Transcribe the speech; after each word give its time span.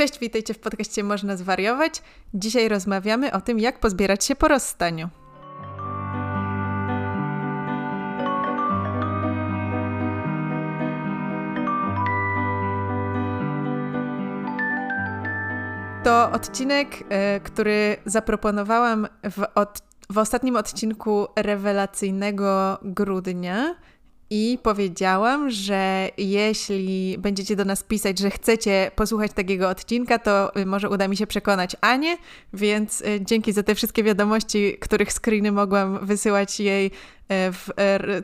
Cześć, 0.00 0.18
witajcie 0.18 0.54
w 0.54 0.58
podcaście 0.58 1.04
Można 1.04 1.36
Zwariować. 1.36 2.02
Dzisiaj 2.34 2.68
rozmawiamy 2.68 3.32
o 3.32 3.40
tym, 3.40 3.58
jak 3.58 3.80
pozbierać 3.80 4.24
się 4.24 4.36
po 4.36 4.48
rozstaniu. 4.48 5.08
To 16.04 16.30
odcinek, 16.32 16.88
e, 17.08 17.40
który 17.40 17.96
zaproponowałam 18.06 19.08
w, 19.30 19.44
od, 19.54 19.78
w 20.10 20.18
ostatnim 20.18 20.56
odcinku 20.56 21.26
rewelacyjnego 21.36 22.78
grudnia 22.82 23.74
i 24.30 24.58
powiedziałam, 24.62 25.50
że 25.50 26.08
jeśli 26.18 27.16
będziecie 27.18 27.56
do 27.56 27.64
nas 27.64 27.82
pisać, 27.82 28.18
że 28.18 28.30
chcecie 28.30 28.90
posłuchać 28.96 29.32
takiego 29.32 29.68
odcinka, 29.68 30.18
to 30.18 30.56
y, 30.56 30.66
może 30.66 30.88
uda 30.90 31.08
mi 31.08 31.16
się 31.16 31.26
przekonać 31.26 31.76
Anię, 31.80 32.16
więc 32.52 33.00
y, 33.00 33.20
dzięki 33.20 33.52
za 33.52 33.62
te 33.62 33.74
wszystkie 33.74 34.02
wiadomości, 34.02 34.76
których 34.80 35.12
screeny 35.12 35.52
mogłam 35.52 36.06
wysyłać 36.06 36.60
jej 36.60 36.90
E, 37.30 37.52
w, 37.52 37.68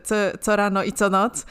co, 0.02 0.14
co 0.40 0.56
rano 0.56 0.84
i 0.84 0.92
co 0.92 1.10
noc, 1.10 1.46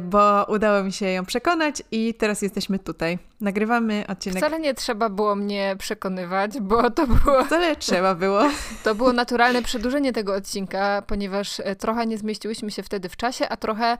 bo 0.00 0.44
udało 0.44 0.82
mi 0.82 0.92
się 0.92 1.06
ją 1.06 1.24
przekonać 1.24 1.82
i 1.90 2.14
teraz 2.14 2.42
jesteśmy 2.42 2.78
tutaj. 2.78 3.18
Nagrywamy 3.40 4.04
odcinek. 4.08 4.38
Wcale 4.38 4.60
nie 4.60 4.74
trzeba 4.74 5.08
było 5.08 5.34
mnie 5.34 5.76
przekonywać, 5.78 6.60
bo 6.60 6.90
to 6.90 7.06
było. 7.06 7.44
Wcale 7.44 7.76
trzeba 7.76 8.14
było. 8.14 8.42
To 8.84 8.94
było 8.94 9.12
naturalne 9.12 9.62
przedłużenie 9.62 10.12
tego 10.12 10.34
odcinka, 10.34 11.02
ponieważ 11.06 11.62
trochę 11.78 12.06
nie 12.06 12.18
zmieściłyśmy 12.18 12.70
się 12.70 12.82
wtedy 12.82 13.08
w 13.08 13.16
czasie, 13.16 13.48
a 13.48 13.56
trochę. 13.56 13.98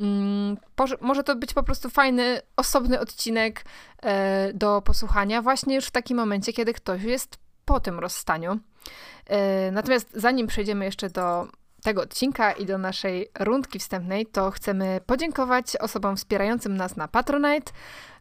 Mm, 0.00 0.56
może 1.00 1.24
to 1.24 1.36
być 1.36 1.54
po 1.54 1.62
prostu 1.62 1.90
fajny, 1.90 2.40
osobny 2.56 3.00
odcinek 3.00 3.64
e, 4.02 4.52
do 4.52 4.82
posłuchania, 4.82 5.42
właśnie 5.42 5.74
już 5.74 5.84
w 5.86 5.90
takim 5.90 6.16
momencie, 6.16 6.52
kiedy 6.52 6.72
ktoś 6.72 7.02
jest 7.02 7.38
po 7.64 7.80
tym 7.80 7.98
rozstaniu. 7.98 8.58
E, 9.26 9.70
natomiast 9.70 10.08
zanim 10.14 10.46
przejdziemy 10.46 10.84
jeszcze 10.84 11.10
do 11.10 11.48
tego 11.82 12.02
odcinka 12.02 12.52
i 12.52 12.66
do 12.66 12.78
naszej 12.78 13.30
rundki 13.38 13.78
wstępnej, 13.78 14.26
to 14.26 14.50
chcemy 14.50 15.00
podziękować 15.06 15.76
osobom 15.76 16.16
wspierającym 16.16 16.76
nas 16.76 16.96
na 16.96 17.08
Patronite, 17.08 17.72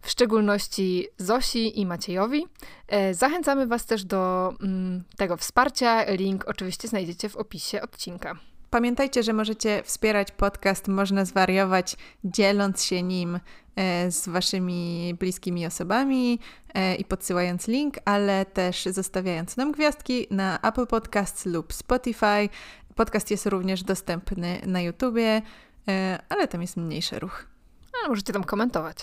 w 0.01 0.09
szczególności 0.09 1.07
Zosi 1.17 1.79
i 1.79 1.85
Maciejowi. 1.85 2.47
E, 2.87 3.13
zachęcamy 3.13 3.67
Was 3.67 3.85
też 3.85 4.05
do 4.05 4.53
mm, 4.63 5.03
tego 5.17 5.37
wsparcia. 5.37 6.03
Link 6.11 6.43
oczywiście 6.47 6.87
znajdziecie 6.87 7.29
w 7.29 7.35
opisie 7.35 7.81
odcinka. 7.81 8.35
Pamiętajcie, 8.69 9.23
że 9.23 9.33
możecie 9.33 9.83
wspierać 9.83 10.31
podcast 10.31 10.87
Można 10.87 11.25
Zwariować, 11.25 11.95
dzieląc 12.23 12.83
się 12.83 13.03
nim 13.03 13.39
e, 13.75 14.11
z 14.11 14.29
waszymi 14.29 15.13
bliskimi 15.19 15.65
osobami 15.65 16.39
e, 16.73 16.95
i 16.95 17.05
podsyłając 17.05 17.67
link, 17.67 17.95
ale 18.05 18.45
też 18.45 18.85
zostawiając 18.85 19.57
nam 19.57 19.71
gwiazdki 19.71 20.27
na 20.31 20.59
Apple 20.61 20.87
Podcasts 20.87 21.45
lub 21.45 21.73
Spotify. 21.73 22.49
Podcast 22.97 23.31
jest 23.31 23.45
również 23.45 23.83
dostępny 23.83 24.61
na 24.65 24.81
YouTubie, 24.81 25.41
e, 25.87 26.19
ale 26.29 26.47
tam 26.47 26.61
jest 26.61 26.77
mniejszy 26.77 27.19
ruch. 27.19 27.47
A 28.05 28.09
możecie 28.09 28.33
tam 28.33 28.43
komentować. 28.43 28.97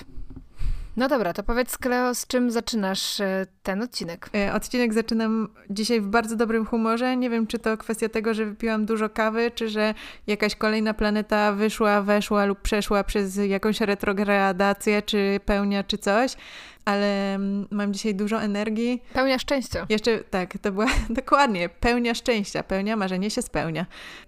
No 0.97 1.09
dobra, 1.09 1.33
to 1.33 1.42
powiedz 1.42 1.78
Kleo, 1.78 2.14
z 2.14 2.27
czym 2.27 2.51
zaczynasz 2.51 3.20
e, 3.20 3.47
ten 3.62 3.83
odcinek? 3.83 4.31
E, 4.34 4.55
odcinek 4.55 4.95
zaczynam 4.95 5.48
dzisiaj 5.70 6.01
w 6.01 6.06
bardzo 6.06 6.36
dobrym 6.36 6.67
humorze. 6.67 7.17
Nie 7.17 7.31
wiem, 7.31 7.47
czy 7.47 7.59
to 7.59 7.77
kwestia 7.77 8.09
tego, 8.09 8.34
że 8.34 8.47
wypiłam 8.47 8.86
dużo 8.86 9.09
kawy, 9.09 9.51
czy 9.51 9.69
że 9.69 9.95
jakaś 10.27 10.56
kolejna 10.56 10.95
planeta 10.95 11.53
wyszła, 11.53 12.03
weszła 12.03 12.45
lub 12.45 12.61
przeszła 12.61 13.05
przez 13.05 13.36
jakąś 13.36 13.81
retrogradację, 13.81 15.03
czy 15.03 15.41
pełnia, 15.45 15.84
czy 15.84 15.98
coś 15.98 16.36
ale 16.85 17.35
mm, 17.35 17.67
mam 17.71 17.93
dzisiaj 17.93 18.15
dużo 18.15 18.43
energii. 18.43 19.03
Pełnia 19.13 19.39
szczęścia. 19.39 19.87
Jeszcze 19.89 20.19
tak, 20.19 20.59
to 20.59 20.73
była 20.73 20.87
dokładnie 21.11 21.69
pełnia 21.69 22.15
szczęścia, 22.15 22.63
pełnia 22.63 22.97
marzenie 22.97 23.31
się 23.31 23.43
spełnia. 23.43 23.87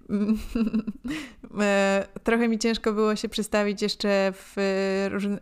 E, 1.60 2.06
trochę 2.24 2.48
mi 2.48 2.58
ciężko 2.58 2.92
było 2.92 3.16
się 3.16 3.28
przedstawić 3.28 3.82
jeszcze 3.82 4.32
w 4.32 4.54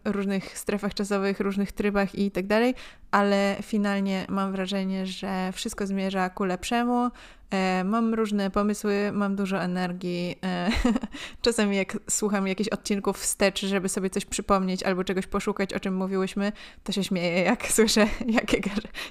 różnych 0.05 0.59
strefach 0.59 0.95
czasowych, 0.95 1.41
różnych 1.41 1.73
trybach 1.73 2.15
i 2.15 2.31
tak 2.31 2.47
dalej, 2.47 2.75
ale 3.11 3.57
finalnie 3.63 4.27
mam 4.29 4.53
wrażenie, 4.53 5.07
że 5.07 5.53
wszystko 5.53 5.87
zmierza 5.87 6.31
ku 6.31 6.45
lepszemu. 6.45 7.11
E, 7.51 7.85
mam 7.85 8.15
różne 8.15 8.51
pomysły, 8.51 9.11
mam 9.13 9.37
dużo 9.37 9.63
energii. 9.63 10.39
E, 10.45 10.71
czasami 11.43 11.77
jak 11.77 11.99
słucham 12.11 12.49
jakichś 12.49 12.69
odcinków 12.69 13.19
wstecz, 13.19 13.61
żeby 13.67 13.89
sobie 13.89 14.11
coś 14.11 14.25
przypomnieć 14.25 14.83
albo 14.83 15.05
czegoś 15.05 15.27
poszukać, 15.27 15.75
o 15.75 15.81
czym 15.81 15.97
mówiłyśmy, 15.97 16.53
to 16.85 16.93
się 16.93 17.05
śmieję, 17.05 17.43
jak 17.43 17.67
słyszę, 17.77 18.07
jakie, 18.27 18.61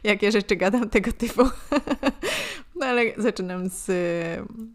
jakie 0.03 0.31
rzeczy 0.31 0.55
gadam 0.55 0.89
tego 0.89 1.13
typu. 1.13 1.43
No 2.83 2.89
ale 2.89 3.03
zaczynam 3.17 3.69
z, 3.69 3.85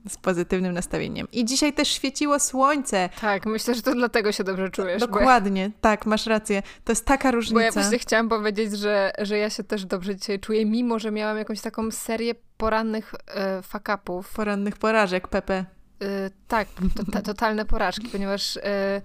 z 0.09 0.17
pozytywnym 0.23 0.73
nastawieniem. 0.73 1.27
I 1.33 1.45
dzisiaj 1.45 1.73
też 1.73 1.89
świeciło 1.89 2.41
słońce. 2.41 3.09
Tak, 3.21 3.47
myślę, 3.47 3.75
że 3.75 3.83
to 3.83 3.95
dlatego 3.95 4.33
się 4.33 4.45
dobrze 4.45 4.71
czujesz. 4.71 5.01
Dokładnie, 5.01 5.71
tak, 5.81 6.07
masz 6.07 6.27
rację. 6.27 6.63
To 6.85 6.93
jest 6.93 7.05
taka 7.05 7.31
różnica. 7.31 7.55
Bo 7.55 7.61
ja 7.61 7.73
właśnie 7.73 7.99
chciałam 7.99 8.29
powiedzieć, 8.29 8.79
że, 8.79 9.13
że 9.19 9.39
ja 9.39 9.51
się 9.51 9.65
też 9.65 9.85
dobrze 9.85 10.17
dzisiaj 10.17 10.41
czuję, 10.41 10.67
mimo 10.67 10.99
że 10.99 11.11
miałam 11.11 11.39
jakąś 11.39 11.61
taką 11.61 11.91
serię 11.91 12.35
porannych 12.57 13.15
e, 13.27 13.63
fakapów. 13.63 14.33
Porannych 14.33 14.77
porażek, 14.77 15.29
Pepe. 15.29 15.55
E, 16.03 16.31
tak, 16.49 16.69
to, 16.97 17.13
to, 17.13 17.23
totalne 17.23 17.65
porażki, 17.65 18.09
ponieważ 18.09 18.57
e, 18.57 19.03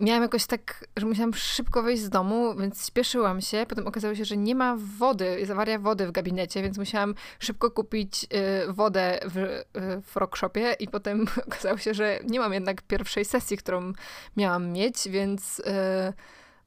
miałam 0.00 0.22
jakoś 0.22 0.46
tak, 0.46 0.84
że 0.96 1.06
musiałam 1.06 1.34
szybko 1.34 1.82
wyjść 1.82 2.02
z 2.02 2.10
domu, 2.10 2.54
więc 2.54 2.86
śpieszyłam 2.86 3.40
się. 3.40 3.66
Potem 3.68 3.86
okazało 3.86 4.14
się, 4.14 4.24
że 4.24 4.36
nie 4.36 4.54
ma 4.54 4.76
wody, 4.98 5.40
jest 5.40 5.50
awaria 5.50 5.78
wody 5.78 6.06
w 6.06 6.12
gabinecie, 6.12 6.62
więc 6.62 6.78
musiałam 6.78 7.14
szybko 7.38 7.70
kupić 7.70 8.24
y, 8.24 8.72
wodę 8.72 9.20
w, 9.24 9.36
y, 9.36 9.64
w 10.02 10.16
rockshopie 10.16 10.76
i 10.80 10.88
potem 10.88 11.26
okazało 11.48 11.78
się, 11.78 11.94
że 11.94 12.20
nie 12.28 12.40
mam 12.40 12.52
jednak 12.52 12.82
pierwszej 12.82 13.24
sesji, 13.24 13.56
którą 13.56 13.92
miałam 14.36 14.72
mieć, 14.72 15.08
więc 15.08 15.58
y, 15.58 15.62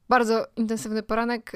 bardzo 0.08 0.46
intensywny 0.56 1.02
poranek. 1.02 1.52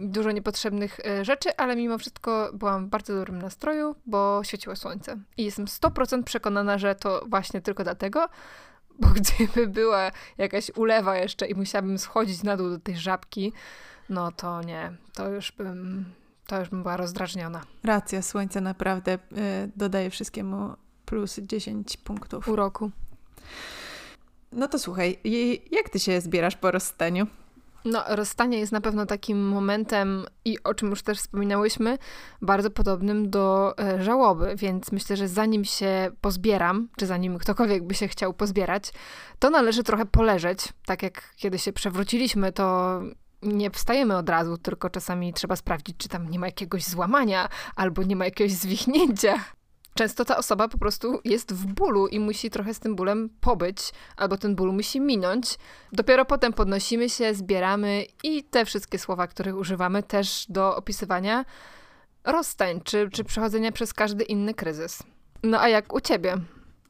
Dużo 0.00 0.30
niepotrzebnych 0.30 1.00
rzeczy, 1.22 1.56
ale 1.56 1.76
mimo 1.76 1.98
wszystko 1.98 2.50
byłam 2.52 2.86
w 2.86 2.88
bardzo 2.88 3.14
dobrym 3.14 3.42
nastroju, 3.42 3.94
bo 4.06 4.40
świeciło 4.44 4.76
słońce. 4.76 5.18
I 5.36 5.44
jestem 5.44 5.66
100% 5.66 6.22
przekonana, 6.22 6.78
że 6.78 6.94
to 6.94 7.24
właśnie 7.28 7.60
tylko 7.60 7.84
dlatego, 7.84 8.28
bo 9.00 9.08
gdyby 9.20 9.66
była 9.66 10.10
jakaś 10.38 10.70
ulewa 10.76 11.16
jeszcze 11.16 11.46
i 11.46 11.54
musiałabym 11.54 11.98
schodzić 11.98 12.42
na 12.42 12.56
dół 12.56 12.70
do 12.70 12.78
tej 12.78 12.96
żabki, 12.96 13.52
no 14.08 14.32
to 14.32 14.62
nie, 14.62 14.92
to 15.14 15.28
już 15.28 15.52
bym, 15.52 16.04
to 16.46 16.60
już 16.60 16.68
bym 16.68 16.82
była 16.82 16.96
rozdrażniona. 16.96 17.62
Racja, 17.84 18.22
słońce 18.22 18.60
naprawdę 18.60 19.14
y, 19.14 19.18
dodaje 19.76 20.10
wszystkiemu 20.10 20.74
plus 21.06 21.40
10 21.42 21.96
punktów. 21.96 22.48
Uroku. 22.48 22.90
No 24.52 24.68
to 24.68 24.78
słuchaj, 24.78 25.18
jak 25.70 25.88
ty 25.88 25.98
się 25.98 26.20
zbierasz 26.20 26.56
po 26.56 26.70
rozstaniu? 26.70 27.26
No, 27.86 28.04
rozstanie 28.08 28.58
jest 28.58 28.72
na 28.72 28.80
pewno 28.80 29.06
takim 29.06 29.48
momentem, 29.48 30.26
i 30.44 30.62
o 30.64 30.74
czym 30.74 30.90
już 30.90 31.02
też 31.02 31.18
wspominałyśmy, 31.18 31.98
bardzo 32.42 32.70
podobnym 32.70 33.30
do 33.30 33.74
e, 33.78 34.02
żałoby, 34.02 34.56
więc 34.56 34.92
myślę, 34.92 35.16
że 35.16 35.28
zanim 35.28 35.64
się 35.64 36.10
pozbieram, 36.20 36.88
czy 36.96 37.06
zanim 37.06 37.38
ktokolwiek 37.38 37.84
by 37.84 37.94
się 37.94 38.08
chciał 38.08 38.34
pozbierać, 38.34 38.92
to 39.38 39.50
należy 39.50 39.82
trochę 39.82 40.06
poleżeć. 40.06 40.68
Tak 40.86 41.02
jak 41.02 41.34
kiedy 41.36 41.58
się 41.58 41.72
przewróciliśmy, 41.72 42.52
to 42.52 43.00
nie 43.42 43.70
wstajemy 43.70 44.16
od 44.16 44.28
razu, 44.28 44.58
tylko 44.58 44.90
czasami 44.90 45.32
trzeba 45.32 45.56
sprawdzić, 45.56 45.96
czy 45.96 46.08
tam 46.08 46.30
nie 46.30 46.38
ma 46.38 46.46
jakiegoś 46.46 46.84
złamania 46.84 47.48
albo 47.76 48.02
nie 48.02 48.16
ma 48.16 48.24
jakiegoś 48.24 48.52
zwichnięcia 48.52 49.34
często 49.96 50.24
ta 50.24 50.36
osoba 50.36 50.68
po 50.68 50.78
prostu 50.78 51.20
jest 51.24 51.54
w 51.54 51.66
bólu 51.66 52.06
i 52.06 52.20
musi 52.20 52.50
trochę 52.50 52.74
z 52.74 52.78
tym 52.78 52.96
bólem 52.96 53.30
pobyć, 53.40 53.78
albo 54.16 54.36
ten 54.36 54.54
ból 54.54 54.72
musi 54.72 55.00
minąć. 55.00 55.58
Dopiero 55.92 56.24
potem 56.24 56.52
podnosimy 56.52 57.10
się, 57.10 57.34
zbieramy 57.34 58.04
i 58.22 58.44
te 58.44 58.64
wszystkie 58.64 58.98
słowa, 58.98 59.26
których 59.26 59.56
używamy 59.56 60.02
też 60.02 60.46
do 60.48 60.76
opisywania 60.76 61.44
rozstań, 62.24 62.80
czy, 62.84 63.10
czy 63.12 63.24
przechodzenia 63.24 63.72
przez 63.72 63.94
każdy 63.94 64.24
inny 64.24 64.54
kryzys. 64.54 65.02
No 65.42 65.60
a 65.60 65.68
jak 65.68 65.94
u 65.94 66.00
ciebie 66.00 66.36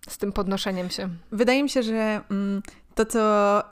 z 0.08 0.18
tym 0.18 0.32
podnoszeniem 0.32 0.90
się? 0.90 1.08
Wydaje 1.32 1.62
mi 1.62 1.70
się, 1.70 1.82
że 1.82 2.20
mm, 2.30 2.62
to, 2.96 3.04
co 3.04 3.20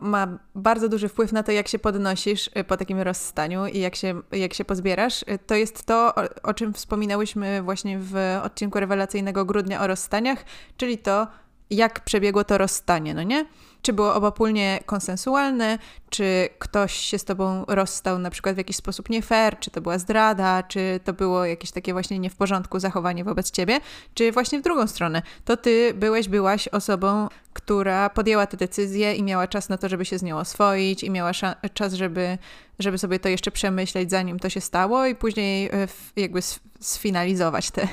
ma 0.00 0.38
bardzo 0.54 0.88
duży 0.88 1.08
wpływ 1.08 1.32
na 1.32 1.42
to, 1.42 1.52
jak 1.52 1.68
się 1.68 1.78
podnosisz 1.78 2.50
y, 2.58 2.64
po 2.64 2.76
takim 2.76 3.00
rozstaniu 3.00 3.66
i 3.66 3.78
jak 3.78 3.96
się, 3.96 4.22
jak 4.32 4.54
się 4.54 4.64
pozbierasz, 4.64 5.22
y, 5.22 5.38
to 5.46 5.54
jest 5.54 5.84
to, 5.84 6.14
o, 6.14 6.22
o 6.42 6.54
czym 6.54 6.74
wspominałyśmy 6.74 7.62
właśnie 7.62 7.98
w 7.98 8.16
odcinku 8.42 8.80
rewelacyjnego 8.80 9.44
grudnia 9.44 9.80
o 9.82 9.86
rozstaniach, 9.86 10.44
czyli 10.76 10.98
to, 10.98 11.26
jak 11.70 12.00
przebiegło 12.00 12.44
to 12.44 12.58
rozstanie, 12.58 13.14
no 13.14 13.22
nie? 13.22 13.46
Czy 13.84 13.92
było 13.92 14.14
obopólnie 14.14 14.80
konsensualne, 14.86 15.78
czy 16.10 16.48
ktoś 16.58 16.94
się 16.94 17.18
z 17.18 17.24
tobą 17.24 17.64
rozstał 17.68 18.18
na 18.18 18.30
przykład 18.30 18.54
w 18.54 18.58
jakiś 18.58 18.76
sposób 18.76 19.10
nie 19.10 19.22
fair, 19.22 19.58
czy 19.58 19.70
to 19.70 19.80
była 19.80 19.98
zdrada, 19.98 20.62
czy 20.62 21.00
to 21.04 21.12
było 21.12 21.44
jakieś 21.44 21.70
takie 21.70 21.92
właśnie 21.92 22.18
nie 22.18 22.30
w 22.30 22.36
porządku 22.36 22.80
zachowanie 22.80 23.24
wobec 23.24 23.50
ciebie, 23.50 23.80
czy 24.14 24.32
właśnie 24.32 24.58
w 24.58 24.62
drugą 24.62 24.86
stronę. 24.86 25.22
To 25.44 25.56
ty 25.56 25.94
byłeś, 25.94 26.28
byłaś 26.28 26.68
osobą, 26.68 27.28
która 27.52 28.10
podjęła 28.10 28.46
tę 28.46 28.56
decyzję 28.56 29.14
i 29.14 29.22
miała 29.22 29.48
czas 29.48 29.68
na 29.68 29.78
to, 29.78 29.88
żeby 29.88 30.04
się 30.04 30.18
z 30.18 30.22
nią 30.22 30.38
oswoić 30.38 31.02
i 31.02 31.10
miała 31.10 31.32
czas, 31.74 31.92
żeby, 31.92 32.38
żeby 32.78 32.98
sobie 32.98 33.18
to 33.18 33.28
jeszcze 33.28 33.50
przemyśleć, 33.50 34.10
zanim 34.10 34.38
to 34.38 34.48
się 34.48 34.60
stało 34.60 35.06
i 35.06 35.14
później 35.14 35.66
e, 35.66 35.88
jakby 36.16 36.40
sfinalizować 36.80 37.70
te, 37.70 37.88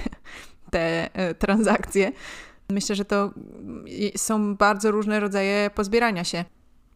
te 0.71 1.09
e, 1.13 1.35
transakcje. 1.35 2.11
Myślę, 2.71 2.95
że 2.95 3.05
to 3.05 3.31
są 4.15 4.55
bardzo 4.55 4.91
różne 4.91 5.19
rodzaje 5.19 5.69
pozbierania 5.75 6.23
się. 6.23 6.45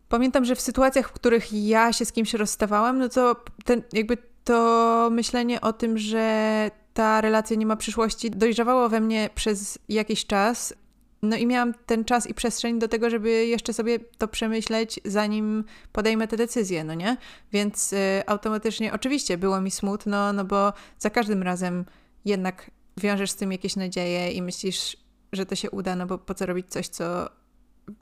Pamiętam, 0.10 0.46
że 0.46 0.56
w 0.56 0.62
sytuacjach, 0.62 1.10
w 1.10 1.12
których 1.12 1.54
ja 1.54 1.94
się 1.94 2.06
z 2.06 2.12
kimś 2.12 2.34
rozstawałam, 2.34 3.00
no 3.00 3.10
to 3.10 3.36
ten, 3.66 3.82
jakby 3.94 4.18
to 4.44 5.10
myślenie 5.12 5.62
o 5.62 5.74
tym, 5.74 5.98
że 5.98 6.72
ta 6.94 7.22
relacja 7.22 7.56
nie 7.56 7.66
ma 7.66 7.76
przyszłości, 7.76 8.32
dojrzawało 8.32 8.90
we 8.90 9.00
mnie 9.00 9.30
przez 9.36 9.80
jakiś 9.90 10.26
czas. 10.26 10.74
No 11.22 11.38
i 11.38 11.46
miałam 11.48 11.74
ten 11.86 12.06
czas 12.06 12.28
i 12.28 12.34
przestrzeń 12.34 12.80
do 12.80 12.88
tego, 12.88 13.10
żeby 13.10 13.46
jeszcze 13.46 13.74
sobie 13.74 14.00
to 14.18 14.28
przemyśleć, 14.28 15.00
zanim 15.06 15.64
podejmę 15.92 16.28
te 16.28 16.38
decyzje, 16.38 16.84
no 16.84 16.94
nie? 16.94 17.18
Więc 17.52 17.94
y, 17.94 17.98
automatycznie, 18.28 18.94
oczywiście 18.94 19.38
było 19.38 19.62
mi 19.62 19.72
smutno, 19.72 20.34
no 20.34 20.46
bo 20.46 20.74
za 21.00 21.10
każdym 21.10 21.44
razem 21.44 21.86
jednak 22.26 22.72
wiążesz 22.98 23.32
z 23.32 23.36
tym 23.36 23.52
jakieś 23.52 23.76
nadzieje 23.76 24.32
i 24.32 24.42
myślisz, 24.42 24.98
że 25.36 25.46
to 25.46 25.56
się 25.56 25.72
uda, 25.72 25.96
no 25.96 26.06
bo 26.06 26.18
po 26.18 26.34
co 26.34 26.46
robić 26.46 26.68
coś, 26.70 26.88
co 26.88 27.30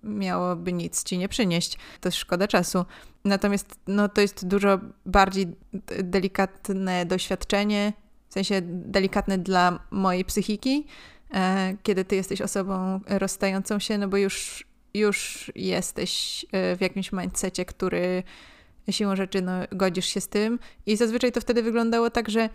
miałoby 0.03 0.73
nic 0.73 1.03
ci 1.03 1.17
nie 1.17 1.29
przynieść. 1.29 1.77
To 2.01 2.11
szkoda 2.11 2.47
czasu. 2.47 2.85
Natomiast 3.25 3.79
no, 3.87 4.09
to 4.09 4.21
jest 4.21 4.47
dużo 4.47 4.79
bardziej 5.05 5.47
delikatne 6.03 7.05
doświadczenie, 7.05 7.93
w 8.29 8.33
sensie 8.33 8.61
delikatne 8.65 9.37
dla 9.37 9.79
mojej 9.91 10.25
psychiki, 10.25 10.87
e, 11.33 11.75
kiedy 11.83 12.05
ty 12.05 12.15
jesteś 12.15 12.41
osobą 12.41 12.99
rozstającą 13.07 13.79
się, 13.79 13.97
no 13.97 14.07
bo 14.07 14.17
już, 14.17 14.65
już 14.93 15.51
jesteś 15.55 16.45
e, 16.51 16.75
w 16.75 16.81
jakimś 16.81 17.11
mindsetie, 17.11 17.65
który 17.65 18.23
siłą 18.91 19.15
rzeczy 19.15 19.41
no, 19.41 19.51
godzisz 19.71 20.05
się 20.05 20.21
z 20.21 20.27
tym. 20.27 20.59
I 20.85 20.97
zazwyczaj 20.97 21.31
to 21.31 21.41
wtedy 21.41 21.63
wyglądało 21.63 22.09
tak, 22.09 22.29
że 22.29 22.49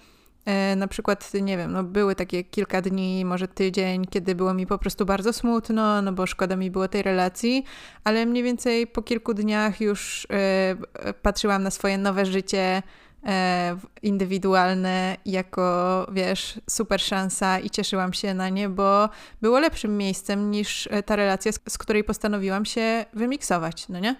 na 0.76 0.88
przykład, 0.88 1.34
nie 1.34 1.56
wiem, 1.56 1.72
no 1.72 1.84
były 1.84 2.14
takie 2.14 2.44
kilka 2.44 2.82
dni, 2.82 3.24
może 3.24 3.48
tydzień, 3.48 4.06
kiedy 4.06 4.34
było 4.34 4.54
mi 4.54 4.66
po 4.66 4.78
prostu 4.78 5.06
bardzo 5.06 5.32
smutno, 5.32 6.02
no 6.02 6.12
bo 6.12 6.26
szkoda 6.26 6.56
mi 6.56 6.70
było 6.70 6.88
tej 6.88 7.02
relacji, 7.02 7.64
ale 8.04 8.26
mniej 8.26 8.42
więcej 8.42 8.86
po 8.86 9.02
kilku 9.02 9.34
dniach 9.34 9.80
już 9.80 10.26
e, 10.32 11.12
patrzyłam 11.22 11.62
na 11.62 11.70
swoje 11.70 11.98
nowe 11.98 12.26
życie 12.26 12.82
e, 13.26 13.76
indywidualne 14.02 15.16
jako, 15.26 16.06
wiesz, 16.12 16.60
super 16.70 17.00
szansa 17.00 17.58
i 17.58 17.70
cieszyłam 17.70 18.12
się 18.12 18.34
na 18.34 18.48
nie, 18.48 18.68
bo 18.68 19.08
było 19.42 19.58
lepszym 19.58 19.96
miejscem 19.96 20.50
niż 20.50 20.88
ta 21.06 21.16
relacja, 21.16 21.52
z 21.68 21.78
której 21.78 22.04
postanowiłam 22.04 22.64
się 22.64 23.04
wymiksować, 23.12 23.88
no 23.88 23.98
nie? 23.98 24.16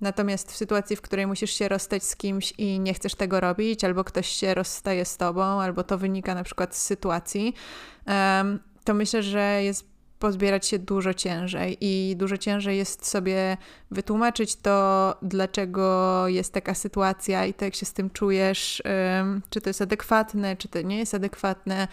Natomiast 0.00 0.52
w 0.52 0.56
sytuacji, 0.56 0.96
w 0.96 1.00
której 1.00 1.26
musisz 1.26 1.50
się 1.50 1.68
rozstać 1.68 2.04
z 2.04 2.16
kimś 2.16 2.52
i 2.58 2.80
nie 2.80 2.94
chcesz 2.94 3.14
tego 3.14 3.40
robić, 3.40 3.84
albo 3.84 4.04
ktoś 4.04 4.28
się 4.28 4.54
rozstaje 4.54 5.04
z 5.04 5.16
tobą, 5.16 5.42
albo 5.42 5.84
to 5.84 5.98
wynika 5.98 6.34
na 6.34 6.44
przykład 6.44 6.76
z 6.76 6.82
sytuacji, 6.82 7.54
to 8.84 8.94
myślę, 8.94 9.22
że 9.22 9.62
jest 9.62 9.93
pozbierać 10.24 10.66
się 10.66 10.78
dużo 10.78 11.14
ciężej 11.14 11.76
i 11.80 12.16
dużo 12.16 12.36
ciężej 12.36 12.76
jest 12.78 13.06
sobie 13.06 13.56
wytłumaczyć 13.90 14.56
to, 14.56 15.14
dlaczego 15.22 16.28
jest 16.28 16.52
taka 16.52 16.74
sytuacja 16.74 17.46
i 17.46 17.54
to, 17.54 17.64
jak 17.64 17.74
się 17.74 17.86
z 17.86 17.92
tym 17.92 18.10
czujesz, 18.10 18.82
czy 19.50 19.60
to 19.60 19.70
jest 19.70 19.82
adekwatne, 19.82 20.56
czy 20.56 20.68
to 20.68 20.82
nie 20.82 20.98
jest 20.98 21.14
adekwatne 21.14 21.88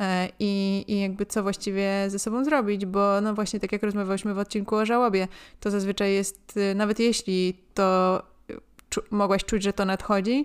e, 0.00 0.28
i, 0.38 0.84
i 0.88 1.00
jakby 1.00 1.26
co 1.26 1.42
właściwie 1.42 2.04
ze 2.08 2.18
sobą 2.18 2.44
zrobić, 2.44 2.86
bo 2.86 3.20
no 3.20 3.34
właśnie 3.34 3.60
tak 3.60 3.72
jak 3.72 3.82
rozmawialiśmy 3.82 4.34
w 4.34 4.38
odcinku 4.38 4.76
o 4.76 4.86
żałobie, 4.86 5.28
to 5.60 5.70
zazwyczaj 5.70 6.12
jest, 6.12 6.56
y, 6.56 6.74
nawet 6.74 6.98
jeśli 6.98 7.54
to 7.74 8.22
mogłaś 9.10 9.44
czuć, 9.44 9.62
że 9.62 9.72
to 9.72 9.84
nadchodzi, 9.84 10.44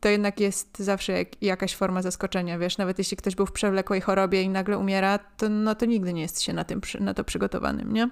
to 0.00 0.08
jednak 0.08 0.40
jest 0.40 0.78
zawsze 0.78 1.12
jak, 1.12 1.42
jakaś 1.42 1.76
forma 1.76 2.02
zaskoczenia, 2.02 2.58
wiesz, 2.58 2.78
nawet 2.78 2.98
jeśli 2.98 3.16
ktoś 3.16 3.34
był 3.34 3.46
w 3.46 3.52
przewlekłej 3.52 4.00
chorobie 4.00 4.42
i 4.42 4.48
nagle 4.48 4.78
umiera, 4.78 5.18
to, 5.18 5.48
no, 5.48 5.74
to 5.74 5.86
nigdy 5.86 6.12
nie 6.12 6.22
jest 6.22 6.42
się 6.42 6.52
na, 6.52 6.64
tym, 6.64 6.80
na 7.00 7.14
to 7.14 7.24
przygotowanym, 7.24 7.92
nie? 7.92 8.08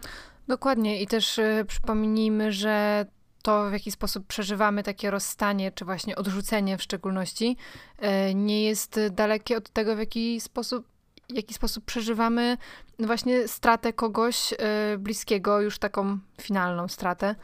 Dokładnie 0.48 1.02
i 1.02 1.06
też 1.06 1.38
y, 1.38 1.64
przypomnijmy, 1.68 2.52
że 2.52 3.06
to, 3.42 3.70
w 3.70 3.72
jaki 3.72 3.90
sposób 3.90 4.26
przeżywamy 4.26 4.82
takie 4.82 5.10
rozstanie, 5.10 5.72
czy 5.72 5.84
właśnie 5.84 6.16
odrzucenie 6.16 6.78
w 6.78 6.82
szczególności, 6.82 7.56
y, 8.30 8.34
nie 8.34 8.64
jest 8.64 9.00
dalekie 9.12 9.56
od 9.56 9.70
tego, 9.70 9.96
w 9.96 9.98
jaki 9.98 10.40
sposób, 10.40 10.86
w 11.30 11.34
jaki 11.34 11.54
sposób 11.54 11.84
przeżywamy 11.84 12.56
właśnie 12.98 13.48
stratę 13.48 13.92
kogoś 13.92 14.52
y, 14.52 14.56
bliskiego, 14.98 15.60
już 15.60 15.78
taką 15.78 16.18
finalną 16.40 16.88
stratę. 16.88 17.34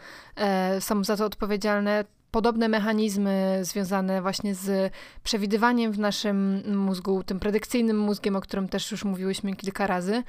Y, 0.77 0.81
są 0.81 1.05
za 1.05 1.17
to 1.17 1.25
odpowiedzialne 1.25 2.05
podobne 2.31 2.69
mechanizmy 2.69 3.59
związane 3.63 4.23
właśnie 4.23 4.55
z 4.55 4.93
przewidywaniem 5.23 5.93
w 5.93 5.99
naszym 5.99 6.63
mózgu, 6.77 7.23
tym 7.23 7.41
predykcyjnym 7.41 7.99
mózgiem, 7.99 8.37
o 8.37 8.41
którym 8.41 8.69
też 8.69 8.91
już 8.91 9.05
mówiłyśmy 9.05 9.57
kilka 9.57 9.87
razy, 9.87 10.23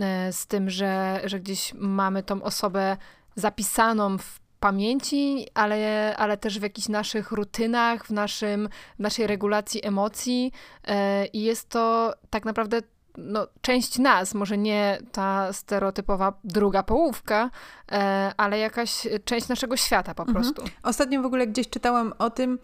e, 0.00 0.32
z 0.32 0.46
tym, 0.46 0.70
że, 0.70 1.20
że 1.24 1.40
gdzieś 1.40 1.74
mamy 1.74 2.22
tą 2.22 2.42
osobę 2.42 2.96
zapisaną 3.36 4.18
w 4.18 4.40
pamięci, 4.60 5.46
ale, 5.54 6.14
ale 6.16 6.36
też 6.36 6.58
w 6.58 6.62
jakichś 6.62 6.88
naszych 6.88 7.32
rutynach, 7.32 8.06
w, 8.06 8.10
naszym, 8.10 8.68
w 8.96 9.00
naszej 9.00 9.26
regulacji 9.26 9.86
emocji. 9.86 10.52
E, 10.88 11.26
I 11.26 11.42
jest 11.42 11.68
to 11.68 12.14
tak 12.30 12.44
naprawdę 12.44 12.82
no, 13.18 13.46
część 13.60 13.98
nas, 13.98 14.34
może 14.34 14.58
nie 14.58 14.98
ta 15.12 15.52
stereotypowa 15.52 16.32
druga 16.44 16.82
połówka, 16.82 17.50
e, 17.92 18.32
ale 18.36 18.58
jakaś 18.58 19.08
część 19.24 19.48
naszego 19.48 19.76
świata 19.76 20.14
po 20.14 20.22
mhm. 20.22 20.34
prostu. 20.34 20.64
Ostatnio 20.82 21.22
w 21.22 21.26
ogóle 21.26 21.46
gdzieś 21.46 21.68
czytałam 21.68 22.12
o 22.18 22.30
tym, 22.30 22.58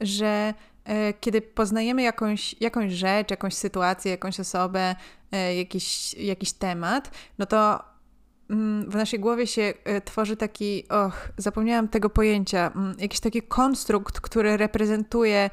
że 0.00 0.54
e, 0.84 1.12
kiedy 1.12 1.40
poznajemy 1.42 2.02
jakąś, 2.02 2.54
jakąś 2.60 2.92
rzecz, 2.92 3.30
jakąś 3.30 3.54
sytuację, 3.54 4.10
jakąś 4.10 4.40
osobę, 4.40 4.96
e, 5.32 5.56
jakiś, 5.56 6.14
jakiś 6.14 6.52
temat, 6.52 7.10
no 7.38 7.46
to 7.46 7.84
mm, 8.50 8.90
w 8.90 8.94
naszej 8.94 9.20
głowie 9.20 9.46
się 9.46 9.74
tworzy 10.04 10.36
taki, 10.36 10.88
och, 10.88 11.28
zapomniałam 11.36 11.88
tego 11.88 12.10
pojęcia, 12.10 12.72
mm, 12.76 12.96
jakiś 12.98 13.20
taki 13.20 13.42
konstrukt, 13.42 14.20
który 14.20 14.56
reprezentuje 14.56 15.50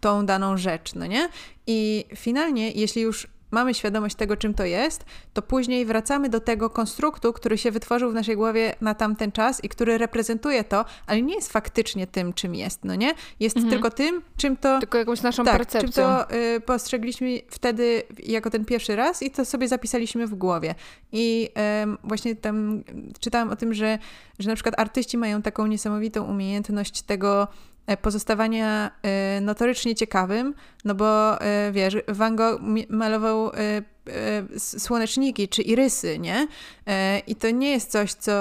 tą 0.00 0.26
daną 0.26 0.56
rzecz, 0.56 0.94
no 0.94 1.06
nie? 1.06 1.28
I 1.66 2.04
finalnie, 2.16 2.70
jeśli 2.70 3.02
już 3.02 3.26
mamy 3.50 3.74
świadomość 3.74 4.14
tego, 4.14 4.36
czym 4.36 4.54
to 4.54 4.64
jest, 4.64 5.04
to 5.32 5.42
później 5.42 5.86
wracamy 5.86 6.28
do 6.28 6.40
tego 6.40 6.70
konstruktu, 6.70 7.32
który 7.32 7.58
się 7.58 7.70
wytworzył 7.70 8.10
w 8.10 8.14
naszej 8.14 8.36
głowie 8.36 8.74
na 8.80 8.94
tamten 8.94 9.32
czas 9.32 9.64
i 9.64 9.68
który 9.68 9.98
reprezentuje 9.98 10.64
to, 10.64 10.84
ale 11.06 11.22
nie 11.22 11.34
jest 11.34 11.52
faktycznie 11.52 12.06
tym, 12.06 12.32
czym 12.32 12.54
jest, 12.54 12.84
no 12.84 12.94
nie? 12.94 13.14
Jest 13.40 13.56
mhm. 13.56 13.72
tylko 13.72 13.90
tym, 13.90 14.22
czym 14.36 14.56
to... 14.56 14.80
Tylko 14.80 14.98
jakąś 14.98 15.22
naszą 15.22 15.44
tak, 15.44 15.56
percepcją. 15.56 15.90
czym 15.90 15.92
to 15.92 16.34
y, 16.34 16.60
postrzegliśmy 16.60 17.40
wtedy 17.48 18.02
jako 18.22 18.50
ten 18.50 18.64
pierwszy 18.64 18.96
raz 18.96 19.22
i 19.22 19.30
to 19.30 19.44
sobie 19.44 19.68
zapisaliśmy 19.68 20.26
w 20.26 20.34
głowie. 20.34 20.74
I 21.12 21.48
y, 21.84 21.96
właśnie 22.04 22.36
tam 22.36 22.84
czytałam 23.20 23.50
o 23.50 23.56
tym, 23.56 23.74
że, 23.74 23.98
że 24.38 24.48
na 24.48 24.54
przykład 24.54 24.80
artyści 24.80 25.18
mają 25.18 25.42
taką 25.42 25.66
niesamowitą 25.66 26.24
umiejętność 26.24 27.02
tego 27.02 27.48
pozostawania 28.02 28.90
e, 29.02 29.40
notorycznie 29.40 29.94
ciekawym, 29.94 30.54
no 30.84 30.94
bo 30.94 31.40
e, 31.40 31.72
wiesz, 31.72 31.96
Van 32.08 32.36
Gogh 32.36 32.60
malował 32.88 33.50
słoneczniki 34.58 35.48
czy 35.48 35.62
irysy, 35.62 36.18
nie? 36.18 36.46
I 37.26 37.36
to 37.36 37.50
nie 37.50 37.70
jest 37.70 37.90
coś, 37.90 38.12
co 38.12 38.32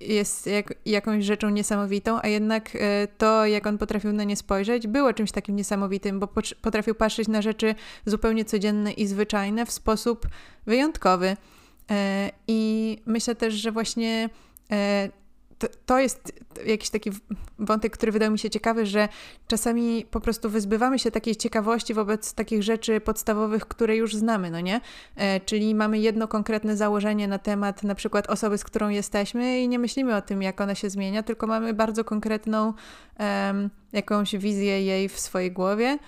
jest 0.00 0.46
jak, 0.46 0.74
jakąś 0.86 1.24
rzeczą 1.24 1.50
niesamowitą, 1.50 2.18
a 2.22 2.28
jednak 2.28 2.70
to, 3.18 3.46
jak 3.46 3.66
on 3.66 3.78
potrafił 3.78 4.12
na 4.12 4.24
nie 4.24 4.36
spojrzeć, 4.36 4.86
było 4.86 5.12
czymś 5.12 5.32
takim 5.32 5.56
niesamowitym, 5.56 6.20
bo 6.20 6.28
potrafił 6.62 6.94
patrzeć 6.94 7.28
na 7.28 7.42
rzeczy 7.42 7.74
zupełnie 8.06 8.44
codzienne 8.44 8.92
i 8.92 9.06
zwyczajne 9.06 9.66
w 9.66 9.72
sposób 9.72 10.26
wyjątkowy. 10.66 11.36
I 12.48 12.98
myślę 13.06 13.34
też, 13.34 13.54
że 13.54 13.72
właśnie 13.72 14.28
to, 15.86 15.98
jest 15.98 16.32
jakiś 16.66 16.90
taki 16.90 17.10
wątek, 17.58 17.92
który 17.92 18.12
wydał 18.12 18.30
mi 18.30 18.38
się 18.38 18.50
ciekawy, 18.50 18.86
że 18.86 19.08
czasami 19.46 20.06
po 20.10 20.20
prostu 20.20 20.50
wyzbywamy 20.50 20.98
się 20.98 21.10
takiej 21.10 21.36
ciekawości 21.36 21.94
wobec 21.94 22.34
takich 22.34 22.62
rzeczy 22.62 23.00
podstawowych, 23.00 23.66
które 23.66 23.96
już 23.96 24.14
znamy, 24.14 24.50
no 24.50 24.60
nie? 24.60 24.80
E, 25.16 25.40
czyli 25.40 25.74
mamy 25.74 25.98
jedno 25.98 26.28
konkretne 26.28 26.76
założenie 26.76 27.28
na 27.28 27.38
temat 27.38 27.82
na 27.82 27.94
przykład 27.94 28.30
osoby, 28.30 28.58
z 28.58 28.64
którą 28.64 28.88
jesteśmy 28.88 29.60
i 29.60 29.68
nie 29.68 29.78
myślimy 29.78 30.16
o 30.16 30.22
tym, 30.22 30.42
jak 30.42 30.60
ona 30.60 30.74
się 30.74 30.90
zmienia, 30.90 31.22
tylko 31.22 31.46
mamy 31.46 31.74
bardzo 31.74 32.04
konkretną 32.04 32.72
jakąś 33.92 34.36
wizję 34.36 34.84
jej 34.84 35.08
w 35.08 35.20
swojej 35.20 35.52
głowie 35.52 35.98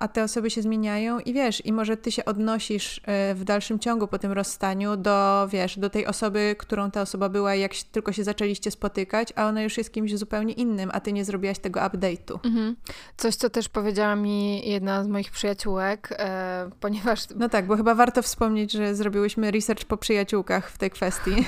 a 0.00 0.08
te 0.08 0.24
osoby 0.24 0.50
się 0.50 0.62
zmieniają 0.62 1.18
i 1.18 1.32
wiesz, 1.32 1.66
i 1.66 1.72
może 1.72 1.96
ty 1.96 2.12
się 2.12 2.24
odnosisz 2.24 3.00
e, 3.04 3.34
w 3.34 3.44
dalszym 3.44 3.78
ciągu 3.78 4.06
po 4.06 4.18
tym 4.18 4.32
rozstaniu 4.32 4.96
do, 4.96 5.48
wiesz, 5.52 5.78
do 5.78 5.90
tej 5.90 6.06
osoby, 6.06 6.56
którą 6.58 6.90
ta 6.90 7.02
osoba 7.02 7.28
była, 7.28 7.54
jak 7.54 7.74
tylko 7.92 8.12
się 8.12 8.24
zaczęliście 8.24 8.70
spotykać, 8.70 9.32
a 9.36 9.46
ona 9.46 9.62
już 9.62 9.78
jest 9.78 9.92
kimś 9.92 10.14
zupełnie 10.16 10.52
innym, 10.52 10.90
a 10.92 11.00
ty 11.00 11.12
nie 11.12 11.24
zrobiłaś 11.24 11.58
tego 11.58 11.80
update'u. 11.80 12.38
Mhm. 12.44 12.76
Coś, 13.16 13.34
co 13.34 13.50
też 13.50 13.68
powiedziała 13.68 14.16
mi 14.16 14.68
jedna 14.70 15.04
z 15.04 15.08
moich 15.08 15.30
przyjaciółek, 15.30 16.08
e, 16.18 16.70
ponieważ... 16.80 17.20
No 17.36 17.48
tak, 17.48 17.66
bo 17.66 17.76
chyba 17.76 17.94
warto 17.94 18.22
wspomnieć, 18.22 18.72
że 18.72 18.94
zrobiłyśmy 18.94 19.50
research 19.50 19.84
po 19.84 19.96
przyjaciółkach 19.96 20.70
w 20.70 20.78
tej 20.78 20.90
kwestii. 20.90 21.30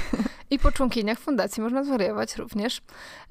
I 0.51 0.59
po 0.59 0.73
członkiniach 0.73 1.19
fundacji 1.19 1.63
można 1.63 1.85
zwariować 1.85 2.37
również. 2.37 2.83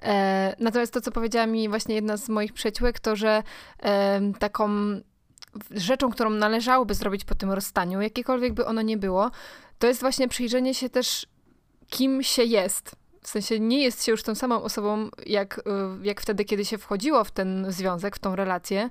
E, 0.03 0.55
natomiast 0.59 0.93
to, 0.93 1.01
co 1.01 1.11
powiedziała 1.11 1.45
mi 1.47 1.69
właśnie 1.69 1.95
jedna 1.95 2.17
z 2.17 2.29
moich 2.29 2.53
przyjaciółek, 2.53 2.99
to, 2.99 3.15
że 3.15 3.43
e, 3.83 4.21
taką 4.39 4.69
rzeczą, 5.71 6.11
którą 6.11 6.29
należałoby 6.29 6.93
zrobić 6.93 7.25
po 7.25 7.35
tym 7.35 7.51
rozstaniu, 7.51 8.01
jakiekolwiek 8.01 8.53
by 8.53 8.65
ono 8.65 8.81
nie 8.81 8.97
było, 8.97 9.31
to 9.79 9.87
jest 9.87 10.01
właśnie 10.01 10.27
przyjrzenie 10.27 10.73
się 10.73 10.89
też, 10.89 11.27
kim 11.89 12.23
się 12.23 12.43
jest. 12.43 12.95
W 13.21 13.27
sensie 13.27 13.59
nie 13.59 13.83
jest 13.83 14.03
się 14.03 14.11
już 14.11 14.23
tą 14.23 14.35
samą 14.35 14.63
osobą, 14.63 15.09
jak, 15.25 15.57
y, 15.57 15.61
jak 16.03 16.21
wtedy, 16.21 16.45
kiedy 16.45 16.65
się 16.65 16.77
wchodziło 16.77 17.23
w 17.23 17.31
ten 17.31 17.65
związek, 17.69 18.15
w 18.15 18.19
tą 18.19 18.35
relację. 18.35 18.89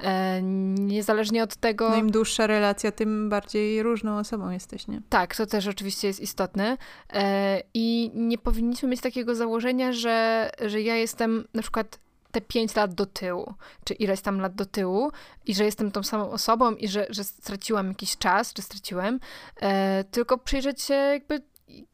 E, 0.00 0.42
niezależnie 0.42 1.42
od 1.42 1.56
tego. 1.56 1.88
No 1.88 1.96
im 1.96 2.10
dłuższa 2.10 2.46
relacja, 2.46 2.92
tym 2.92 3.28
bardziej 3.28 3.82
różną 3.82 4.18
osobą 4.18 4.50
jesteś, 4.50 4.88
nie? 4.88 5.02
Tak, 5.08 5.36
to 5.36 5.46
też 5.46 5.66
oczywiście 5.66 6.08
jest 6.08 6.20
istotne. 6.20 6.76
E, 7.12 7.62
I 7.74 8.10
nie 8.14 8.38
powinniśmy 8.38 8.88
mieć 8.88 9.00
takiego 9.00 9.34
założenia, 9.34 9.92
że, 9.92 10.50
że 10.66 10.80
ja 10.80 10.96
jestem 10.96 11.44
na 11.54 11.62
przykład 11.62 11.98
te 12.30 12.40
pięć 12.40 12.74
lat 12.74 12.94
do 12.94 13.06
tyłu, 13.06 13.54
czy 13.84 13.94
ileś 13.94 14.20
tam 14.20 14.40
lat 14.40 14.54
do 14.54 14.66
tyłu 14.66 15.12
i 15.46 15.54
że 15.54 15.64
jestem 15.64 15.90
tą 15.90 16.02
samą 16.02 16.30
osobą 16.30 16.74
i 16.74 16.88
że, 16.88 17.06
że 17.10 17.24
straciłam 17.24 17.88
jakiś 17.88 18.16
czas, 18.16 18.52
czy 18.52 18.62
straciłem, 18.62 19.20
e, 19.60 20.04
tylko 20.04 20.38
przyjrzeć 20.38 20.82
się 20.82 20.94
jakby 20.94 21.42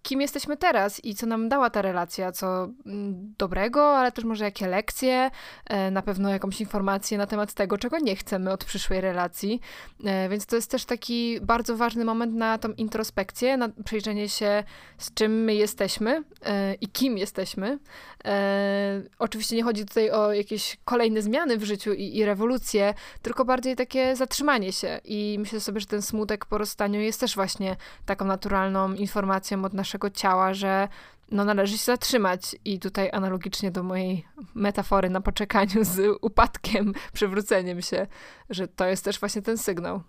kim 0.02 0.20
jesteśmy 0.20 0.56
teraz 0.56 1.04
i 1.04 1.14
co 1.14 1.26
nam 1.26 1.48
dała 1.48 1.70
ta 1.70 1.82
relacja, 1.82 2.32
co 2.32 2.68
mm, 2.86 3.34
dobrego, 3.38 3.98
ale 3.98 4.12
też 4.12 4.24
może 4.24 4.44
jakie 4.44 4.68
lekcje, 4.68 5.30
e, 5.66 5.90
na 5.90 6.02
pewno 6.02 6.30
jakąś 6.30 6.60
informację 6.60 7.18
na 7.18 7.26
temat 7.26 7.54
tego, 7.54 7.78
czego 7.78 7.98
nie 7.98 8.16
chcemy 8.16 8.52
od 8.52 8.64
przyszłej 8.64 9.00
relacji. 9.00 9.60
E, 10.04 10.28
więc 10.28 10.46
to 10.46 10.56
jest 10.56 10.70
też 10.70 10.84
taki 10.84 11.40
bardzo 11.40 11.76
ważny 11.76 12.04
moment 12.04 12.34
na 12.34 12.58
tą 12.58 12.72
introspekcję, 12.72 13.56
na 13.56 13.68
przejrzenie 13.84 14.28
się, 14.28 14.64
z 14.98 15.14
czym 15.14 15.44
my 15.44 15.54
jesteśmy 15.54 16.24
e, 16.42 16.74
i 16.74 16.88
kim 16.88 17.18
jesteśmy. 17.18 17.78
Oczywiście 19.18 19.56
nie 19.56 19.62
chodzi 19.62 19.86
tutaj 19.86 20.10
o 20.10 20.32
jakieś 20.32 20.76
kolejne 20.84 21.22
zmiany 21.22 21.58
w 21.58 21.64
życiu 21.64 21.92
i, 21.92 22.16
i 22.16 22.24
rewolucje, 22.24 22.94
tylko 23.22 23.44
bardziej 23.44 23.76
takie 23.76 24.16
zatrzymanie 24.16 24.72
się 24.72 25.00
i 25.04 25.36
myślę 25.38 25.60
sobie, 25.60 25.80
że 25.80 25.86
ten 25.86 26.02
smutek 26.02 26.46
po 26.46 26.58
rozstaniu 26.58 27.00
jest 27.00 27.20
też 27.20 27.34
właśnie 27.34 27.76
taką 28.06 28.24
naturalną 28.24 28.94
informacją 28.94 29.63
od 29.64 29.74
naszego 29.74 30.10
ciała, 30.10 30.54
że 30.54 30.88
no 31.30 31.44
należy 31.44 31.78
się 31.78 31.84
zatrzymać. 31.84 32.56
I 32.64 32.80
tutaj 32.80 33.10
analogicznie 33.12 33.70
do 33.70 33.82
mojej 33.82 34.24
metafory 34.54 35.10
na 35.10 35.20
poczekaniu 35.20 35.84
z 35.84 36.18
upadkiem, 36.20 36.92
przywróceniem 37.12 37.82
się, 37.82 38.06
że 38.50 38.68
to 38.68 38.86
jest 38.86 39.04
też 39.04 39.20
właśnie 39.20 39.42
ten 39.42 39.58
sygnał. 39.58 40.02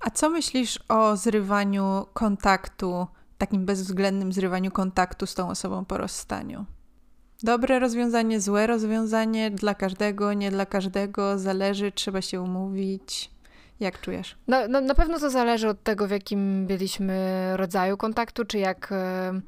A 0.00 0.10
co 0.10 0.30
myślisz 0.30 0.78
o 0.88 1.16
zrywaniu 1.16 2.06
kontaktu, 2.12 3.06
takim 3.38 3.66
bezwzględnym 3.66 4.32
zrywaniu 4.32 4.70
kontaktu 4.70 5.26
z 5.26 5.34
tą 5.34 5.50
osobą 5.50 5.84
po 5.84 5.98
rozstaniu? 5.98 6.66
Dobre 7.42 7.78
rozwiązanie, 7.78 8.40
złe 8.40 8.66
rozwiązanie 8.66 9.50
dla 9.50 9.74
każdego, 9.74 10.32
nie 10.32 10.50
dla 10.50 10.66
każdego, 10.66 11.38
zależy, 11.38 11.92
trzeba 11.92 12.22
się 12.22 12.40
umówić. 12.40 13.30
Jak 13.82 14.00
czujesz? 14.00 14.36
Na, 14.46 14.68
na, 14.68 14.80
na 14.80 14.94
pewno 14.94 15.18
to 15.18 15.30
zależy 15.30 15.68
od 15.68 15.82
tego, 15.82 16.06
w 16.06 16.10
jakim 16.10 16.66
byliśmy 16.66 17.16
rodzaju 17.56 17.96
kontaktu, 17.96 18.44
czy 18.44 18.58
jak 18.58 18.92
e, 18.92 19.40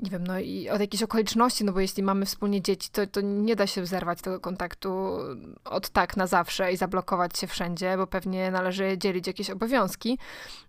nie 0.00 0.10
wiem, 0.10 0.26
no 0.26 0.38
i 0.38 0.68
od 0.68 0.80
jakiejś 0.80 1.02
okoliczności, 1.02 1.64
no 1.64 1.72
bo 1.72 1.80
jeśli 1.80 2.02
mamy 2.02 2.26
wspólnie 2.26 2.62
dzieci, 2.62 2.88
to, 2.92 3.06
to 3.06 3.20
nie 3.20 3.56
da 3.56 3.66
się 3.66 3.86
zerwać 3.86 4.22
tego 4.22 4.40
kontaktu 4.40 5.18
od 5.64 5.88
tak 5.88 6.16
na 6.16 6.26
zawsze 6.26 6.72
i 6.72 6.76
zablokować 6.76 7.38
się 7.38 7.46
wszędzie, 7.46 7.96
bo 7.96 8.06
pewnie 8.06 8.50
należy 8.50 8.98
dzielić 8.98 9.26
jakieś 9.26 9.50
obowiązki. 9.50 10.18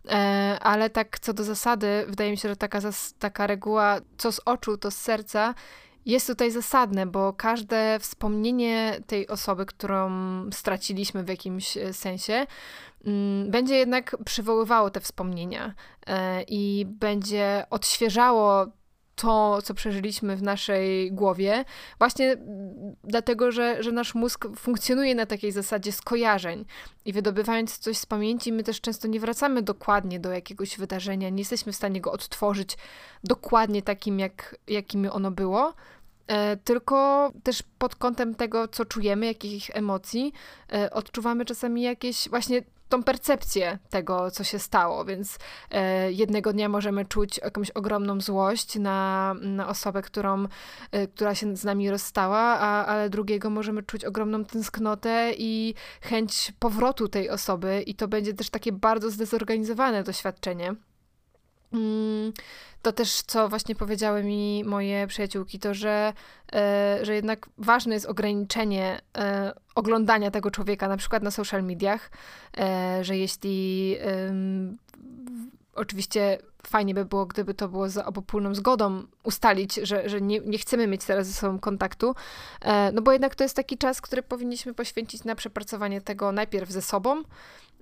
E, 0.10 0.58
ale 0.62 0.90
tak 0.90 1.20
co 1.20 1.34
do 1.34 1.44
zasady, 1.44 2.06
wydaje 2.08 2.32
mi 2.32 2.38
się, 2.38 2.50
że 2.50 2.56
taka, 2.56 2.80
taka 3.20 3.48
reguła, 3.48 4.00
co 4.18 4.32
z 4.32 4.42
oczu, 4.46 4.78
to 4.78 4.92
z 4.92 4.98
serca, 4.98 5.54
jest 6.06 6.28
tutaj 6.28 6.52
zasadne, 6.52 7.06
bo 7.06 7.34
każde 7.34 8.00
wspomnienie 8.00 9.00
tej 9.08 9.28
osoby, 9.28 9.66
którą 9.66 10.10
straciliśmy 10.52 11.24
w 11.24 11.28
jakimś 11.28 11.78
e, 11.78 11.94
sensie, 11.94 12.48
będzie 13.46 13.75
jednak 13.75 14.18
przywoływało 14.25 14.89
te 14.89 15.00
wspomnienia 15.00 15.74
e, 16.08 16.44
i 16.44 16.86
będzie 16.86 17.65
odświeżało 17.70 18.65
to, 19.15 19.62
co 19.62 19.74
przeżyliśmy 19.74 20.36
w 20.36 20.44
naszej 20.44 21.12
głowie, 21.12 21.65
właśnie 21.98 22.38
dlatego, 23.03 23.51
że, 23.51 23.84
że 23.84 23.91
nasz 23.91 24.15
mózg 24.15 24.48
funkcjonuje 24.56 25.15
na 25.15 25.25
takiej 25.25 25.51
zasadzie 25.51 25.91
skojarzeń. 25.91 26.65
I 27.06 27.13
wydobywając 27.13 27.77
coś 27.77 27.98
z 27.98 28.06
pamięci, 28.06 28.51
my 28.51 28.63
też 28.63 28.82
często 28.82 29.08
nie 29.08 29.20
wracamy 29.20 29.62
dokładnie 29.62 30.20
do 30.20 30.32
jakiegoś 30.32 30.77
wydarzenia, 30.77 31.29
nie 31.29 31.41
jesteśmy 31.41 31.72
w 31.72 31.75
stanie 31.75 32.01
go 32.01 32.12
odtworzyć 32.12 32.77
dokładnie 33.24 33.82
takim, 33.82 34.20
jak, 34.20 34.56
jakim 34.68 35.10
ono 35.12 35.32
było, 35.32 35.74
E, 36.29 36.58
tylko 36.58 37.32
też 37.44 37.63
pod 37.77 37.96
kątem 37.96 38.36
tego, 38.36 38.68
co 38.68 38.86
czujemy, 38.86 39.25
jakich 39.25 39.70
emocji, 39.74 40.34
e, 40.74 40.91
odczuwamy 40.91 41.46
czasami 41.46 41.82
jakieś 41.82 42.29
właśnie 42.29 42.62
tą 42.89 43.03
percepcję 43.03 43.79
tego, 43.89 44.31
co 44.31 44.43
się 44.43 44.60
stało, 44.60 45.05
więc 45.05 45.38
e, 45.72 46.12
jednego 46.12 46.53
dnia 46.53 46.69
możemy 46.69 47.05
czuć 47.05 47.38
jakąś 47.38 47.72
ogromną 47.72 48.22
złość 48.22 48.75
na, 48.75 49.36
na 49.41 49.67
osobę, 49.67 50.01
którą, 50.01 50.46
która 51.15 51.36
się 51.36 51.55
z 51.55 51.63
nami 51.63 51.89
rozstała, 51.89 52.39
a, 52.39 52.86
ale 52.86 53.10
drugiego 53.10 53.50
możemy 53.50 53.84
czuć 53.84 54.05
ogromną 54.05 54.46
tęsknotę 54.46 55.34
i 55.38 55.74
chęć 56.01 56.53
powrotu 56.60 57.08
tej 57.08 57.29
osoby 57.29 57.84
i 57.86 57.96
to 57.96 58.08
będzie 58.08 58.34
też 58.34 58.50
takie 58.50 58.72
bardzo 58.72 59.12
zdezorganizowane 59.12 60.03
doświadczenie. 60.03 60.75
Mm, 61.74 62.34
to 62.82 62.92
też, 62.92 63.22
co 63.22 63.50
właśnie 63.50 63.76
powiedziały 63.76 64.24
mi 64.24 64.64
moje 64.64 65.08
przyjaciółki, 65.08 65.60
to, 65.60 65.74
że, 65.74 66.14
e, 66.54 67.00
że 67.02 67.16
jednak 67.16 67.50
ważne 67.58 67.94
jest 67.94 68.06
ograniczenie 68.06 69.02
e, 69.18 69.54
oglądania 69.76 70.32
tego 70.32 70.52
człowieka, 70.52 70.88
na 70.88 70.98
przykład 70.98 71.24
na 71.24 71.32
social 71.32 71.64
mediach, 71.64 72.12
e, 72.58 73.04
że 73.04 73.18
jeśli 73.18 73.98
oczywiście 75.76 76.38
fajnie 76.68 76.94
by 76.94 77.06
było, 77.06 77.25
gdyby 77.25 77.54
to 77.54 77.70
było 77.70 77.89
za 77.89 78.06
obopólną 78.06 78.56
zgodą 78.56 79.04
ustalić, 79.24 79.75
że, 79.75 80.10
że 80.10 80.22
nie, 80.22 80.39
nie 80.39 80.58
chcemy 80.58 80.88
mieć 80.88 81.06
teraz 81.06 81.28
ze 81.28 81.34
sobą 81.34 81.60
kontaktu, 81.60 82.16
no 82.94 83.01
bo 83.01 83.12
jednak 83.12 83.36
to 83.36 83.44
jest 83.44 83.56
taki 83.56 83.78
czas, 83.78 84.01
który 84.01 84.24
powinniśmy 84.24 84.74
poświęcić 84.74 85.24
na 85.24 85.36
przepracowanie 85.36 86.01
tego 86.01 86.32
najpierw 86.32 86.70
ze 86.70 86.82
sobą, 86.82 87.24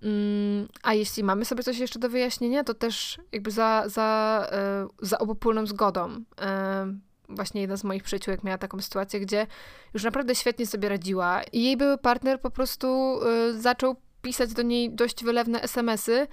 Mm, 0.04 0.68
a 0.84 0.94
jeśli 0.94 1.24
mamy 1.24 1.46
sobie 1.46 1.64
coś 1.64 1.78
jeszcze 1.78 2.00
do 2.00 2.10
wyjaśnienia, 2.10 2.64
to 2.64 2.74
też 2.74 3.20
jakby 3.32 3.52
za, 3.52 3.84
za, 3.86 4.48
e, 4.52 4.88
za 5.02 5.20
obopólną 5.20 5.66
zgodą. 5.66 6.24
E, 6.42 6.94
właśnie 7.30 7.62
jedna 7.62 7.78
z 7.78 7.84
moich 7.84 8.04
przyjaciółek 8.04 8.44
miała 8.44 8.58
taką 8.58 8.82
sytuację, 8.82 9.20
gdzie 9.20 9.48
już 9.94 10.04
naprawdę 10.04 10.36
świetnie 10.36 10.66
sobie 10.66 10.90
radziła 10.90 11.44
i 11.44 11.64
jej 11.64 11.78
były 11.78 11.98
partner 11.98 12.42
po 12.42 12.52
prostu 12.52 12.88
e, 13.24 13.54
zaczął 13.54 13.96
pisać 14.22 14.54
do 14.54 14.62
niej 14.62 14.92
dość 14.92 15.24
wylewne 15.24 15.62
smsy 15.62 16.28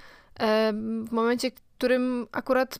w 1.06 1.12
momencie, 1.12 1.50
którym 1.84 2.26
akurat, 2.32 2.78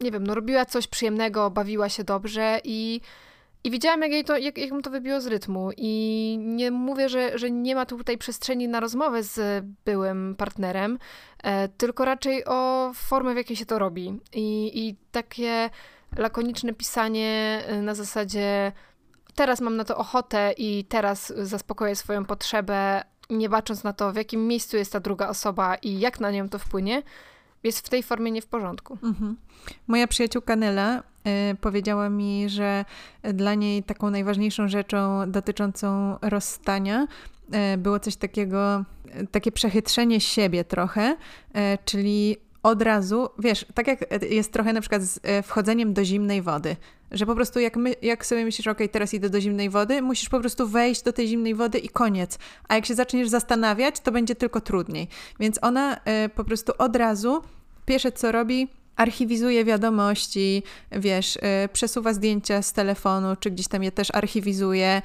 nie 0.00 0.10
wiem, 0.10 0.26
no 0.26 0.34
robiła 0.34 0.64
coś 0.64 0.86
przyjemnego, 0.86 1.50
bawiła 1.50 1.88
się 1.88 2.04
dobrze 2.04 2.60
i 2.64 3.00
i 3.64 3.70
widziałam, 3.70 4.02
jak, 4.02 4.12
jej 4.12 4.24
to, 4.24 4.36
jak, 4.36 4.58
jak 4.58 4.70
mu 4.72 4.82
to 4.82 4.90
wybiło 4.90 5.20
z 5.20 5.26
rytmu. 5.26 5.70
I 5.76 6.36
nie 6.40 6.70
mówię, 6.70 7.08
że, 7.08 7.38
że 7.38 7.50
nie 7.50 7.74
ma 7.74 7.86
tutaj 7.86 8.18
przestrzeni 8.18 8.68
na 8.68 8.80
rozmowę 8.80 9.22
z 9.22 9.64
byłym 9.84 10.34
partnerem, 10.38 10.98
e, 11.42 11.68
tylko 11.68 12.04
raczej 12.04 12.44
o 12.44 12.90
formę, 12.94 13.34
w 13.34 13.36
jakiej 13.36 13.56
się 13.56 13.66
to 13.66 13.78
robi. 13.78 14.20
I, 14.32 14.70
I 14.74 14.96
takie 15.12 15.70
lakoniczne 16.16 16.74
pisanie 16.74 17.62
e, 17.66 17.82
na 17.82 17.94
zasadzie 17.94 18.72
teraz 19.34 19.60
mam 19.60 19.76
na 19.76 19.84
to 19.84 19.96
ochotę 19.96 20.52
i 20.56 20.84
teraz 20.84 21.32
zaspokoję 21.36 21.96
swoją 21.96 22.24
potrzebę, 22.24 23.04
nie 23.30 23.48
bacząc 23.48 23.84
na 23.84 23.92
to, 23.92 24.12
w 24.12 24.16
jakim 24.16 24.46
miejscu 24.46 24.76
jest 24.76 24.92
ta 24.92 25.00
druga 25.00 25.28
osoba 25.28 25.74
i 25.74 26.00
jak 26.00 26.20
na 26.20 26.30
nią 26.30 26.48
to 26.48 26.58
wpłynie, 26.58 27.02
jest 27.62 27.86
w 27.86 27.88
tej 27.88 28.02
formie 28.02 28.30
nie 28.30 28.42
w 28.42 28.46
porządku. 28.46 28.98
Mhm. 29.02 29.36
Moja 29.86 30.06
przyjaciółka 30.06 30.56
Nela 30.56 30.98
y, 31.52 31.56
powiedziała 31.60 32.10
mi, 32.10 32.48
że 32.48 32.84
dla 33.22 33.54
niej 33.54 33.82
taką 33.82 34.10
najważniejszą 34.10 34.68
rzeczą 34.68 35.30
dotyczącą 35.30 36.18
rozstania 36.22 37.06
y, 37.74 37.78
było 37.78 38.00
coś 38.00 38.16
takiego, 38.16 38.84
takie 39.30 39.52
przechytrzenie 39.52 40.20
siebie 40.20 40.64
trochę, 40.64 41.16
y, 41.56 41.78
czyli 41.84 42.36
od 42.62 42.82
razu, 42.82 43.28
wiesz, 43.38 43.66
tak 43.74 43.86
jak 43.86 44.22
jest 44.30 44.52
trochę 44.52 44.72
na 44.72 44.80
przykład 44.80 45.02
z 45.02 45.20
e, 45.22 45.42
wchodzeniem 45.42 45.94
do 45.94 46.04
zimnej 46.04 46.42
wody, 46.42 46.76
że 47.10 47.26
po 47.26 47.34
prostu 47.34 47.60
jak, 47.60 47.76
my, 47.76 47.94
jak 48.02 48.26
sobie 48.26 48.44
myślisz, 48.44 48.66
ok, 48.66 48.78
teraz 48.92 49.14
idę 49.14 49.30
do 49.30 49.40
zimnej 49.40 49.70
wody, 49.70 50.02
musisz 50.02 50.28
po 50.28 50.40
prostu 50.40 50.68
wejść 50.68 51.02
do 51.02 51.12
tej 51.12 51.28
zimnej 51.28 51.54
wody 51.54 51.78
i 51.78 51.88
koniec. 51.88 52.38
A 52.68 52.74
jak 52.74 52.86
się 52.86 52.94
zaczniesz 52.94 53.28
zastanawiać, 53.28 54.00
to 54.00 54.12
będzie 54.12 54.34
tylko 54.34 54.60
trudniej. 54.60 55.08
Więc 55.40 55.58
ona 55.62 55.96
y, 55.96 56.28
po 56.28 56.44
prostu 56.44 56.72
od 56.78 56.96
razu, 56.96 57.42
pierwsze 57.86 58.12
co 58.12 58.32
robi, 58.32 58.68
archiwizuje 58.98 59.64
wiadomości, 59.64 60.62
wiesz, 60.92 61.36
y, 61.36 61.40
przesuwa 61.72 62.12
zdjęcia 62.12 62.62
z 62.62 62.72
telefonu, 62.72 63.36
czy 63.40 63.50
gdzieś 63.50 63.68
tam 63.68 63.82
je 63.82 63.92
też 63.92 64.08
archiwizuje, 64.14 65.02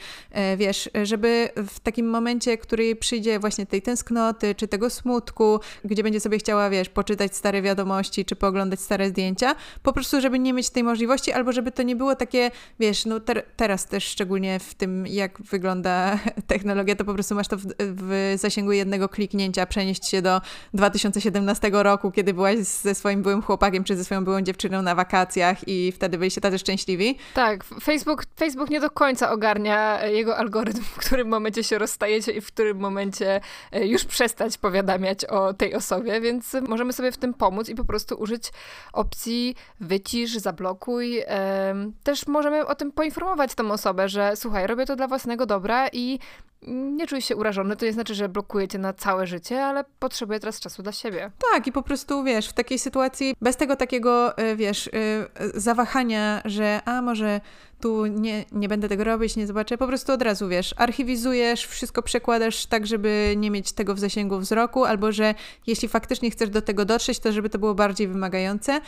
y, 0.54 0.58
wiesz, 0.58 0.90
żeby 1.04 1.50
w 1.68 1.80
takim 1.80 2.10
momencie, 2.10 2.58
który 2.58 2.96
przyjdzie 2.96 3.40
właśnie 3.40 3.66
tej 3.66 3.82
tęsknoty, 3.82 4.56
czy 4.56 4.68
tego 4.68 4.90
smutku, 4.90 5.60
gdzie 5.86 6.04
będzie 6.04 6.20
sobie 6.20 6.38
chciała, 6.38 6.70
wiesz, 6.70 6.90
poczytać 6.90 7.36
stare 7.36 7.62
wiadomości, 7.62 8.26
czy 8.26 8.36
pooglądać 8.36 8.80
stare 8.80 9.10
zdjęcia, 9.10 9.56
po 9.84 9.94
prostu, 9.94 10.22
żeby 10.22 10.40
nie 10.40 10.54
mieć 10.54 10.70
tej 10.70 10.84
możliwości, 10.84 11.32
albo 11.32 11.52
żeby 11.52 11.72
to 11.72 11.84
nie 11.84 11.96
było 11.96 12.16
takie, 12.16 12.52
wiesz, 12.80 13.06
no 13.06 13.20
ter 13.20 13.46
teraz 13.58 13.86
też 13.86 14.04
szczególnie 14.04 14.60
w 14.60 14.74
tym, 14.74 15.08
jak 15.08 15.42
wygląda 15.42 16.20
technologia, 16.48 16.96
to 16.96 17.06
po 17.06 17.14
prostu 17.14 17.36
masz 17.36 17.48
to 17.48 17.58
w, 17.58 17.66
w 17.80 18.34
zasięgu 18.38 18.72
jednego 18.72 19.10
kliknięcia, 19.10 19.66
przenieść 19.66 20.08
się 20.10 20.22
do 20.22 20.42
2017 20.74 21.70
roku, 21.74 22.12
kiedy 22.12 22.34
byłaś 22.34 22.58
ze 22.60 22.96
swoim 22.96 23.22
byłym 23.22 23.42
chłopakiem, 23.42 23.83
czy 23.84 23.96
ze 23.96 24.04
swoją 24.06 24.26
byłą 24.26 24.42
dziewczyną 24.42 24.82
na 24.82 24.96
wakacjach 24.96 25.68
i 25.68 25.92
wtedy 25.92 26.18
byliście 26.18 26.42
tacy 26.42 26.60
szczęśliwi. 26.60 27.18
Tak, 27.34 27.64
Facebook, 27.64 28.24
Facebook 28.40 28.70
nie 28.70 28.80
do 28.80 28.90
końca 28.90 29.32
ogarnia 29.32 30.06
jego 30.06 30.38
algorytm, 30.38 30.82
w 30.82 30.98
którym 30.98 31.28
momencie 31.28 31.64
się 31.64 31.78
rozstajecie 31.78 32.32
i 32.32 32.42
w 32.42 32.48
którym 32.48 32.78
momencie 32.78 33.42
e, 33.72 33.88
już 33.88 34.06
przestać 34.06 34.58
powiadamiać 34.58 35.26
o 35.26 35.54
tej 35.54 35.76
osobie, 35.76 36.22
więc 36.22 36.56
możemy 36.68 36.94
sobie 36.94 37.12
w 37.12 37.18
tym 37.18 37.34
pomóc 37.34 37.70
i 37.70 37.76
po 37.76 37.86
prostu 37.86 38.16
użyć 38.16 38.52
opcji 38.94 39.56
wycisz, 39.80 40.32
zablokuj. 40.32 41.24
Też 42.04 42.28
możemy 42.28 42.66
o 42.66 42.76
tym 42.76 42.92
poinformować 42.92 43.56
tą 43.56 43.72
osobę, 43.72 44.10
że 44.10 44.36
słuchaj, 44.36 44.68
robię 44.68 44.86
to 44.86 44.96
dla 44.96 45.08
własnego 45.08 45.46
dobra 45.46 45.88
i 45.94 46.20
nie 46.68 47.08
czuj 47.08 47.22
się 47.22 47.36
urażony, 47.36 47.76
to 47.76 47.86
nie 47.86 47.94
znaczy, 47.94 48.16
że 48.16 48.30
blokujecie 48.30 48.78
na 48.78 48.94
całe 48.94 49.28
życie, 49.28 49.66
ale 49.66 49.86
potrzebuję 50.00 50.40
teraz 50.40 50.60
czasu 50.60 50.84
dla 50.84 50.92
siebie. 50.92 51.32
Tak, 51.52 51.68
i 51.68 51.72
po 51.72 51.82
prostu 51.82 52.24
wiesz, 52.24 52.48
w 52.48 52.54
takiej 52.54 52.80
sytuacji, 52.80 53.36
bez 53.42 53.58
tego 53.58 53.76
takiego, 53.76 54.38
e, 54.38 54.56
wiesz, 54.56 54.88
e, 54.88 54.92
zawahania, 55.54 56.42
że 56.46 56.82
a 56.86 57.02
może 57.02 57.42
tu 57.82 58.06
nie, 58.06 58.46
nie 58.52 58.68
będę 58.68 58.90
tego 58.90 59.04
robić, 59.04 59.36
nie 59.36 59.48
zobaczę, 59.48 59.78
po 59.78 59.88
prostu 59.88 60.12
od 60.12 60.22
razu 60.22 60.48
wiesz, 60.48 60.76
archiwizujesz, 60.78 61.66
wszystko 61.66 62.02
przekładasz 62.02 62.66
tak, 62.66 62.88
żeby 62.88 63.34
nie 63.38 63.52
mieć 63.52 63.72
tego 63.72 63.96
w 63.96 64.00
zasięgu 64.00 64.40
wzroku, 64.40 64.86
albo 64.86 65.12
że 65.12 65.36
jeśli 65.68 65.88
faktycznie 65.88 66.32
chcesz 66.32 66.50
do 66.50 66.62
tego 66.62 66.86
dotrzeć, 66.86 67.20
to 67.20 67.32
żeby 67.32 67.50
to 67.50 67.60
było 67.60 67.76
bardziej 67.76 68.08
wymagające 68.08 68.82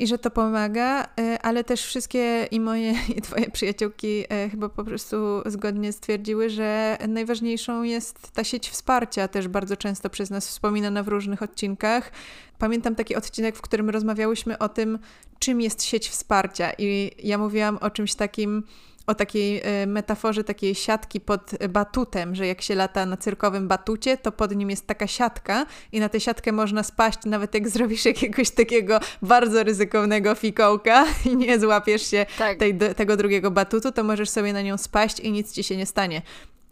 i 0.00 0.06
że 0.06 0.18
to 0.18 0.30
pomaga, 0.30 1.06
e, 1.20 1.38
ale 1.42 1.64
też 1.64 1.84
wszystkie 1.84 2.48
i 2.50 2.60
moje, 2.60 2.94
i 3.16 3.22
twoje 3.22 3.50
przyjaciółki 3.50 4.24
e, 4.28 4.48
chyba 4.48 4.68
po 4.68 4.84
prostu 4.84 5.16
zgodnie 5.46 5.92
stwierdziły, 5.92 6.50
że 6.50 6.98
najważniejszą 7.08 7.82
jest 7.82 8.30
ta 8.32 8.44
sieć 8.44 8.70
wsparcia, 8.70 9.28
też 9.28 9.48
bardzo 9.48 9.76
często 9.76 10.10
przez 10.10 10.30
nas 10.30 10.48
wspominana 10.48 11.02
w 11.02 11.08
różnych 11.08 11.42
odcinkach. 11.42 12.12
Pamiętam 12.58 12.94
taki 12.94 13.16
odcinek, 13.16 13.56
w 13.56 13.60
którym 13.60 13.90
rozmawiałyśmy 13.90 14.58
o 14.58 14.68
tym, 14.68 14.98
czym 15.38 15.60
jest 15.60 15.82
sieć 15.82 16.08
wsparcia 16.08 16.72
i 16.78 17.10
ja 17.22 17.38
mówiłam 17.38 17.78
o 17.80 17.90
czymś 17.90 18.14
takim, 18.14 18.62
o 19.10 19.14
takiej 19.14 19.60
e, 19.64 19.86
metaforze 19.86 20.44
takiej 20.44 20.74
siatki 20.74 21.20
pod 21.20 21.50
batutem, 21.68 22.34
że 22.34 22.46
jak 22.46 22.62
się 22.62 22.74
lata 22.74 23.06
na 23.06 23.16
cyrkowym 23.16 23.68
batucie, 23.68 24.16
to 24.16 24.32
pod 24.32 24.56
nim 24.56 24.70
jest 24.70 24.86
taka 24.86 25.06
siatka 25.06 25.66
i 25.92 26.00
na 26.00 26.08
tę 26.08 26.20
siatkę 26.20 26.52
można 26.52 26.82
spaść, 26.82 27.18
nawet 27.24 27.54
jak 27.54 27.68
zrobisz 27.68 28.04
jakiegoś 28.12 28.50
takiego 28.50 29.00
bardzo 29.22 29.62
ryzykownego 29.62 30.34
fikołka 30.34 31.06
i 31.24 31.36
nie 31.36 31.60
złapiesz 31.60 32.10
się 32.10 32.26
tak. 32.38 32.58
tej, 32.58 32.78
tego 32.96 33.16
drugiego 33.16 33.50
batutu, 33.50 33.92
to 33.92 34.04
możesz 34.04 34.30
sobie 34.30 34.52
na 34.52 34.62
nią 34.62 34.78
spaść 34.78 35.20
i 35.20 35.32
nic 35.32 35.52
ci 35.52 35.62
się 35.62 35.76
nie 35.76 35.86
stanie. 35.86 36.22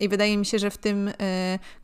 I 0.00 0.08
wydaje 0.08 0.38
mi 0.38 0.46
się, 0.46 0.58
że 0.58 0.70
w 0.70 0.78
tym 0.78 1.08
y, 1.08 1.14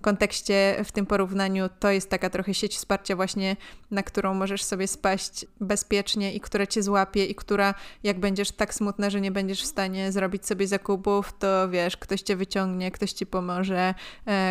kontekście, 0.00 0.76
w 0.84 0.92
tym 0.92 1.06
porównaniu, 1.06 1.68
to 1.80 1.90
jest 1.90 2.10
taka 2.10 2.30
trochę 2.30 2.54
sieć 2.54 2.76
wsparcia, 2.76 3.16
właśnie 3.16 3.56
na 3.90 4.02
którą 4.02 4.34
możesz 4.34 4.64
sobie 4.64 4.88
spaść 4.88 5.46
bezpiecznie 5.60 6.32
i 6.32 6.40
która 6.40 6.66
cię 6.66 6.82
złapie, 6.82 7.24
i 7.24 7.34
która, 7.34 7.74
jak 8.02 8.20
będziesz 8.20 8.50
tak 8.50 8.74
smutna, 8.74 9.10
że 9.10 9.20
nie 9.20 9.30
będziesz 9.30 9.62
w 9.62 9.66
stanie 9.66 10.12
zrobić 10.12 10.46
sobie 10.46 10.66
zakupów, 10.66 11.32
to 11.38 11.68
wiesz, 11.68 11.96
ktoś 11.96 12.22
cię 12.22 12.36
wyciągnie, 12.36 12.90
ktoś 12.90 13.12
ci 13.12 13.26
pomoże, 13.26 13.94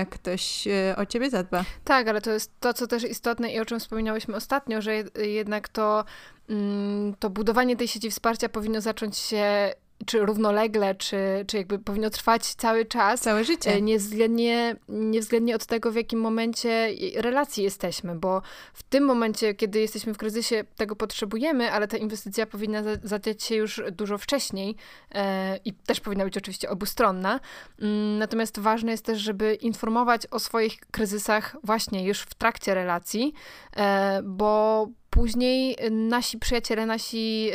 y, 0.02 0.06
ktoś 0.06 0.68
y, 0.68 0.96
o 0.98 1.06
ciebie 1.06 1.30
zadba. 1.30 1.66
Tak, 1.84 2.08
ale 2.08 2.22
to 2.22 2.32
jest 2.32 2.52
to, 2.60 2.74
co 2.74 2.88
też 2.88 3.04
istotne 3.04 3.54
i 3.54 3.60
o 3.60 3.66
czym 3.66 3.80
wspominałyśmy 3.80 4.36
ostatnio, 4.36 4.82
że 4.82 5.04
jednak 5.18 5.70
to, 5.70 6.06
mm, 6.50 7.16
to 7.20 7.30
budowanie 7.30 7.76
tej 7.76 7.88
sieci 7.88 8.12
wsparcia 8.12 8.50
powinno 8.50 8.82
zacząć 8.82 9.18
się 9.18 9.74
czy 10.06 10.20
równolegle, 10.20 10.96
czy, 10.96 11.18
czy 11.48 11.58
jakby 11.58 11.80
powinno 11.80 12.10
trwać 12.10 12.54
cały 12.56 12.86
czas. 12.86 13.22
Całe 13.22 13.44
życie. 13.44 13.74
E, 13.74 13.82
niewzględnie, 13.82 14.76
niewzględnie 14.90 15.56
od 15.56 15.66
tego, 15.66 15.92
w 15.92 15.96
jakim 15.96 16.20
momencie 16.20 16.90
relacji 17.16 17.64
jesteśmy, 17.64 18.16
bo 18.16 18.42
w 18.74 18.84
tym 18.84 19.06
momencie, 19.06 19.54
kiedy 19.54 19.80
jesteśmy 19.80 20.14
w 20.14 20.18
kryzysie, 20.18 20.64
tego 20.76 20.96
potrzebujemy, 20.96 21.72
ale 21.72 21.88
ta 21.88 21.98
inwestycja 21.98 22.46
powinna 22.46 22.84
zadziać 23.04 23.44
się 23.44 23.56
już 23.56 23.82
dużo 23.92 24.18
wcześniej 24.18 24.76
e, 25.12 25.58
i 25.66 25.74
też 25.74 26.00
powinna 26.00 26.24
być 26.24 26.38
oczywiście 26.38 26.70
obustronna. 26.70 27.40
Mm, 27.82 28.18
natomiast 28.18 28.60
ważne 28.60 28.92
jest 28.92 29.06
też, 29.06 29.20
żeby 29.20 29.56
informować 29.56 30.28
o 30.32 30.40
swoich 30.40 30.80
kryzysach 30.92 31.56
właśnie 31.64 32.06
już 32.06 32.22
w 32.22 32.34
trakcie 32.34 32.74
relacji, 32.74 33.34
e, 33.76 34.22
bo 34.24 34.88
Później 35.14 35.78
nasi 35.92 36.38
przyjaciele, 36.38 36.86
nasi 36.86 37.52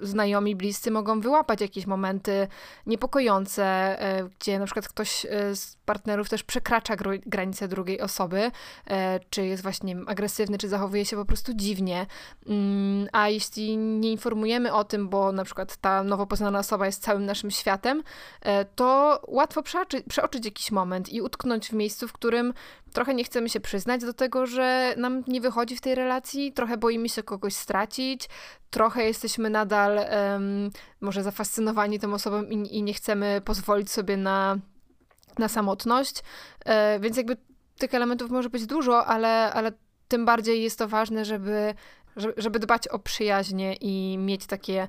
znajomi, 0.00 0.56
bliscy 0.56 0.90
mogą 0.90 1.20
wyłapać 1.20 1.60
jakieś 1.60 1.86
momenty 1.86 2.48
niepokojące, 2.86 3.96
y, 4.20 4.30
gdzie 4.40 4.58
na 4.58 4.64
przykład 4.64 4.88
ktoś 4.88 5.24
y, 5.24 5.56
z 5.56 5.76
partnerów 5.84 6.28
też 6.28 6.42
przekracza 6.42 6.96
granice 7.26 7.68
drugiej 7.68 8.00
osoby, 8.00 8.38
y, 8.46 8.92
czy 9.30 9.46
jest 9.46 9.62
właśnie 9.62 9.96
agresywny, 10.06 10.58
czy 10.58 10.68
zachowuje 10.68 11.04
się 11.04 11.16
po 11.16 11.24
prostu 11.24 11.52
dziwnie. 11.54 12.06
Ym, 12.50 13.08
a 13.12 13.28
jeśli 13.28 13.76
nie 13.76 14.12
informujemy 14.12 14.72
o 14.72 14.84
tym, 14.84 15.08
bo 15.08 15.32
na 15.32 15.44
przykład 15.44 15.76
ta 15.76 16.02
nowo 16.02 16.26
poznana 16.26 16.58
osoba 16.58 16.86
jest 16.86 17.02
całym 17.02 17.26
naszym 17.26 17.50
światem, 17.50 18.02
to 18.74 19.20
łatwo 19.28 19.62
przeoczyć, 19.62 20.04
przeoczyć 20.08 20.44
jakiś 20.44 20.70
moment 20.70 21.12
i 21.12 21.22
utknąć 21.22 21.68
w 21.68 21.72
miejscu, 21.72 22.08
w 22.08 22.12
którym 22.12 22.54
trochę 22.92 23.14
nie 23.14 23.24
chcemy 23.24 23.48
się 23.48 23.60
przyznać 23.60 24.00
do 24.00 24.12
tego, 24.12 24.46
że 24.46 24.94
nam 24.96 25.22
nie 25.26 25.40
wychodzi 25.40 25.76
w 25.76 25.80
tej 25.80 25.94
relacji, 25.94 26.47
trochę 26.52 26.76
boimy 26.76 27.08
się 27.08 27.22
kogoś 27.22 27.54
stracić, 27.54 28.28
trochę 28.70 29.04
jesteśmy 29.04 29.50
nadal 29.50 29.96
um, 29.96 30.70
może 31.00 31.22
zafascynowani 31.22 31.98
tą 31.98 32.14
osobą 32.14 32.42
i, 32.42 32.76
i, 32.76 32.82
nie 32.82 32.94
chcemy 32.94 33.40
pozwolić 33.44 33.90
sobie 33.90 34.16
na, 34.16 34.58
na 35.38 35.48
samotność. 35.48 36.22
E, 36.64 37.00
więc 37.00 37.16
jakby 37.16 37.36
tych 37.78 37.94
elementów 37.94 38.30
może 38.30 38.50
być 38.50 38.66
dużo, 38.66 39.06
ale, 39.06 39.52
ale 39.52 39.72
tym 40.08 40.24
bardziej 40.24 40.62
jest 40.62 40.78
to 40.78 40.88
ważne, 40.88 41.24
żeby, 41.24 41.74
żeby 42.36 42.58
dbać 42.58 42.88
o 42.88 42.98
przyjaźnie 42.98 43.74
i 43.74 44.18
mieć 44.18 44.46
takie 44.46 44.88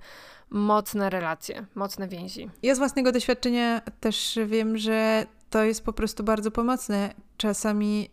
mocne 0.49 1.09
relacje, 1.09 1.65
mocne 1.75 2.07
więzi. 2.07 2.49
Ja 2.63 2.75
z 2.75 2.77
własnego 2.77 3.11
doświadczenia 3.11 3.81
też 3.99 4.39
wiem, 4.45 4.77
że 4.77 5.25
to 5.49 5.63
jest 5.63 5.85
po 5.85 5.93
prostu 5.93 6.23
bardzo 6.23 6.51
pomocne 6.51 7.13
czasami 7.39 8.09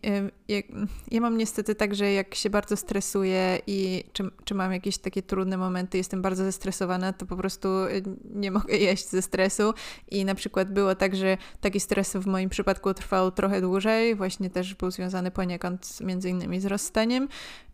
ja 1.11 1.21
mam 1.21 1.37
niestety 1.37 1.75
tak, 1.75 1.95
że 1.95 2.11
jak 2.11 2.35
się 2.35 2.49
bardzo 2.49 2.77
stresuję 2.77 3.59
i 3.67 4.03
czy, 4.13 4.23
czy 4.45 4.55
mam 4.55 4.71
jakieś 4.73 4.97
takie 4.97 5.21
trudne 5.21 5.57
momenty, 5.57 5.97
jestem 5.97 6.21
bardzo 6.21 6.43
zestresowana, 6.43 7.13
to 7.13 7.25
po 7.25 7.37
prostu 7.37 7.69
nie 8.35 8.51
mogę 8.51 8.77
jeść 8.87 9.09
ze 9.09 9.21
stresu. 9.21 9.73
I 10.11 10.25
na 10.25 10.35
przykład 10.35 10.71
było 10.71 10.95
tak, 10.95 11.15
że 11.15 11.37
taki 11.61 11.79
stres 11.79 12.13
w 12.13 12.25
moim 12.25 12.49
przypadku 12.49 12.93
trwał 12.93 13.31
trochę 13.31 13.61
dłużej, 13.61 14.15
właśnie 14.15 14.49
też 14.49 14.75
był 14.75 14.91
związany 14.91 15.31
poniekąd 15.31 16.01
między 16.01 16.29
innymi 16.29 16.59
z 16.59 16.65
rozstaniem. 16.65 17.27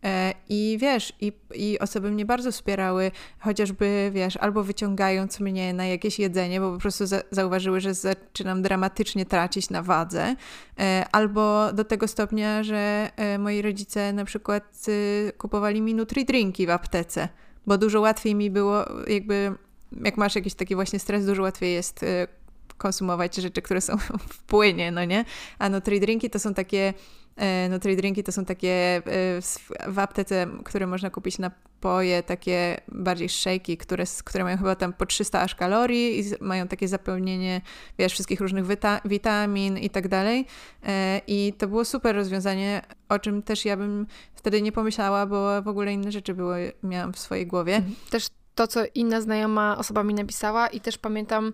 E, 0.04 0.34
i 0.48 0.78
wiesz, 0.80 1.12
i, 1.20 1.32
i 1.54 1.78
osoby 1.78 2.10
mnie 2.10 2.24
bardzo 2.24 2.52
wspierały, 2.52 3.10
chociażby 3.38 4.10
wiesz, 4.14 4.36
albo 4.36 4.64
wyciągając 4.64 5.40
mnie 5.40 5.72
na 5.72 5.86
jakieś 5.86 6.18
jedzenie, 6.18 6.60
bo 6.60 6.72
po 6.72 6.78
prostu 6.78 7.06
za, 7.06 7.22
zauważyły, 7.30 7.80
że 7.80 7.94
zaczynam 7.94 8.62
dramatycznie 8.62 9.26
tracić 9.26 9.70
na 9.70 9.82
wadze, 9.82 10.36
e, 10.78 11.04
do 11.74 11.84
tego 11.84 12.08
stopnia, 12.08 12.62
że 12.62 13.10
e, 13.16 13.38
moi 13.38 13.62
rodzice 13.62 14.12
na 14.12 14.24
przykład 14.24 14.86
y, 14.88 15.32
kupowali 15.38 15.80
mi 15.80 15.94
nutri-drinki 15.94 16.66
w 16.66 16.70
aptece, 16.70 17.28
bo 17.66 17.78
dużo 17.78 18.00
łatwiej 18.00 18.34
mi 18.34 18.50
było 18.50 18.84
jakby, 19.06 19.52
jak 20.02 20.16
masz 20.16 20.34
jakiś 20.34 20.54
taki 20.54 20.74
właśnie 20.74 20.98
stres, 20.98 21.26
dużo 21.26 21.42
łatwiej 21.42 21.74
jest 21.74 22.02
y, 22.02 22.26
konsumować 22.78 23.36
rzeczy, 23.36 23.62
które 23.62 23.80
są 23.80 23.96
w 24.32 24.42
płynie, 24.42 24.90
no 24.92 25.04
nie? 25.04 25.24
A 25.58 25.68
nutri-drinki 25.68 26.30
to 26.30 26.38
są 26.38 26.54
takie 26.54 26.94
e, 27.36 27.68
Nutri-drinki 27.68 28.22
to 28.22 28.32
są 28.32 28.44
takie 28.44 28.70
e, 28.70 29.02
w 29.92 29.98
aptece, 29.98 30.46
które 30.64 30.86
można 30.86 31.10
kupić 31.10 31.38
na 31.38 31.50
napoje 31.84 32.22
takie 32.22 32.80
bardziej 32.88 33.28
szejki, 33.28 33.76
które, 33.76 34.04
które 34.24 34.44
mają 34.44 34.56
chyba 34.56 34.76
tam 34.76 34.92
po 34.92 35.06
300 35.06 35.40
aż 35.40 35.54
kalorii 35.54 36.20
i 36.20 36.24
mają 36.40 36.68
takie 36.68 36.88
zapełnienie, 36.88 37.60
wiesz, 37.98 38.12
wszystkich 38.12 38.40
różnych 38.40 38.66
wita 38.66 39.00
witamin 39.04 39.78
i 39.78 39.90
tak 39.90 40.08
dalej. 40.08 40.46
E, 40.82 41.20
I 41.26 41.52
to 41.58 41.68
było 41.68 41.84
super 41.84 42.16
rozwiązanie, 42.16 42.82
o 43.08 43.18
czym 43.18 43.42
też 43.42 43.64
ja 43.64 43.76
bym 43.76 44.06
wtedy 44.34 44.62
nie 44.62 44.72
pomyślała, 44.72 45.26
bo 45.26 45.62
w 45.62 45.68
ogóle 45.68 45.92
inne 45.92 46.12
rzeczy 46.12 46.34
były, 46.34 46.72
miałam 46.82 47.12
w 47.12 47.18
swojej 47.18 47.46
głowie. 47.46 47.76
Mhm. 47.76 47.94
Też 48.10 48.28
to, 48.54 48.66
co 48.66 48.80
inna 48.94 49.20
znajoma 49.20 49.78
osoba 49.78 50.02
mi 50.02 50.14
napisała 50.14 50.68
i 50.68 50.80
też 50.80 50.98
pamiętam 50.98 51.52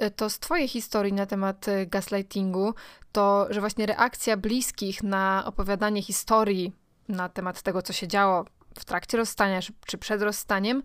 e, 0.00 0.10
to 0.10 0.30
z 0.30 0.38
twojej 0.38 0.68
historii 0.68 1.12
na 1.12 1.26
temat 1.26 1.68
e, 1.68 1.86
gaslightingu, 1.86 2.74
to, 3.12 3.46
że 3.50 3.60
właśnie 3.60 3.86
reakcja 3.86 4.36
bliskich 4.36 5.02
na 5.02 5.42
opowiadanie 5.46 6.02
historii 6.02 6.72
na 7.08 7.28
temat 7.28 7.62
tego, 7.62 7.82
co 7.82 7.92
się 7.92 8.08
działo 8.08 8.44
w 8.78 8.84
trakcie 8.84 9.16
rozstania 9.16 9.60
czy 9.86 9.98
przed 9.98 10.22
rozstaniem 10.22 10.82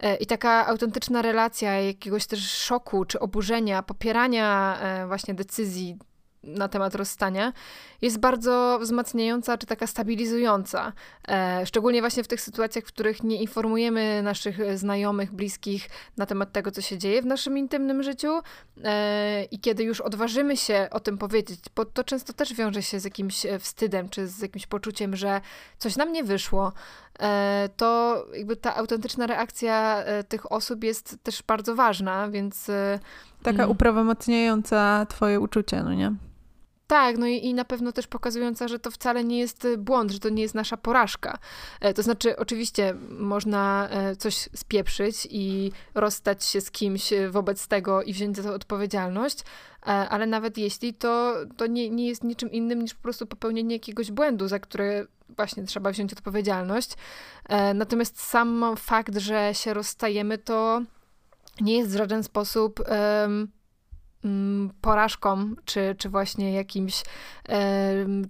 e, 0.00 0.16
i 0.16 0.26
taka 0.26 0.66
autentyczna 0.66 1.22
relacja 1.22 1.80
jakiegoś 1.80 2.26
też 2.26 2.50
szoku 2.50 3.04
czy 3.04 3.20
oburzenia, 3.20 3.82
popierania 3.82 4.78
właśnie 5.08 5.34
decyzji 5.34 5.98
na 6.46 6.68
temat 6.68 6.94
rozstania 6.94 7.52
jest 8.02 8.18
bardzo 8.18 8.78
wzmacniająca 8.80 9.58
czy 9.58 9.66
taka 9.66 9.86
stabilizująca. 9.86 10.92
E, 11.28 11.66
szczególnie 11.66 12.00
właśnie 12.00 12.24
w 12.24 12.28
tych 12.28 12.40
sytuacjach, 12.40 12.84
w 12.84 12.86
których 12.86 13.22
nie 13.22 13.42
informujemy 13.42 14.22
naszych 14.22 14.78
znajomych, 14.78 15.32
bliskich 15.32 15.88
na 16.16 16.26
temat 16.26 16.52
tego, 16.52 16.70
co 16.70 16.80
się 16.80 16.98
dzieje 16.98 17.22
w 17.22 17.26
naszym 17.26 17.58
intymnym 17.58 18.02
życiu 18.02 18.40
e, 18.84 19.44
i 19.44 19.58
kiedy 19.58 19.82
już 19.82 20.00
odważymy 20.00 20.56
się 20.56 20.88
o 20.90 21.00
tym 21.00 21.18
powiedzieć, 21.18 21.60
bo 21.76 21.84
to 21.84 22.04
często 22.04 22.32
też 22.32 22.54
wiąże 22.54 22.82
się 22.82 23.00
z 23.00 23.04
jakimś 23.04 23.46
e, 23.46 23.58
wstydem 23.58 24.08
czy 24.08 24.26
z 24.26 24.42
jakimś 24.42 24.66
poczuciem, 24.66 25.16
że 25.16 25.40
coś 25.78 25.96
nam 25.96 26.12
nie 26.12 26.24
wyszło, 26.24 26.72
e, 27.13 27.13
to 27.76 28.24
jakby 28.36 28.56
ta 28.56 28.76
autentyczna 28.76 29.26
reakcja 29.26 30.02
e, 30.04 30.24
tych 30.24 30.52
osób 30.52 30.84
jest 30.84 31.16
też 31.22 31.42
bardzo 31.42 31.74
ważna, 31.74 32.28
więc... 32.28 32.68
E, 32.68 32.98
Taka 33.42 33.62
mm. 33.62 33.70
uprawomocniająca 33.70 35.06
twoje 35.08 35.40
uczucia, 35.40 35.82
no 35.82 35.94
nie? 35.94 36.12
Tak, 36.94 37.18
no 37.18 37.26
i, 37.26 37.46
i, 37.46 37.54
na 37.54 37.64
pewno 37.64 37.92
też 37.92 38.06
pokazująca, 38.06 38.68
że 38.68 38.78
to 38.78 38.90
wcale 38.90 39.24
nie 39.24 39.38
jest 39.38 39.64
y, 39.64 39.78
błąd, 39.78 40.10
że 40.10 40.18
to 40.18 40.28
nie 40.28 40.42
jest 40.42 40.54
nasza 40.54 40.76
porażka. 40.76 41.38
E, 41.80 41.94
to 41.94 42.02
znaczy, 42.02 42.36
oczywiście 42.36 42.94
można 43.10 43.88
e, 43.90 44.16
coś 44.16 44.48
spieprzyć 44.54 45.28
i 45.30 45.72
rozstać 45.94 46.44
się 46.44 46.60
z 46.60 46.70
kimś 46.70 47.12
e, 47.12 47.30
wobec 47.30 47.66
tego 47.68 48.02
i 48.02 48.12
wziąć 48.12 48.36
za 48.36 48.42
to 48.42 48.54
odpowiedzialność, 48.54 49.38
ale 49.82 50.26
nawet 50.26 50.58
jeśli, 50.58 50.94
to, 50.94 51.34
to 51.56 51.66
nie, 51.66 51.90
nie 51.90 52.08
jest 52.08 52.24
niczym 52.24 52.52
innym 52.52 52.82
niż 52.82 52.94
po 52.94 53.02
prostu 53.02 53.26
popełnienie 53.26 53.74
jakiegoś 53.74 54.10
błędu, 54.10 54.48
za 54.48 54.58
które 54.58 55.06
właśnie 55.28 55.64
trzeba 55.64 55.90
wziąć 55.90 56.12
odpowiedzialność. 56.12 56.90
Natomiast 57.74 58.20
sam 58.20 58.64
fakt, 58.76 59.16
że 59.16 59.50
się 59.54 59.74
rozstajemy, 59.74 60.38
to 60.38 60.82
nie 61.60 61.78
jest 61.78 61.90
w 61.90 61.96
żaden 61.96 62.22
sposób. 62.22 62.80
Um, 63.20 63.48
porażką, 64.80 65.54
czy, 65.64 65.94
czy 65.98 66.08
właśnie 66.08 66.52
jakimś 66.52 67.02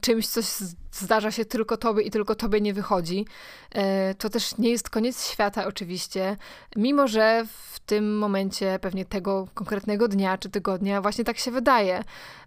czymś, 0.01 0.27
coś 0.27 0.47
zdarza 0.93 1.31
się 1.31 1.45
tylko 1.45 1.77
tobie 1.77 2.03
i 2.03 2.11
tylko 2.11 2.35
tobie 2.35 2.61
nie 2.61 2.75
wychodzi. 2.75 3.27
E, 3.71 4.15
to 4.15 4.31
też 4.31 4.59
nie 4.59 4.71
jest 4.71 4.91
koniec 4.91 5.31
świata 5.31 5.67
oczywiście, 5.67 6.37
mimo 6.77 7.09
że 7.09 7.45
w 7.73 7.81
tym 7.81 8.19
momencie 8.19 8.79
pewnie 8.79 9.05
tego 9.05 9.49
konkretnego 9.55 10.09
dnia 10.09 10.39
czy 10.39 10.51
tygodnia 10.51 11.03
właśnie 11.03 11.25
tak 11.25 11.39
się 11.39 11.51
wydaje. 11.51 12.05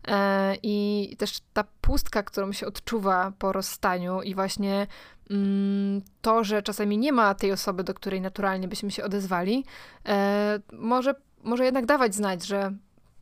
E, 0.08 0.56
I 0.64 1.16
też 1.20 1.40
ta 1.54 1.64
pustka, 1.82 2.24
którą 2.24 2.52
się 2.52 2.68
odczuwa 2.68 3.32
po 3.40 3.52
rozstaniu 3.52 4.22
i 4.22 4.36
właśnie 4.36 4.88
mm, 5.30 6.02
to, 6.22 6.44
że 6.44 6.62
czasami 6.62 6.98
nie 6.98 7.12
ma 7.12 7.36
tej 7.36 7.52
osoby, 7.52 7.84
do 7.84 7.94
której 7.94 8.22
naturalnie 8.22 8.68
byśmy 8.68 8.92
się 8.92 9.04
odezwali, 9.04 9.66
e, 10.06 10.60
może, 10.74 11.16
może 11.44 11.66
jednak 11.66 11.86
dawać 11.86 12.16
znać, 12.16 12.46
że 12.46 12.74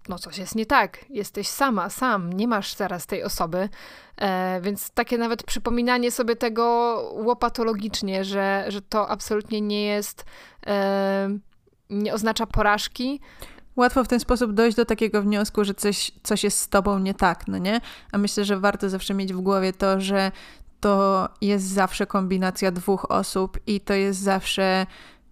no 0.09 0.19
coś 0.19 0.37
jest 0.37 0.55
nie 0.55 0.65
tak, 0.65 1.05
jesteś 1.09 1.47
sama, 1.47 1.89
sam, 1.89 2.33
nie 2.33 2.47
masz 2.47 2.75
teraz 2.75 3.05
tej 3.05 3.23
osoby. 3.23 3.69
E, 4.17 4.61
więc 4.61 4.91
takie 4.91 5.17
nawet 5.17 5.43
przypominanie 5.43 6.11
sobie 6.11 6.35
tego 6.35 6.63
łopatologicznie, 7.13 8.23
że, 8.23 8.65
że 8.67 8.81
to 8.81 9.09
absolutnie 9.09 9.61
nie 9.61 9.85
jest, 9.85 10.25
e, 10.67 11.29
nie 11.89 12.13
oznacza 12.13 12.45
porażki. 12.45 13.19
Łatwo 13.75 14.03
w 14.03 14.07
ten 14.07 14.19
sposób 14.19 14.53
dojść 14.53 14.77
do 14.77 14.85
takiego 14.85 15.21
wniosku, 15.21 15.63
że 15.63 15.73
coś, 15.73 16.11
coś 16.23 16.43
jest 16.43 16.59
z 16.59 16.69
tobą 16.69 16.99
nie 16.99 17.13
tak, 17.13 17.47
no 17.47 17.57
nie? 17.57 17.81
A 18.11 18.17
myślę, 18.17 18.45
że 18.45 18.59
warto 18.59 18.89
zawsze 18.89 19.13
mieć 19.13 19.33
w 19.33 19.41
głowie 19.41 19.73
to, 19.73 20.01
że 20.01 20.31
to 20.79 21.29
jest 21.41 21.65
zawsze 21.65 22.07
kombinacja 22.07 22.71
dwóch 22.71 23.11
osób 23.11 23.59
i 23.67 23.81
to 23.81 23.93
jest 23.93 24.19
zawsze 24.19 24.85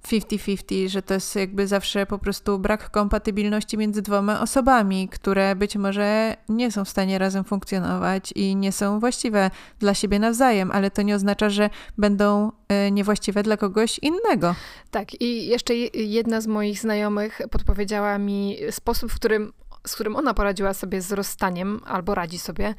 50-50, 0.07 0.89
że 0.89 1.01
to 1.01 1.13
jest 1.13 1.35
jakby 1.35 1.67
zawsze 1.67 2.05
po 2.05 2.17
prostu 2.17 2.59
brak 2.59 2.89
kompatybilności 2.91 3.77
między 3.77 4.01
dwoma 4.01 4.41
osobami, 4.41 5.09
które 5.09 5.55
być 5.55 5.75
może 5.75 6.37
nie 6.49 6.71
są 6.71 6.85
w 6.85 6.89
stanie 6.89 7.19
razem 7.19 7.43
funkcjonować 7.43 8.31
i 8.35 8.55
nie 8.55 8.71
są 8.71 8.99
właściwe 8.99 9.51
dla 9.79 9.93
siebie 9.93 10.19
nawzajem, 10.19 10.71
ale 10.71 10.91
to 10.91 11.01
nie 11.01 11.15
oznacza, 11.15 11.49
że 11.49 11.69
będą 11.97 12.51
e, 12.67 12.91
niewłaściwe 12.91 13.43
dla 13.43 13.57
kogoś 13.57 13.99
innego. 13.99 14.55
Tak, 14.91 15.21
i 15.21 15.47
jeszcze 15.47 15.75
jedna 15.93 16.41
z 16.41 16.47
moich 16.47 16.79
znajomych 16.79 17.41
podpowiedziała 17.51 18.17
mi 18.17 18.57
sposób, 18.71 19.11
w 19.11 19.15
którym 19.15 19.53
z 19.88 19.96
którym 19.96 20.15
ona 20.15 20.34
poradziła 20.34 20.74
sobie 20.74 21.02
z 21.02 21.12
rozstaniem, 21.12 21.82
albo 21.86 22.15
radzi 22.15 22.39
sobie, 22.39 22.76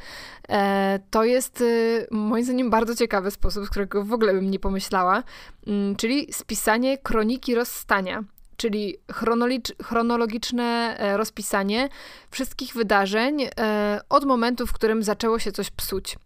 e, 0.49 1.01
to 1.11 1.25
jest 1.25 1.61
y, 1.61 2.07
moim 2.11 2.45
zdaniem 2.45 2.71
bardzo 2.71 2.95
ciekawy 2.95 3.31
sposób, 3.31 3.67
z 3.67 3.71
którego 3.71 4.05
w 4.05 4.13
ogóle 4.13 4.35
bym 4.35 4.51
nie 4.51 4.59
pomyślała, 4.59 5.23
mm, 5.67 5.97
czyli 5.97 6.33
spisanie 6.33 6.99
kroniki 6.99 7.55
rozstania 7.55 8.25
czyli 8.57 8.97
chronologiczne 9.83 10.97
e, 10.99 11.17
rozpisanie 11.17 11.89
wszystkich 12.31 12.75
wydarzeń 12.75 13.43
e, 13.43 14.01
od 14.09 14.25
momentu, 14.25 14.67
w 14.67 14.73
którym 14.73 15.03
zaczęło 15.03 15.39
się 15.39 15.53
coś 15.53 15.71
psuć. 15.71 16.19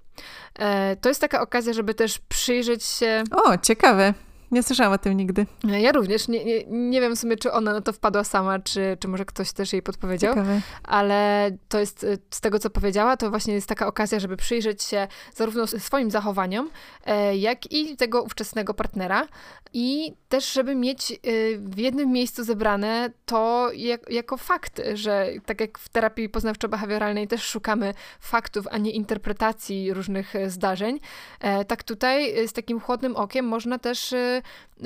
To 1.00 1.08
jest 1.08 1.20
taka 1.20 1.40
okazja, 1.40 1.72
żeby 1.72 1.94
też 1.94 2.18
przyjrzeć 2.18 2.84
się. 2.84 3.24
O, 3.32 3.58
ciekawe. 3.58 4.14
Nie 4.50 4.62
słyszałam 4.62 4.92
o 4.92 4.98
tym 4.98 5.16
nigdy. 5.16 5.46
Ja 5.64 5.92
również. 5.92 6.28
Nie, 6.28 6.44
nie, 6.44 6.64
nie 6.66 7.00
wiem 7.00 7.16
w 7.16 7.18
sumie, 7.18 7.36
czy 7.36 7.52
ona 7.52 7.72
na 7.72 7.80
to 7.80 7.92
wpadła 7.92 8.24
sama, 8.24 8.58
czy, 8.58 8.96
czy 9.00 9.08
może 9.08 9.24
ktoś 9.24 9.52
też 9.52 9.72
jej 9.72 9.82
podpowiedział. 9.82 10.34
Ciekawe. 10.34 10.60
Ale 10.82 11.50
to 11.68 11.78
jest, 11.78 12.04
y, 12.04 12.18
z 12.30 12.40
tego 12.40 12.58
co 12.58 12.70
powiedziała, 12.70 13.16
to 13.16 13.30
właśnie 13.30 13.54
jest 13.54 13.68
taka 13.68 13.86
okazja, 13.86 14.20
żeby 14.20 14.36
przyjrzeć 14.36 14.82
się 14.82 15.08
zarówno 15.34 15.66
swoim 15.66 16.10
zachowaniom, 16.10 16.70
e, 17.06 17.36
jak 17.36 17.72
i 17.72 17.96
tego 17.96 18.22
ówczesnego 18.22 18.74
partnera. 18.74 19.26
I 19.72 20.12
też, 20.28 20.52
żeby 20.52 20.74
mieć 20.74 21.10
y, 21.10 21.58
w 21.58 21.78
jednym 21.78 22.12
miejscu 22.12 22.44
zebrane 22.44 23.10
to 23.26 23.70
jak, 23.72 24.10
jako 24.10 24.36
fakty, 24.36 24.96
że 24.96 25.28
tak 25.46 25.60
jak 25.60 25.78
w 25.78 25.88
terapii 25.88 26.28
poznawczo-behawioralnej 26.28 27.26
też 27.26 27.42
szukamy 27.42 27.94
faktów, 28.20 28.66
a 28.70 28.78
nie 28.78 28.90
interpretacji 28.90 29.94
różnych 29.94 30.36
e, 30.36 30.50
zdarzeń, 30.50 31.00
e, 31.40 31.64
tak 31.64 31.84
tutaj 31.84 32.48
z 32.48 32.52
takim 32.52 32.80
chłodnym 32.80 33.16
okiem 33.16 33.44
można 33.46 33.78
też 33.78 34.14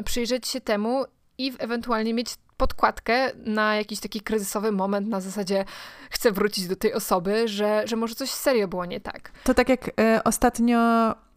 przyjrzeć 0.04 0.48
się 0.48 0.60
temu 0.60 1.04
i 1.38 1.52
ewentualnie 1.58 2.14
mieć 2.14 2.28
podkładkę 2.56 3.30
na 3.44 3.76
jakiś 3.76 4.00
taki 4.00 4.20
kryzysowy 4.20 4.72
moment 4.72 5.08
na 5.08 5.20
zasadzie 5.20 5.64
chcę 6.10 6.32
wrócić 6.32 6.68
do 6.68 6.76
tej 6.76 6.94
osoby, 6.94 7.48
że, 7.48 7.82
że 7.86 7.96
może 7.96 8.14
coś 8.14 8.30
serio 8.30 8.68
było 8.68 8.84
nie 8.84 9.00
tak. 9.00 9.32
To 9.44 9.54
tak 9.54 9.68
jak 9.68 9.88
y, 9.88 9.92
ostatnio 10.24 10.78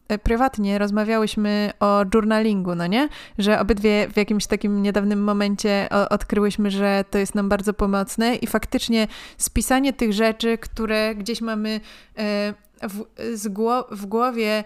e, 0.07 0.17
prywatnie 0.17 0.77
rozmawiałyśmy 0.77 1.71
o 1.79 2.05
journalingu, 2.13 2.75
no 2.75 2.87
nie? 2.87 3.09
Że 3.37 3.59
obydwie 3.59 4.07
w 4.13 4.17
jakimś 4.17 4.45
takim 4.45 4.83
niedawnym 4.83 5.23
momencie 5.23 5.87
odkryłyśmy, 6.09 6.71
że 6.71 7.05
to 7.09 7.17
jest 7.17 7.35
nam 7.35 7.49
bardzo 7.49 7.73
pomocne 7.73 8.35
i 8.35 8.47
faktycznie 8.47 9.07
spisanie 9.37 9.93
tych 9.93 10.13
rzeczy, 10.13 10.57
które 10.57 11.15
gdzieś 11.15 11.41
mamy 11.41 11.81
e, 12.17 12.53
w, 12.81 13.05
w 13.91 14.05
głowie 14.05 14.63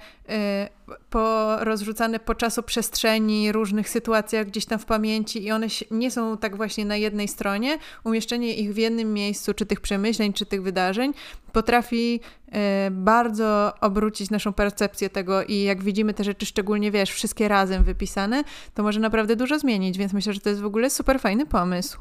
porozrzucane 1.10 2.19
po 2.19 2.36
czasoprzestrzeni, 2.36 3.52
różnych 3.52 3.89
sytuacjach 3.89 4.47
gdzieś 4.47 4.65
tam 4.65 4.80
w 4.80 4.86
pamięci 4.86 5.45
i 5.45 5.52
one 5.52 5.67
nie 5.91 6.12
są 6.12 6.38
tak 6.38 6.58
właśnie 6.58 6.86
na 6.86 6.95
jednej 6.95 7.28
stronie, 7.28 7.78
umieszczenie 8.04 8.56
ich 8.56 8.73
w 8.73 8.78
jednym 8.78 9.13
miejscu, 9.13 9.54
czy 9.54 9.65
tych 9.65 9.82
przemyśleń, 9.82 10.34
czy 10.34 10.45
tych 10.45 10.63
wydarzeń, 10.63 11.13
potrafi 11.49 12.19
e, 12.52 12.91
bardzo 12.91 13.73
obrócić 13.82 14.30
naszą 14.30 14.54
percepcję 14.54 15.10
tego 15.10 15.43
i 15.43 15.62
jak 15.62 15.84
widzimy 15.84 16.13
te 16.13 16.23
rzeczy, 16.23 16.45
szczególnie 16.45 16.91
wiesz, 16.91 17.12
wszystkie 17.12 17.47
razem 17.47 17.84
wypisane, 17.84 18.43
to 18.73 18.84
może 18.84 18.99
naprawdę 18.99 19.36
dużo 19.36 19.60
zmienić, 19.60 19.97
więc 19.97 20.13
myślę, 20.13 20.34
że 20.34 20.39
to 20.39 20.49
jest 20.49 20.62
w 20.62 20.65
ogóle 20.65 20.89
super 20.89 21.19
fajny 21.19 21.45
pomysł. 21.45 21.99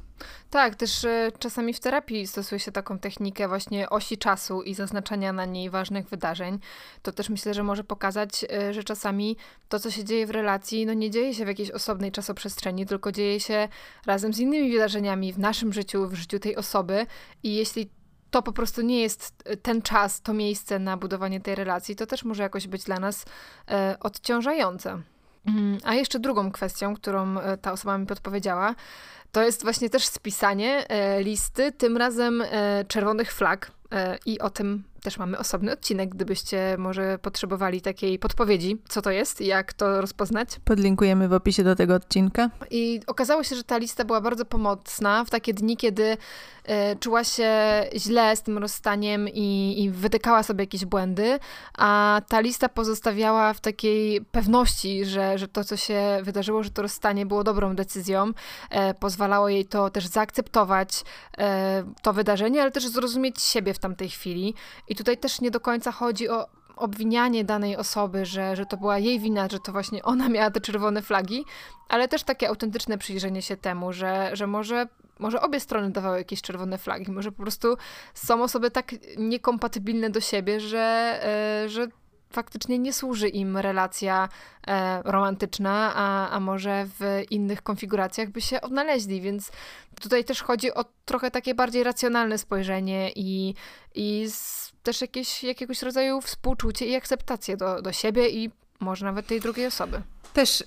Tak, 0.50 0.74
też 0.74 1.04
e, 1.04 1.32
czasami 1.38 1.74
w 1.74 1.80
terapii 1.80 2.26
stosuje 2.26 2.58
się 2.58 2.72
taką 2.72 2.98
technikę 2.98 3.48
właśnie 3.48 3.90
osi 3.90 4.18
czasu 4.18 4.62
i 4.62 4.74
zaznaczania 4.74 5.32
na 5.32 5.44
niej 5.44 5.70
ważnych 5.70 6.08
wydarzeń. 6.08 6.58
To 7.02 7.12
też 7.12 7.28
myślę, 7.28 7.54
że 7.54 7.62
może 7.62 7.84
pokazać, 7.84 8.44
e, 8.48 8.74
że 8.78 8.84
czasami 8.84 9.36
to, 9.68 9.78
co 9.78 9.90
się 9.90 10.04
dzieje 10.04 10.26
w 10.26 10.30
relacji, 10.30 10.86
no 10.86 10.94
nie 10.94 11.10
dzieje 11.10 11.34
się 11.34 11.44
w 11.44 11.48
jakiejś 11.48 11.70
osobnej 11.70 12.12
czasoprzestrzeni, 12.12 12.86
tylko 12.86 13.12
dzieje 13.12 13.40
się 13.40 13.68
razem 14.06 14.34
z 14.34 14.38
innymi 14.38 14.72
wydarzeniami 14.72 15.32
w 15.32 15.38
naszym 15.38 15.72
życiu, 15.72 16.08
w 16.08 16.14
życiu 16.14 16.38
tej 16.38 16.56
osoby. 16.56 17.06
I 17.42 17.54
jeśli 17.54 17.90
to 18.30 18.42
po 18.42 18.52
prostu 18.52 18.82
nie 18.82 19.00
jest 19.00 19.42
e, 19.44 19.56
ten 19.56 19.82
czas, 19.82 20.20
to 20.20 20.32
miejsce 20.32 20.78
na 20.78 20.96
budowanie 20.96 21.40
tej 21.40 21.54
relacji, 21.54 21.96
to 21.96 22.06
też 22.06 22.24
może 22.24 22.42
jakoś 22.42 22.66
być 22.66 22.84
dla 22.84 22.96
nas 22.96 23.24
e, 23.70 23.96
odciążające. 24.00 25.02
Mm, 25.46 25.78
a 25.84 25.94
jeszcze 25.94 26.18
drugą 26.18 26.52
kwestią, 26.52 26.94
którą 26.94 27.38
e, 27.38 27.56
ta 27.56 27.72
osoba 27.72 27.98
mi 27.98 28.06
podpowiedziała, 28.06 28.74
to 29.32 29.42
jest 29.42 29.62
właśnie 29.62 29.90
też 29.90 30.06
spisanie 30.06 30.88
e, 30.88 31.22
listy, 31.22 31.72
tym 31.72 31.96
razem 31.96 32.44
czerwonych 32.88 33.32
flag. 33.32 33.72
I 34.26 34.38
o 34.38 34.50
tym 34.50 34.84
też 35.02 35.18
mamy 35.18 35.38
osobny 35.38 35.72
odcinek, 35.72 36.08
gdybyście 36.08 36.76
może 36.78 37.18
potrzebowali 37.18 37.80
takiej 37.80 38.18
podpowiedzi, 38.18 38.76
co 38.88 39.02
to 39.02 39.10
jest, 39.10 39.40
jak 39.40 39.72
to 39.72 40.00
rozpoznać. 40.00 40.48
Podlinkujemy 40.64 41.28
w 41.28 41.32
opisie 41.32 41.64
do 41.64 41.76
tego 41.76 41.94
odcinka. 41.94 42.50
I 42.70 43.00
okazało 43.06 43.42
się, 43.42 43.56
że 43.56 43.64
ta 43.64 43.78
lista 43.78 44.04
była 44.04 44.20
bardzo 44.20 44.44
pomocna 44.44 45.24
w 45.24 45.30
takie 45.30 45.54
dni, 45.54 45.76
kiedy 45.76 46.16
e, 46.64 46.96
czuła 46.96 47.24
się 47.24 47.50
źle 47.96 48.36
z 48.36 48.42
tym 48.42 48.58
rozstaniem 48.58 49.28
i, 49.28 49.74
i 49.82 49.90
wytykała 49.90 50.42
sobie 50.42 50.62
jakieś 50.62 50.84
błędy, 50.84 51.38
a 51.78 52.20
ta 52.28 52.40
lista 52.40 52.68
pozostawiała 52.68 53.54
w 53.54 53.60
takiej 53.60 54.20
pewności, 54.20 55.04
że, 55.04 55.38
że 55.38 55.48
to, 55.48 55.64
co 55.64 55.76
się 55.76 56.18
wydarzyło, 56.22 56.62
że 56.62 56.70
to 56.70 56.82
rozstanie 56.82 57.26
było 57.26 57.44
dobrą 57.44 57.76
decyzją, 57.76 58.32
e, 58.70 58.94
pozwalało 58.94 59.48
jej 59.48 59.66
to 59.66 59.90
też 59.90 60.06
zaakceptować 60.06 61.04
e, 61.38 61.84
to 62.02 62.12
wydarzenie, 62.12 62.62
ale 62.62 62.70
też 62.70 62.88
zrozumieć 62.88 63.42
siebie 63.42 63.74
w 63.74 63.78
tamtej 63.78 64.08
chwili 64.08 64.54
i 64.88 64.94
tutaj 64.94 65.18
też 65.18 65.40
nie 65.40 65.50
do 65.50 65.60
końca 65.60 65.92
chodzi 65.92 66.28
o 66.28 66.46
obwinianie 66.76 67.44
danej 67.44 67.76
osoby, 67.76 68.26
że, 68.26 68.56
że 68.56 68.66
to 68.66 68.76
była 68.76 68.98
jej 68.98 69.20
wina, 69.20 69.48
że 69.52 69.58
to 69.58 69.72
właśnie 69.72 70.02
ona 70.02 70.28
miała 70.28 70.50
te 70.50 70.60
czerwone 70.60 71.02
flagi, 71.02 71.44
ale 71.88 72.08
też 72.08 72.22
takie 72.22 72.48
autentyczne 72.48 72.98
przyjrzenie 72.98 73.42
się 73.42 73.56
temu, 73.56 73.92
że, 73.92 74.30
że 74.32 74.46
może, 74.46 74.88
może 75.18 75.40
obie 75.40 75.60
strony 75.60 75.90
dawały 75.90 76.18
jakieś 76.18 76.42
czerwone 76.42 76.78
flagi, 76.78 77.12
może 77.12 77.32
po 77.32 77.42
prostu 77.42 77.76
są 78.14 78.42
osoby 78.42 78.70
tak 78.70 78.94
niekompatybilne 79.18 80.10
do 80.10 80.20
siebie, 80.20 80.60
że, 80.60 81.20
yy, 81.62 81.68
że 81.68 81.88
faktycznie 82.30 82.78
nie 82.78 82.92
służy 82.92 83.28
im 83.28 83.56
relacja 83.56 84.28
e, 84.66 85.02
romantyczna, 85.02 85.92
a, 85.94 86.30
a 86.30 86.40
może 86.40 86.86
w 86.98 87.22
innych 87.30 87.62
konfiguracjach 87.62 88.30
by 88.30 88.40
się 88.40 88.60
odnaleźli, 88.60 89.20
więc 89.20 89.50
tutaj 90.00 90.24
też 90.24 90.42
chodzi 90.42 90.74
o 90.74 90.84
trochę 91.04 91.30
takie 91.30 91.54
bardziej 91.54 91.82
racjonalne 91.84 92.38
spojrzenie 92.38 93.10
i, 93.16 93.54
i 93.94 94.26
z, 94.30 94.67
też 94.88 95.00
jakieś, 95.00 95.44
jakiegoś 95.44 95.82
rodzaju 95.82 96.20
współczucie 96.20 96.86
i 96.86 96.94
akceptację 96.94 97.56
do, 97.56 97.82
do 97.82 97.92
siebie 97.92 98.28
i 98.28 98.50
może 98.80 99.04
nawet 99.04 99.26
tej 99.26 99.40
drugiej 99.40 99.66
osoby. 99.66 100.02
Też 100.32 100.60
y, 100.60 100.64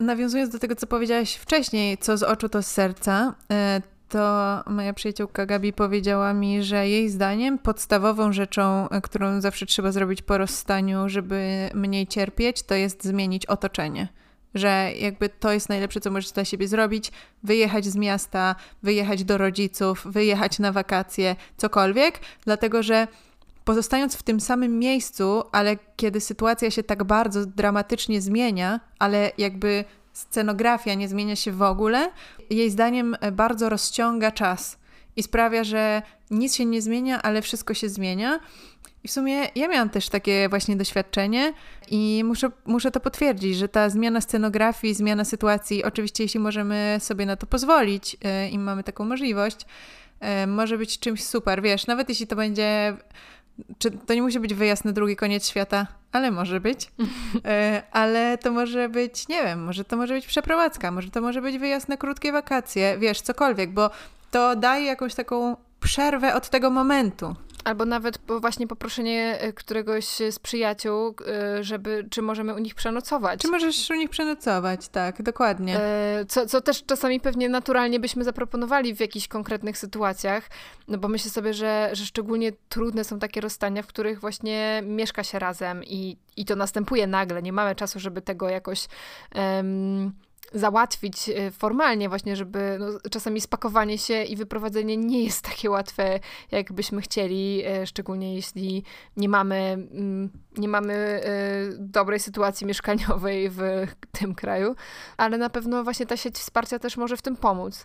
nawiązując 0.00 0.52
do 0.52 0.58
tego, 0.58 0.76
co 0.76 0.86
powiedziałaś 0.86 1.34
wcześniej, 1.34 1.98
co 1.98 2.16
z 2.16 2.22
oczu, 2.22 2.48
to 2.48 2.62
z 2.62 2.66
serca, 2.66 3.34
y, 3.78 3.82
to 4.08 4.62
moja 4.66 4.92
przyjaciółka 4.92 5.46
Gabi 5.46 5.72
powiedziała 5.72 6.32
mi, 6.34 6.62
że 6.62 6.88
jej 6.88 7.08
zdaniem 7.08 7.58
podstawową 7.58 8.32
rzeczą, 8.32 8.88
którą 9.02 9.40
zawsze 9.40 9.66
trzeba 9.66 9.92
zrobić 9.92 10.22
po 10.22 10.38
rozstaniu, 10.38 11.08
żeby 11.08 11.70
mniej 11.74 12.06
cierpieć, 12.06 12.62
to 12.62 12.74
jest 12.74 13.04
zmienić 13.04 13.46
otoczenie. 13.46 14.08
Że 14.54 14.92
jakby 15.00 15.28
to 15.28 15.52
jest 15.52 15.68
najlepsze, 15.68 16.00
co 16.00 16.10
możesz 16.10 16.32
dla 16.32 16.44
siebie 16.44 16.68
zrobić, 16.68 17.12
wyjechać 17.42 17.84
z 17.84 17.96
miasta, 17.96 18.54
wyjechać 18.82 19.24
do 19.24 19.38
rodziców, 19.38 20.02
wyjechać 20.04 20.58
na 20.58 20.72
wakacje, 20.72 21.36
cokolwiek, 21.56 22.20
dlatego 22.44 22.82
że 22.82 23.06
pozostając 23.64 24.16
w 24.16 24.22
tym 24.22 24.40
samym 24.40 24.78
miejscu, 24.78 25.42
ale 25.52 25.76
kiedy 25.96 26.20
sytuacja 26.20 26.70
się 26.70 26.82
tak 26.82 27.04
bardzo 27.04 27.46
dramatycznie 27.46 28.20
zmienia, 28.20 28.80
ale 28.98 29.32
jakby 29.38 29.84
scenografia 30.12 30.94
nie 30.94 31.08
zmienia 31.08 31.36
się 31.36 31.52
w 31.52 31.62
ogóle, 31.62 32.10
jej 32.50 32.70
zdaniem 32.70 33.16
e, 33.20 33.32
bardzo 33.32 33.68
rozciąga 33.68 34.32
czas 34.32 34.78
i 35.16 35.22
sprawia, 35.22 35.64
że 35.64 36.02
nic 36.30 36.54
się 36.56 36.64
nie 36.64 36.82
zmienia, 36.82 37.22
ale 37.22 37.42
wszystko 37.42 37.74
się 37.74 37.88
zmienia. 37.88 38.40
I 39.04 39.08
w 39.08 39.10
sumie 39.10 39.48
ja 39.54 39.68
miałam 39.68 39.90
też 39.90 40.08
takie 40.08 40.48
właśnie 40.48 40.76
doświadczenie 40.76 41.52
i 41.90 42.22
muszę, 42.24 42.50
muszę 42.66 42.90
to 42.90 43.00
potwierdzić, 43.00 43.56
że 43.56 43.68
ta 43.68 43.90
zmiana 43.90 44.20
scenografii, 44.20 44.94
zmiana 44.94 45.24
sytuacji, 45.24 45.84
oczywiście 45.84 46.24
jeśli 46.24 46.40
możemy 46.40 46.96
sobie 47.00 47.26
na 47.26 47.36
to 47.36 47.46
pozwolić 47.46 48.14
yy, 48.14 48.48
i 48.48 48.58
mamy 48.58 48.84
taką 48.84 49.04
możliwość, 49.04 49.56
yy, 50.20 50.46
może 50.46 50.78
być 50.78 50.98
czymś 50.98 51.24
super, 51.24 51.62
wiesz, 51.62 51.86
nawet 51.86 52.08
jeśli 52.08 52.26
to 52.26 52.36
będzie 52.36 52.96
czy 53.78 53.90
to 53.90 54.14
nie 54.14 54.22
musi 54.22 54.40
być 54.40 54.54
wyjazd 54.54 54.84
na 54.84 54.92
drugi 54.92 55.16
koniec 55.16 55.48
świata, 55.48 55.86
ale 56.12 56.30
może 56.30 56.60
być. 56.60 56.88
E, 57.44 57.82
ale 57.92 58.38
to 58.38 58.52
może 58.52 58.88
być, 58.88 59.28
nie 59.28 59.42
wiem, 59.42 59.64
może 59.64 59.84
to 59.84 59.96
może 59.96 60.14
być 60.14 60.26
przeprowadzka, 60.26 60.90
może 60.90 61.10
to 61.10 61.20
może 61.20 61.42
być 61.42 61.58
wyjazd 61.58 61.88
na 61.88 61.96
krótkie 61.96 62.32
wakacje, 62.32 62.98
wiesz, 62.98 63.20
cokolwiek, 63.20 63.72
bo 63.72 63.90
to 64.30 64.56
daje 64.56 64.86
jakąś 64.86 65.14
taką 65.14 65.56
przerwę 65.80 66.34
od 66.34 66.48
tego 66.48 66.70
momentu. 66.70 67.34
Albo 67.64 67.84
nawet 67.84 68.18
właśnie 68.40 68.66
poproszenie 68.66 69.38
e, 69.40 69.52
któregoś 69.52 70.04
z 70.06 70.38
przyjaciół, 70.38 71.14
e, 71.26 71.64
żeby, 71.64 72.06
czy 72.10 72.22
możemy 72.22 72.54
u 72.54 72.58
nich 72.58 72.74
przenocować. 72.74 73.40
Czy 73.40 73.48
możesz 73.48 73.90
u 73.90 73.94
nich 73.94 74.10
przenocować, 74.10 74.88
tak, 74.88 75.22
dokładnie. 75.22 75.80
E, 75.80 76.24
co, 76.28 76.46
co 76.46 76.60
też 76.60 76.84
czasami 76.84 77.20
pewnie 77.20 77.48
naturalnie 77.48 78.00
byśmy 78.00 78.24
zaproponowali 78.24 78.94
w 78.94 79.00
jakichś 79.00 79.28
konkretnych 79.28 79.78
sytuacjach, 79.78 80.50
no 80.88 80.98
bo 80.98 81.08
myślę 81.08 81.30
sobie, 81.30 81.54
że, 81.54 81.90
że 81.92 82.06
szczególnie 82.06 82.52
trudne 82.68 83.04
są 83.04 83.18
takie 83.18 83.40
rozstania, 83.40 83.82
w 83.82 83.86
których 83.86 84.20
właśnie 84.20 84.82
mieszka 84.86 85.24
się 85.24 85.38
razem 85.38 85.84
i, 85.84 86.16
i 86.36 86.44
to 86.44 86.56
następuje 86.56 87.06
nagle. 87.06 87.42
Nie 87.42 87.52
mamy 87.52 87.74
czasu, 87.74 88.00
żeby 88.00 88.22
tego 88.22 88.48
jakoś... 88.48 88.86
Um, 89.34 90.12
załatwić 90.52 91.28
y, 91.28 91.50
formalnie 91.50 92.08
właśnie, 92.08 92.36
żeby 92.36 92.76
no, 92.80 93.10
czasami 93.10 93.40
spakowanie 93.40 93.98
się 93.98 94.22
i 94.22 94.36
wyprowadzenie 94.36 94.96
nie 94.96 95.24
jest 95.24 95.44
takie 95.50 95.70
łatwe, 95.70 96.20
jak 96.50 96.72
byśmy 96.72 97.00
chcieli, 97.00 97.62
y, 97.82 97.86
szczególnie 97.86 98.34
jeśli 98.34 98.84
nie 99.16 99.28
mamy, 99.28 99.56
mm, 99.56 100.30
nie 100.56 100.68
mamy 100.68 100.94
y, 100.94 101.76
dobrej 101.78 102.20
sytuacji 102.20 102.66
mieszkaniowej 102.66 103.50
w 103.50 103.60
tym 104.12 104.34
kraju, 104.34 104.76
ale 105.16 105.38
na 105.38 105.50
pewno 105.50 105.84
właśnie 105.84 106.06
ta 106.06 106.16
sieć 106.16 106.36
wsparcia 106.36 106.78
też 106.78 106.96
może 106.96 107.16
w 107.16 107.22
tym 107.22 107.36
pomóc. 107.36 107.84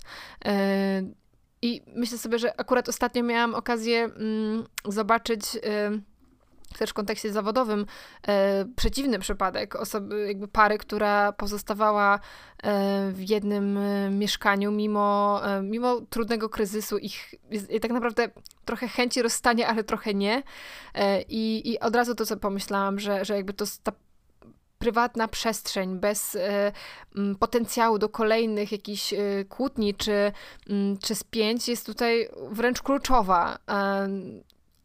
I 1.62 1.82
myślę 1.96 2.18
sobie, 2.18 2.40
że 2.40 2.60
akurat 2.60 2.90
ostatnio 2.90 3.24
miałam 3.24 3.56
okazję 3.56 4.04
mm, 4.04 4.64
zobaczyć 4.86 5.42
też 6.78 6.90
w 6.90 6.94
kontekście 6.94 7.32
zawodowym 7.32 7.86
e, 8.28 8.66
przeciwny 8.76 9.20
przypadek 9.20 9.76
osoby, 9.76 10.28
jakby 10.28 10.48
pary, 10.48 10.78
która 10.78 11.32
pozostawała 11.32 12.20
e, 12.64 13.12
w 13.12 13.30
jednym 13.30 13.78
e, 13.78 14.10
mieszkaniu 14.10 14.72
mimo, 14.72 15.42
e, 15.46 15.62
mimo 15.62 16.02
trudnego 16.02 16.50
kryzysu 16.50 16.98
ich 16.98 17.36
i 17.70 17.80
tak 17.80 17.92
naprawdę 17.92 18.30
trochę 18.66 18.88
chęci 18.88 19.22
rozstania, 19.22 19.68
ale 19.68 19.84
trochę 19.84 20.14
nie. 20.14 20.44
E, 20.94 21.22
I, 21.22 21.72
I 21.72 21.80
od 21.80 21.96
razu 21.96 22.16
to, 22.16 22.26
co 22.26 22.38
pomyślałam, 22.38 23.00
że, 23.00 23.26
że 23.26 23.36
jakby 23.36 23.54
to 23.54 23.66
ta 23.84 23.92
prywatna 24.80 25.28
przestrzeń 25.28 26.00
bez 26.00 26.36
e, 26.36 26.72
potencjału 27.40 28.00
do 28.00 28.10
kolejnych 28.10 28.72
jakichś 28.72 29.14
kłótni 29.50 29.94
czy, 29.94 30.32
czy 31.04 31.16
spięć 31.16 31.68
jest 31.68 31.86
tutaj 31.86 32.30
wręcz 32.52 32.82
kluczowa 32.82 33.58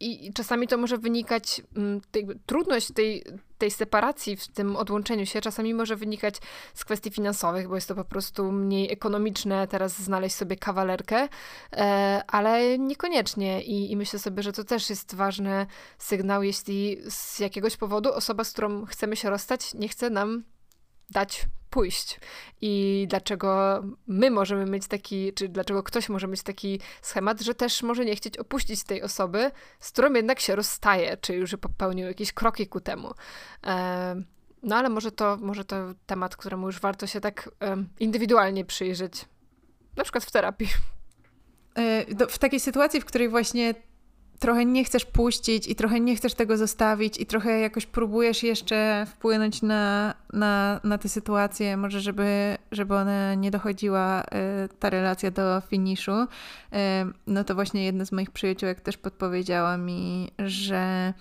i 0.01 0.33
czasami 0.33 0.67
to 0.67 0.77
może 0.77 0.97
wynikać, 0.97 1.61
mm, 1.75 2.01
trudność 2.45 2.91
tej, 2.91 3.23
tej 3.57 3.71
separacji, 3.71 4.35
w 4.35 4.47
tym 4.47 4.75
odłączeniu 4.75 5.25
się, 5.25 5.41
czasami 5.41 5.73
może 5.73 5.95
wynikać 5.95 6.35
z 6.73 6.85
kwestii 6.85 7.11
finansowych, 7.11 7.67
bo 7.67 7.75
jest 7.75 7.87
to 7.87 7.95
po 7.95 8.05
prostu 8.05 8.51
mniej 8.51 8.91
ekonomiczne 8.91 9.67
teraz 9.67 10.01
znaleźć 10.01 10.35
sobie 10.35 10.55
kawalerkę, 10.55 11.27
e, 11.73 12.23
ale 12.27 12.79
niekoniecznie. 12.79 13.63
I, 13.63 13.91
I 13.91 13.97
myślę 13.97 14.19
sobie, 14.19 14.43
że 14.43 14.53
to 14.53 14.63
też 14.63 14.89
jest 14.89 15.15
ważny 15.15 15.65
sygnał, 15.97 16.43
jeśli 16.43 16.97
z 17.09 17.39
jakiegoś 17.39 17.77
powodu 17.77 18.13
osoba, 18.13 18.43
z 18.43 18.51
którą 18.51 18.85
chcemy 18.85 19.15
się 19.15 19.29
rozstać, 19.29 19.73
nie 19.73 19.87
chce 19.87 20.09
nam 20.09 20.43
dać 21.09 21.45
pójść. 21.71 22.19
I 22.61 23.05
dlaczego 23.09 23.81
my 24.07 24.31
możemy 24.31 24.65
mieć 24.65 24.87
taki, 24.87 25.33
czy 25.33 25.49
dlaczego 25.49 25.83
ktoś 25.83 26.09
może 26.09 26.27
mieć 26.27 26.43
taki 26.43 26.79
schemat, 27.01 27.41
że 27.41 27.55
też 27.55 27.83
może 27.83 28.05
nie 28.05 28.15
chcieć 28.15 28.37
opuścić 28.37 28.83
tej 28.83 29.01
osoby, 29.03 29.51
z 29.79 29.91
którą 29.91 30.13
jednak 30.13 30.39
się 30.39 30.55
rozstaje, 30.55 31.17
czy 31.17 31.33
już 31.35 31.55
popełnił 31.61 32.07
jakieś 32.07 32.33
kroki 32.33 32.67
ku 32.67 32.79
temu. 32.79 33.11
No 34.63 34.75
ale 34.75 34.89
może 34.89 35.11
to, 35.11 35.37
może 35.41 35.65
to 35.65 35.75
temat, 36.05 36.35
któremu 36.35 36.67
już 36.67 36.79
warto 36.79 37.07
się 37.07 37.21
tak 37.21 37.49
indywidualnie 37.99 38.65
przyjrzeć. 38.65 39.25
Na 39.97 40.03
przykład 40.03 40.23
w 40.23 40.31
terapii. 40.31 40.67
E, 41.75 42.27
w 42.27 42.39
takiej 42.39 42.59
sytuacji, 42.59 43.01
w 43.01 43.05
której 43.05 43.29
właśnie 43.29 43.73
trochę 44.41 44.65
nie 44.65 44.83
chcesz 44.83 45.05
puścić 45.05 45.67
i 45.67 45.75
trochę 45.75 45.99
nie 45.99 46.15
chcesz 46.15 46.33
tego 46.33 46.57
zostawić 46.57 47.19
i 47.19 47.25
trochę 47.25 47.59
jakoś 47.59 47.85
próbujesz 47.85 48.43
jeszcze 48.43 49.05
wpłynąć 49.09 49.61
na, 49.61 50.13
na, 50.33 50.79
na 50.83 50.97
tę 50.97 51.09
sytuację, 51.09 51.77
może 51.77 52.01
żeby, 52.01 52.57
żeby 52.71 52.95
ona 52.95 53.35
nie 53.35 53.51
dochodziła, 53.51 54.23
y, 54.23 54.25
ta 54.79 54.89
relacja 54.89 55.31
do 55.31 55.61
finiszu, 55.69 56.11
y, 56.11 56.27
no 57.27 57.43
to 57.43 57.55
właśnie 57.55 57.85
jedna 57.85 58.05
z 58.05 58.11
moich 58.11 58.31
przyjaciółek 58.31 58.81
też 58.81 58.97
podpowiedziała 58.97 59.77
mi, 59.77 60.31
że 60.39 61.13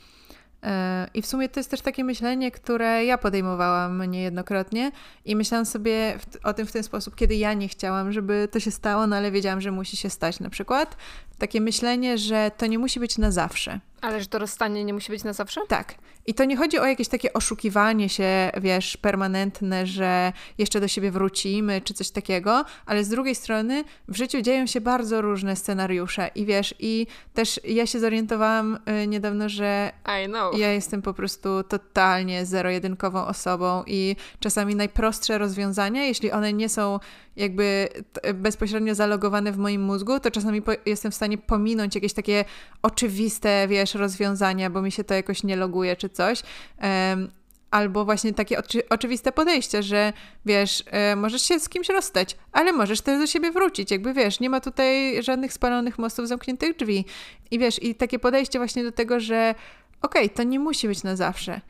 E, 0.62 1.09
I 1.14 1.22
w 1.22 1.26
sumie 1.26 1.48
to 1.48 1.61
jest 1.61 1.70
też 1.70 1.80
takie 1.80 2.04
myślenie, 2.04 2.50
które 2.50 3.04
ja 3.04 3.18
podejmowałam 3.18 4.04
niejednokrotnie 4.04 4.92
i 5.24 5.37
myślałam 5.37 5.66
sobie 5.66 6.18
o 6.42 6.52
tym 6.52 6.66
w 6.66 6.72
ten 6.72 6.83
sposób, 6.83 7.14
kiedy 7.14 7.35
ja 7.35 7.54
nie 7.54 7.68
chciałam, 7.68 8.12
żeby 8.12 8.48
to 8.52 8.61
się 8.61 8.70
stało, 8.70 9.06
no 9.06 9.16
ale 9.16 9.30
wiedziałam, 9.30 9.61
że 9.61 9.70
musi 9.70 9.96
się 9.96 10.11
stać 10.11 10.40
na 10.40 10.50
przykład. 10.50 10.96
Takie 11.40 11.61
myślenie, 11.61 12.18
że 12.18 12.50
to 12.57 12.66
nie 12.66 12.79
musi 12.79 13.00
być 13.00 13.18
na 13.18 13.31
zawsze. 13.31 13.81
Ale 14.00 14.20
że 14.20 14.26
to 14.26 14.38
rozstanie 14.38 14.85
nie 14.85 14.94
musi 14.94 15.12
być 15.12 15.24
na 15.24 15.33
zawsze? 15.33 15.61
Tak. 15.68 15.94
I 16.26 16.35
to 16.35 16.44
nie 16.44 16.57
chodzi 16.57 16.79
o 16.79 16.87
jakieś 16.87 17.09
takie 17.09 17.33
oszukiwanie 17.33 18.09
się, 18.09 18.50
wiesz, 18.61 18.96
permanentne, 18.96 19.87
że 19.87 20.33
jeszcze 20.59 20.81
do 20.81 20.88
siebie 20.88 21.11
wrócimy, 21.11 21.81
czy 21.81 21.94
coś 21.94 22.11
takiego, 22.11 22.64
ale 22.87 23.05
z 23.05 23.09
drugiej 23.09 23.35
strony 23.35 23.85
w 24.09 24.16
życiu 24.16 24.42
dzieją 24.42 24.66
się 24.66 24.81
bardzo 24.81 25.20
różne 25.22 25.57
scenariusze 25.57 26.31
i 26.35 26.46
wiesz, 26.46 26.74
i 26.79 27.07
też 27.35 27.61
ja 27.64 27.87
się 27.87 28.00
zorientowałam 28.00 28.79
y, 29.03 29.07
niedawno, 29.07 29.48
że 29.48 29.92
I 30.24 30.26
know. 30.26 30.59
ja 30.59 30.72
jestem 30.72 31.03
po 31.03 31.14
prostu 31.14 31.62
totalnie 31.62 32.46
zero-jedynkową 32.46 33.26
osobą 33.26 33.83
i 33.87 34.16
czasami 34.40 34.74
najprostsze 34.74 35.38
rozwiązania, 35.38 36.05
jeśli 36.05 36.33
one 36.33 36.53
nie 36.53 36.68
są 36.68 36.98
jakby 37.37 37.88
bezpośrednio 38.35 38.94
zalogowane 38.94 39.53
w 39.53 39.59
moim 39.59 39.83
mózgu, 39.83 40.20
to 40.20 40.31
czasami 40.31 40.62
jestem 40.87 41.12
w 41.12 41.14
stanie 41.14 41.30
pominąć 41.38 41.95
jakieś 41.95 42.12
takie 42.12 42.45
oczywiste, 42.83 43.69
wiesz, 43.69 43.95
rozwiązania, 43.95 44.71
bo 44.71 44.83
mi 44.83 44.93
się 44.93 45.05
to 45.05 45.14
jakoś 45.14 45.43
nie 45.43 45.57
loguje 45.57 45.97
czy 45.97 46.09
coś. 46.09 46.43
Um, 46.83 47.31
albo 47.71 48.05
właśnie 48.05 48.33
takie 48.33 48.59
oczy, 48.59 48.88
oczywiste 48.88 49.33
podejście, 49.33 49.83
że 49.83 50.12
wiesz, 50.47 50.85
e, 50.87 51.16
możesz 51.16 51.43
się 51.43 51.61
z 51.61 51.69
kimś 51.69 51.88
rozstać, 51.88 52.37
ale 52.53 52.73
możesz 52.73 53.01
też 53.01 53.19
do 53.19 53.27
siebie 53.27 53.51
wrócić. 53.51 53.90
Jakby 53.90 54.14
wiesz, 54.14 54.40
nie 54.40 54.51
ma 54.51 54.61
tutaj 54.61 55.23
żadnych 55.23 55.53
spalonych 55.53 55.99
mostów, 55.99 56.29
zamkniętych 56.29 56.77
drzwi. 56.77 57.05
I 57.51 57.59
wiesz, 57.59 57.83
i 57.83 57.95
takie 57.95 58.19
podejście 58.19 58.59
właśnie 58.59 58.85
do 58.85 58.93
tego, 58.93 59.21
że 59.21 59.55
okej, 60.02 60.24
okay, 60.24 60.36
to 60.36 60.42
nie 60.42 60.58
musi 60.58 60.88
być 60.88 61.02
na 61.02 61.16
zawsze. 61.16 61.60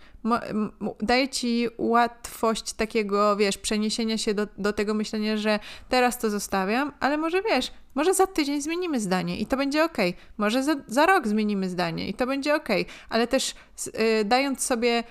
daje 1.00 1.28
ci 1.28 1.68
łatwość 1.78 2.72
takiego, 2.72 3.36
wiesz, 3.36 3.58
przeniesienia 3.58 4.18
się 4.18 4.34
do, 4.34 4.46
do 4.58 4.72
tego 4.72 4.94
myślenia, 4.94 5.36
że 5.36 5.58
teraz 5.88 6.18
to 6.18 6.30
zostawiam, 6.30 6.92
ale 7.00 7.16
może 7.16 7.42
wiesz, 7.42 7.72
może 7.94 8.14
za 8.14 8.26
tydzień 8.26 8.62
zmienimy 8.62 9.00
zdanie 9.00 9.38
i 9.38 9.46
to 9.46 9.56
będzie 9.56 9.84
ok. 9.84 9.96
Może 10.38 10.62
za, 10.62 10.74
za 10.86 11.06
rok 11.06 11.28
zmienimy 11.28 11.68
zdanie 11.68 12.08
i 12.08 12.14
to 12.14 12.26
będzie 12.26 12.54
ok. 12.54 12.68
Ale 13.08 13.26
też 13.26 13.54
yy, 13.86 14.24
dając 14.24 14.64
sobie 14.64 15.04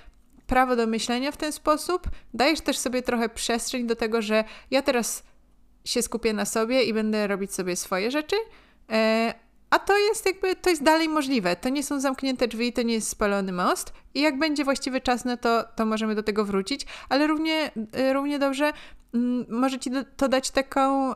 prawo 0.47 0.75
do 0.75 0.88
myślenia 0.88 1.32
w 1.32 1.38
ten 1.38 1.51
sposób, 1.51 2.10
dajesz 2.34 2.62
też 2.62 2.77
sobie 2.77 3.01
trochę 3.01 3.29
przestrzeń 3.29 3.88
do 3.88 3.95
tego, 3.95 4.21
że 4.21 4.43
ja 4.71 4.82
teraz 4.82 5.23
się 5.86 6.01
skupię 6.01 6.34
na 6.34 6.45
sobie 6.45 6.84
i 6.84 6.93
będę 6.93 7.27
robić 7.27 7.53
sobie 7.53 7.75
swoje 7.75 8.12
rzeczy. 8.12 8.36
Yy, 8.89 8.95
a 9.69 9.79
to 9.79 9.97
jest 9.97 10.25
jakby, 10.25 10.55
to 10.55 10.69
jest 10.69 10.84
dalej 10.84 11.10
możliwe. 11.10 11.55
To 11.55 11.69
nie 11.69 11.84
są 11.84 11.99
zamknięte 11.99 12.47
drzwi, 12.47 12.73
to 12.73 12.82
nie 12.82 12.93
jest 12.93 13.10
spalony 13.10 13.51
most. 13.51 13.93
I 14.13 14.21
jak 14.21 14.39
będzie 14.39 14.63
właściwy 14.63 15.01
czas 15.01 15.25
na 15.25 15.38
to, 15.38 15.63
to 15.75 15.86
możemy 15.86 16.15
do 16.15 16.23
tego 16.23 16.45
wrócić. 16.45 16.86
Ale 17.10 17.27
równie, 17.27 17.71
y, 17.99 18.13
równie 18.13 18.39
dobrze 18.39 18.73
mm, 19.13 19.45
może 19.49 19.79
ci 19.79 19.91
to 20.17 20.29
dać 20.29 20.51
taką... 20.51 21.13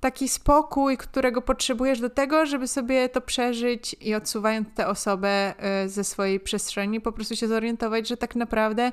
taki 0.00 0.28
spokój, 0.28 0.96
którego 0.96 1.42
potrzebujesz 1.42 2.00
do 2.00 2.10
tego, 2.10 2.46
żeby 2.46 2.68
sobie 2.68 3.08
to 3.08 3.20
przeżyć 3.20 3.96
i 4.00 4.14
odsuwając 4.14 4.68
tę 4.74 4.88
osobę 4.88 5.54
y, 5.84 5.88
ze 5.88 6.04
swojej 6.04 6.40
przestrzeni, 6.40 7.00
po 7.00 7.12
prostu 7.12 7.36
się 7.36 7.48
zorientować, 7.48 8.08
że 8.08 8.16
tak 8.16 8.36
naprawdę 8.36 8.92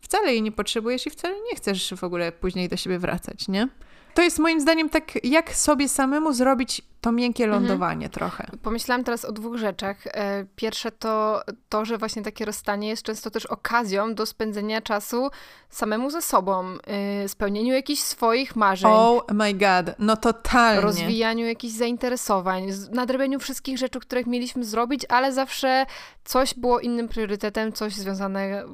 wcale 0.00 0.32
jej 0.32 0.42
nie 0.42 0.52
potrzebujesz 0.52 1.06
i 1.06 1.10
wcale 1.10 1.34
nie 1.50 1.56
chcesz 1.56 1.94
w 1.96 2.04
ogóle 2.04 2.32
później 2.32 2.68
do 2.68 2.76
siebie 2.76 2.98
wracać, 2.98 3.48
nie? 3.48 3.68
To 4.14 4.22
jest 4.22 4.38
moim 4.38 4.60
zdaniem 4.60 4.88
tak, 4.88 5.24
jak 5.24 5.54
sobie 5.54 5.88
samemu 5.88 6.32
zrobić 6.32 6.82
to 7.00 7.12
miękkie 7.12 7.44
mhm. 7.44 7.62
lądowanie 7.62 8.06
mhm. 8.06 8.10
trochę. 8.10 8.46
Pomyślałam 8.62 9.04
teraz 9.04 9.24
o 9.24 9.32
dwóch 9.32 9.56
rzeczach. 9.56 9.96
E, 10.06 10.44
pierwsze 10.56 10.90
to 10.90 11.42
to, 11.68 11.84
że 11.84 11.98
właśnie 11.98 12.22
takie 12.22 12.44
rozstanie 12.44 12.88
jest 12.88 13.02
często 13.02 13.30
też 13.30 13.46
okazją 13.46 14.14
do 14.14 14.26
spędzenia 14.26 14.80
czasu 14.80 15.30
samemu 15.70 16.10
ze 16.10 16.22
sobą, 16.22 16.64
e, 16.86 17.28
spełnieniu 17.28 17.74
jakichś 17.74 18.02
swoich 18.02 18.56
marzeń. 18.56 18.90
Oh 18.94 19.34
my 19.34 19.54
god, 19.54 19.94
no 19.98 20.16
totalnie. 20.16 20.80
Rozwijaniu 20.80 21.46
jakichś 21.46 21.74
zainteresowań, 21.74 22.66
nadrobieniu 22.92 23.38
wszystkich 23.38 23.78
rzeczy, 23.78 24.00
których 24.00 24.26
mieliśmy 24.26 24.64
zrobić, 24.64 25.06
ale 25.08 25.32
zawsze 25.32 25.86
coś 26.24 26.54
było 26.54 26.80
innym 26.80 27.08
priorytetem, 27.08 27.72
coś 27.72 27.94
związane 27.94 28.64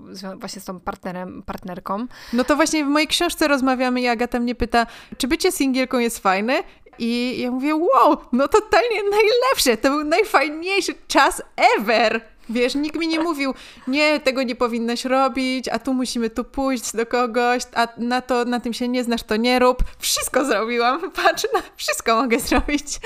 właśnie 0.41 0.63
z 0.63 0.65
tą 0.65 0.81
partnerem, 0.81 1.43
partnerką. 1.43 2.07
No 2.33 2.45
to 2.45 2.57
właśnie 2.57 2.85
w 2.85 2.89
mojej 2.89 3.09
książce 3.09 3.49
rozmawiamy 3.49 4.01
i 4.01 4.09
Agata 4.09 4.41
mnie 4.41 4.55
pyta, 4.55 4.87
czy 5.19 5.29
bycie 5.29 5.53
singielką 5.53 5.99
jest 5.99 6.19
fajne? 6.19 6.63
I 6.99 7.41
ja 7.41 7.51
mówię, 7.51 7.75
wow, 7.75 8.17
no 8.33 8.49
totalnie 8.49 9.03
najlepsze, 9.11 9.77
to 9.77 9.91
był 9.91 10.05
najfajniejszy 10.05 10.95
czas 11.09 11.43
ever. 11.79 12.35
Wiesz, 12.49 12.75
nikt 12.75 12.97
mi 12.97 13.09
nie 13.09 13.21
mówił, 13.21 13.55
nie, 13.89 14.21
tego 14.21 14.43
nie 14.43 14.55
powinnaś 14.55 15.05
robić, 15.05 15.69
a 15.69 15.79
tu 15.79 15.95
musimy 15.95 16.31
tu 16.31 16.45
pójść 16.45 16.97
do 16.97 17.07
kogoś, 17.07 17.63
a 17.75 17.89
na 17.99 18.21
to, 18.21 18.45
na 18.45 18.61
tym 18.61 18.73
się 18.73 18.89
nie 18.89 19.05
znasz, 19.05 19.23
to 19.23 19.37
nie 19.37 19.59
rób. 19.59 19.85
Wszystko 19.99 20.45
zrobiłam, 20.45 21.11
patrz, 21.23 21.47
no, 21.55 21.61
wszystko 21.77 22.17
mogę 22.23 22.41
zrobić. 22.41 23.01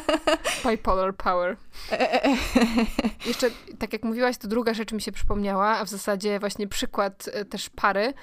Bipolar 0.70 1.16
power. 1.16 1.56
Jeszcze, 3.26 3.50
tak 3.78 3.92
jak 3.92 4.02
mówiłaś, 4.02 4.38
to 4.38 4.48
druga 4.48 4.74
rzecz 4.74 4.92
mi 4.92 5.02
się 5.02 5.12
przypomniała, 5.12 5.68
a 5.68 5.84
w 5.84 5.88
zasadzie 5.88 6.38
właśnie 6.38 6.68
przykład 6.68 7.28
e, 7.32 7.44
też 7.44 7.70
pary, 7.70 8.14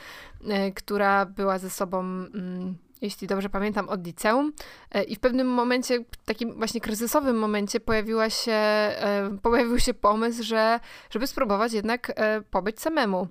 e, 0.48 0.72
która 0.72 1.26
była 1.26 1.60
ze 1.60 1.70
sobą... 1.70 2.00
Mm, 2.00 2.87
jeśli 3.02 3.28
dobrze 3.28 3.50
pamiętam, 3.50 3.90
od 3.90 4.06
liceum. 4.06 4.54
E, 4.92 5.04
I 5.04 5.16
w 5.16 5.20
pewnym 5.20 5.48
momencie, 5.48 6.04
takim 6.26 6.54
właśnie 6.54 6.82
kryzysowym 6.82 7.40
momencie, 7.40 7.80
pojawiła 7.80 8.30
się, 8.30 8.52
e, 8.52 9.38
pojawił 9.42 9.80
się 9.80 9.94
pomysł, 9.94 10.44
że 10.44 10.80
żeby 11.10 11.28
spróbować 11.28 11.74
jednak 11.74 12.12
e, 12.16 12.42
pobyć 12.42 12.82
samemu. 12.82 13.28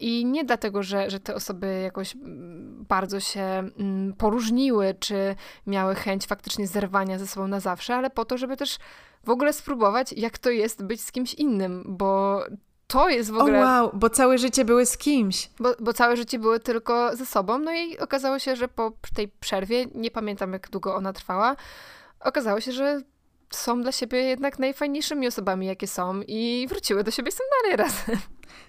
I 0.00 0.24
nie 0.26 0.44
dlatego, 0.44 0.82
że, 0.82 1.10
że 1.10 1.20
te 1.20 1.34
osoby 1.34 1.80
jakoś 1.82 2.14
mm, 2.14 2.84
bardzo 2.88 3.20
się 3.20 3.40
mm, 3.40 4.14
poróżniły, 4.18 4.94
czy 5.00 5.34
miały 5.66 5.94
chęć 5.94 6.26
faktycznie 6.26 6.66
zerwania 6.66 7.18
ze 7.18 7.26
sobą 7.26 7.48
na 7.48 7.60
zawsze, 7.60 7.94
ale 7.94 8.10
po 8.10 8.24
to, 8.24 8.38
żeby 8.38 8.56
też 8.56 8.78
w 9.24 9.30
ogóle 9.30 9.52
spróbować, 9.52 10.12
jak 10.12 10.38
to 10.38 10.50
jest 10.50 10.84
być 10.84 11.00
z 11.00 11.12
kimś 11.12 11.34
innym, 11.34 11.84
bo 11.86 12.40
to 12.86 13.08
jest 13.08 13.30
w 13.30 13.36
ogóle... 13.38 13.60
Oh 13.60 13.80
wow, 13.80 13.90
bo 13.94 14.10
całe 14.10 14.38
życie 14.38 14.64
były 14.64 14.86
z 14.86 14.98
kimś. 14.98 15.50
Bo, 15.58 15.74
bo 15.80 15.92
całe 15.92 16.16
życie 16.16 16.38
były 16.38 16.60
tylko 16.60 17.16
ze 17.16 17.26
sobą. 17.26 17.58
No 17.58 17.72
i 17.72 17.98
okazało 17.98 18.38
się, 18.38 18.56
że 18.56 18.68
po 18.68 18.92
tej 19.14 19.28
przerwie, 19.28 19.86
nie 19.94 20.10
pamiętam 20.10 20.52
jak 20.52 20.70
długo 20.70 20.94
ona 20.94 21.12
trwała, 21.12 21.56
okazało 22.20 22.60
się, 22.60 22.72
że 22.72 23.02
są 23.50 23.82
dla 23.82 23.92
siebie 23.92 24.18
jednak 24.18 24.58
najfajniejszymi 24.58 25.26
osobami, 25.26 25.66
jakie 25.66 25.86
są 25.86 26.20
i 26.26 26.66
wróciły 26.68 27.04
do 27.04 27.10
siebie, 27.10 27.32
są 27.32 27.44
dalej 27.62 27.76
razem. 27.86 28.16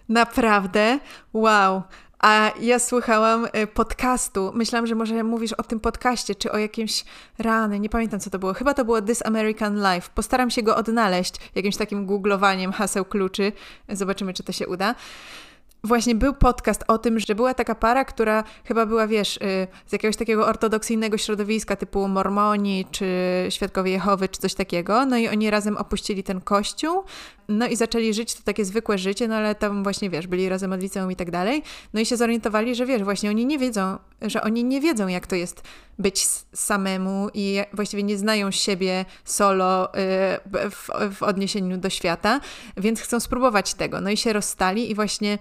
Naprawdę? 0.09 0.99
Wow. 1.33 1.81
A 2.27 2.51
ja 2.59 2.79
słuchałam 2.79 3.45
y, 3.45 3.67
podcastu. 3.67 4.51
Myślałam, 4.53 4.87
że 4.87 4.95
może 4.95 5.23
mówisz 5.23 5.53
o 5.53 5.63
tym 5.63 5.79
podcaście, 5.79 6.35
czy 6.35 6.51
o 6.51 6.57
jakimś 6.57 7.05
rany. 7.39 7.79
Nie 7.79 7.89
pamiętam, 7.89 8.19
co 8.19 8.29
to 8.29 8.39
było. 8.39 8.53
Chyba 8.53 8.73
to 8.73 8.85
było 8.85 9.01
This 9.01 9.25
American 9.25 9.75
Life. 9.75 10.09
Postaram 10.15 10.49
się 10.49 10.63
go 10.63 10.75
odnaleźć 10.75 11.35
jakimś 11.55 11.77
takim 11.77 12.05
googlowaniem 12.05 12.71
haseł 12.71 13.05
kluczy. 13.05 13.51
Zobaczymy, 13.89 14.33
czy 14.33 14.43
to 14.43 14.51
się 14.51 14.67
uda 14.67 14.95
właśnie 15.87 16.15
był 16.15 16.33
podcast 16.33 16.83
o 16.87 16.97
tym, 16.97 17.19
że 17.19 17.35
była 17.35 17.53
taka 17.53 17.75
para, 17.75 18.05
która 18.05 18.43
chyba 18.65 18.85
była, 18.85 19.07
wiesz, 19.07 19.37
y, 19.37 19.67
z 19.87 19.91
jakiegoś 19.93 20.15
takiego 20.15 20.47
ortodoksyjnego 20.47 21.17
środowiska 21.17 21.75
typu 21.75 22.07
Mormoni, 22.07 22.85
czy 22.91 23.07
Świadkowie 23.49 23.91
Jehowy, 23.91 24.29
czy 24.29 24.41
coś 24.41 24.53
takiego. 24.53 25.05
No 25.05 25.17
i 25.17 25.27
oni 25.27 25.49
razem 25.49 25.77
opuścili 25.77 26.23
ten 26.23 26.41
kościół, 26.41 27.03
no 27.47 27.67
i 27.67 27.75
zaczęli 27.75 28.13
żyć 28.13 28.33
to 28.33 28.43
takie 28.43 28.65
zwykłe 28.65 28.97
życie, 28.97 29.27
no 29.27 29.35
ale 29.35 29.55
tam 29.55 29.83
właśnie, 29.83 30.09
wiesz, 30.09 30.27
byli 30.27 30.49
razem 30.49 30.73
od 30.73 30.81
liceum 30.81 31.11
i 31.11 31.15
tak 31.15 31.31
dalej. 31.31 31.63
No 31.93 32.01
i 32.01 32.05
się 32.05 32.17
zorientowali, 32.17 32.75
że 32.75 32.85
wiesz, 32.85 33.03
właśnie 33.03 33.29
oni 33.29 33.45
nie 33.45 33.59
wiedzą, 33.59 33.97
że 34.21 34.41
oni 34.41 34.63
nie 34.63 34.81
wiedzą, 34.81 35.07
jak 35.07 35.27
to 35.27 35.35
jest 35.35 35.63
być 35.99 36.27
samemu 36.53 37.29
i 37.33 37.59
właściwie 37.73 38.03
nie 38.03 38.17
znają 38.17 38.51
siebie 38.51 39.05
solo 39.25 39.93
y, 39.93 39.97
w, 40.69 40.89
w 41.15 41.23
odniesieniu 41.23 41.77
do 41.77 41.89
świata, 41.89 42.39
więc 42.77 43.01
chcą 43.01 43.19
spróbować 43.19 43.73
tego. 43.73 44.01
No 44.01 44.09
i 44.09 44.17
się 44.17 44.33
rozstali 44.33 44.91
i 44.91 44.95
właśnie 44.95 45.37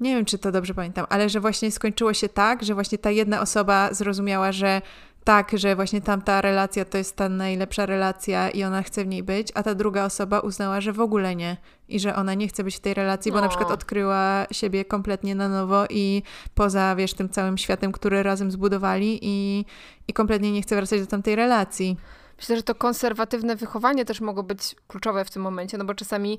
nie 0.00 0.14
wiem, 0.14 0.24
czy 0.24 0.38
to 0.38 0.52
dobrze 0.52 0.74
pamiętam, 0.74 1.06
ale 1.08 1.28
że 1.28 1.40
właśnie 1.40 1.70
skończyło 1.70 2.14
się 2.14 2.28
tak, 2.28 2.62
że 2.62 2.74
właśnie 2.74 2.98
ta 2.98 3.10
jedna 3.10 3.40
osoba 3.40 3.94
zrozumiała, 3.94 4.52
że 4.52 4.82
tak, 5.24 5.52
że 5.54 5.76
właśnie 5.76 6.00
tamta 6.00 6.40
relacja 6.40 6.84
to 6.84 6.98
jest 6.98 7.16
ta 7.16 7.28
najlepsza 7.28 7.86
relacja 7.86 8.50
i 8.50 8.64
ona 8.64 8.82
chce 8.82 9.04
w 9.04 9.06
niej 9.06 9.22
być, 9.22 9.48
a 9.54 9.62
ta 9.62 9.74
druga 9.74 10.04
osoba 10.04 10.40
uznała, 10.40 10.80
że 10.80 10.92
w 10.92 11.00
ogóle 11.00 11.36
nie 11.36 11.56
i 11.88 12.00
że 12.00 12.16
ona 12.16 12.34
nie 12.34 12.48
chce 12.48 12.64
być 12.64 12.76
w 12.76 12.80
tej 12.80 12.94
relacji, 12.94 13.32
bo 13.32 13.36
no. 13.36 13.42
na 13.42 13.48
przykład 13.48 13.70
odkryła 13.70 14.46
siebie 14.50 14.84
kompletnie 14.84 15.34
na 15.34 15.48
nowo 15.48 15.86
i 15.90 16.22
poza, 16.54 16.96
wiesz, 16.96 17.14
tym 17.14 17.28
całym 17.28 17.58
światem, 17.58 17.92
który 17.92 18.22
razem 18.22 18.50
zbudowali 18.50 19.18
i, 19.22 19.64
i 20.08 20.12
kompletnie 20.12 20.52
nie 20.52 20.62
chce 20.62 20.76
wracać 20.76 21.00
do 21.00 21.06
tamtej 21.06 21.36
relacji. 21.36 21.96
Myślę, 22.38 22.56
że 22.56 22.62
to 22.62 22.74
konserwatywne 22.74 23.56
wychowanie 23.56 24.04
też 24.04 24.20
mogło 24.20 24.42
być 24.42 24.76
kluczowe 24.88 25.24
w 25.24 25.30
tym 25.30 25.42
momencie, 25.42 25.78
no 25.78 25.84
bo 25.84 25.94
czasami 25.94 26.38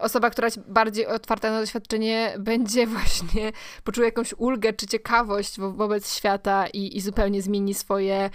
osoba, 0.00 0.30
która 0.30 0.46
jest 0.46 0.60
bardziej 0.60 1.06
otwarta 1.06 1.50
na 1.50 1.60
doświadczenie, 1.60 2.34
będzie 2.38 2.86
właśnie 2.96 3.52
poczuła 3.84 4.06
jakąś 4.06 4.34
ulgę 4.38 4.72
czy 4.72 4.86
ciekawość 4.86 5.60
wo 5.60 5.72
wobec 5.72 6.14
świata 6.14 6.66
i, 6.66 6.96
i 6.96 7.00
zupełnie 7.00 7.42
zmieni 7.42 7.74
swoje 7.74 8.30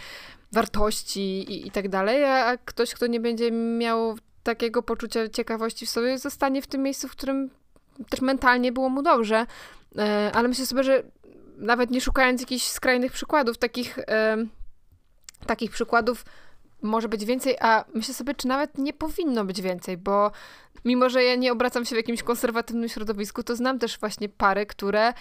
wartości 0.51 1.21
i, 1.21 1.67
i 1.67 1.71
tak 1.71 1.89
dalej, 1.89 2.23
a 2.25 2.57
ktoś, 2.65 2.93
kto 2.93 3.07
nie 3.07 3.19
będzie 3.19 3.51
miał 3.51 4.17
takiego 4.43 4.83
poczucia 4.83 5.29
ciekawości 5.29 5.85
w 5.85 5.89
sobie, 5.89 6.19
zostanie 6.19 6.61
w 6.61 6.67
tym 6.67 6.83
miejscu, 6.83 7.07
w 7.07 7.11
którym 7.11 7.49
też 8.09 8.21
mentalnie 8.21 8.71
było 8.71 8.89
mu 8.89 9.01
dobrze. 9.01 9.45
E, 9.97 10.31
ale 10.33 10.47
myślę 10.47 10.65
sobie, 10.65 10.83
że 10.83 11.03
nawet 11.57 11.91
nie 11.91 12.01
szukając 12.01 12.41
jakichś 12.41 12.65
skrajnych 12.65 13.11
przykładów, 13.11 13.57
takich, 13.57 13.99
takich 15.45 15.71
przykładów 15.71 16.25
może 16.85 17.09
być 17.09 17.25
więcej, 17.25 17.55
a 17.61 17.85
myślę 17.93 18.13
sobie, 18.13 18.33
czy 18.33 18.47
nawet 18.47 18.77
nie 18.77 18.93
powinno 18.93 19.45
być 19.45 19.61
więcej, 19.61 19.97
bo 19.97 20.31
mimo, 20.85 21.09
że 21.09 21.23
ja 21.23 21.35
nie 21.35 21.51
obracam 21.51 21.85
się 21.85 21.95
w 21.95 21.97
jakimś 21.97 22.23
konserwatywnym 22.23 22.89
środowisku, 22.89 23.43
to 23.43 23.55
znam 23.55 23.79
też 23.79 23.99
właśnie 23.99 24.29
pary, 24.29 24.65
które 24.65 25.13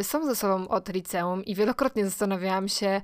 y, 0.00 0.04
są 0.04 0.26
ze 0.26 0.36
sobą 0.36 0.68
od 0.68 0.88
liceum 0.88 1.44
i 1.44 1.54
wielokrotnie 1.54 2.04
zastanawiałam 2.04 2.68
się, 2.68 3.00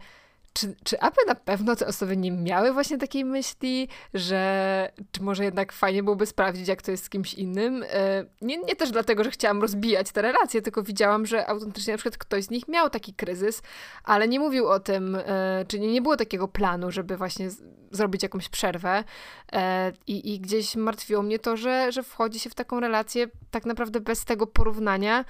czy, 0.57 0.75
czy 0.85 1.01
aby 1.01 1.17
na 1.27 1.35
pewno 1.35 1.77
te 1.77 1.87
osoby 1.87 2.17
nie 2.17 2.33
miały 2.33 2.73
właśnie 2.73 2.99
takiej 2.99 3.25
myśli, 3.25 3.89
że 4.15 4.93
czy 5.13 5.23
może 5.23 5.45
jednak 5.45 5.73
fajnie 5.73 6.03
byłoby 6.03 6.27
sprawdzić, 6.27 6.69
jak 6.69 6.83
to 6.83 6.91
jest 6.91 7.05
z 7.05 7.09
kimś 7.09 7.35
innym? 7.35 7.83
E, 7.83 8.25
nie, 8.41 8.59
nie 8.59 8.77
też 8.77 8.91
dlatego, 8.91 9.25
że 9.25 9.31
chciałam 9.31 9.63
rozbijać 9.63 10.13
te 10.13 10.23
relacje, 10.23 10.63
tylko 10.63 10.83
widziałam, 10.83 11.27
że 11.27 11.47
autentycznie 11.47 11.95
na 11.95 11.99
przykład 11.99 12.19
ktoś 12.19 12.45
z 12.45 12.51
nich 12.51 12.69
miał 12.69 12.91
taki 12.91 13.15
kryzys, 13.15 13.63
ale 14.05 14.29
nie 14.29 14.41
mówił 14.41 14.69
o 14.69 14.81
tym, 14.81 15.17
e, 15.17 15.65
czy 15.69 15.81
nie, 15.81 15.93
nie 15.93 16.03
było 16.03 16.17
takiego 16.17 16.49
planu, 16.49 16.91
żeby 16.91 17.17
właśnie 17.17 17.51
zrobić 17.91 18.23
jakąś 18.23 18.49
przerwę. 18.49 19.05
E, 19.53 19.93
I, 20.07 20.35
I 20.35 20.41
gdzieś 20.41 20.77
martwiło 20.77 21.23
mnie 21.23 21.39
to, 21.39 21.57
że, 21.57 21.93
że 21.93 22.03
wchodzi 22.03 22.41
się 22.41 22.51
w 22.51 22.55
taką 22.55 22.81
relację 22.81 23.27
tak 23.51 23.67
naprawdę 23.67 24.01
bez 24.01 24.25
tego 24.25 24.47
porównania, 24.47 25.25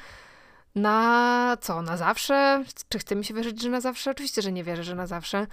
na 0.76 1.56
co? 1.60 1.82
Na 1.82 1.96
zawsze? 1.96 2.64
Czy 2.88 2.98
chce 2.98 3.16
mi 3.16 3.24
się 3.24 3.34
wierzyć, 3.34 3.62
że 3.62 3.70
na 3.70 3.80
zawsze? 3.80 4.10
Oczywiście, 4.10 4.42
że 4.42 4.52
nie 4.52 4.64
wierzę, 4.64 4.84
że 4.84 4.94
na 4.94 5.06
zawsze. 5.06 5.46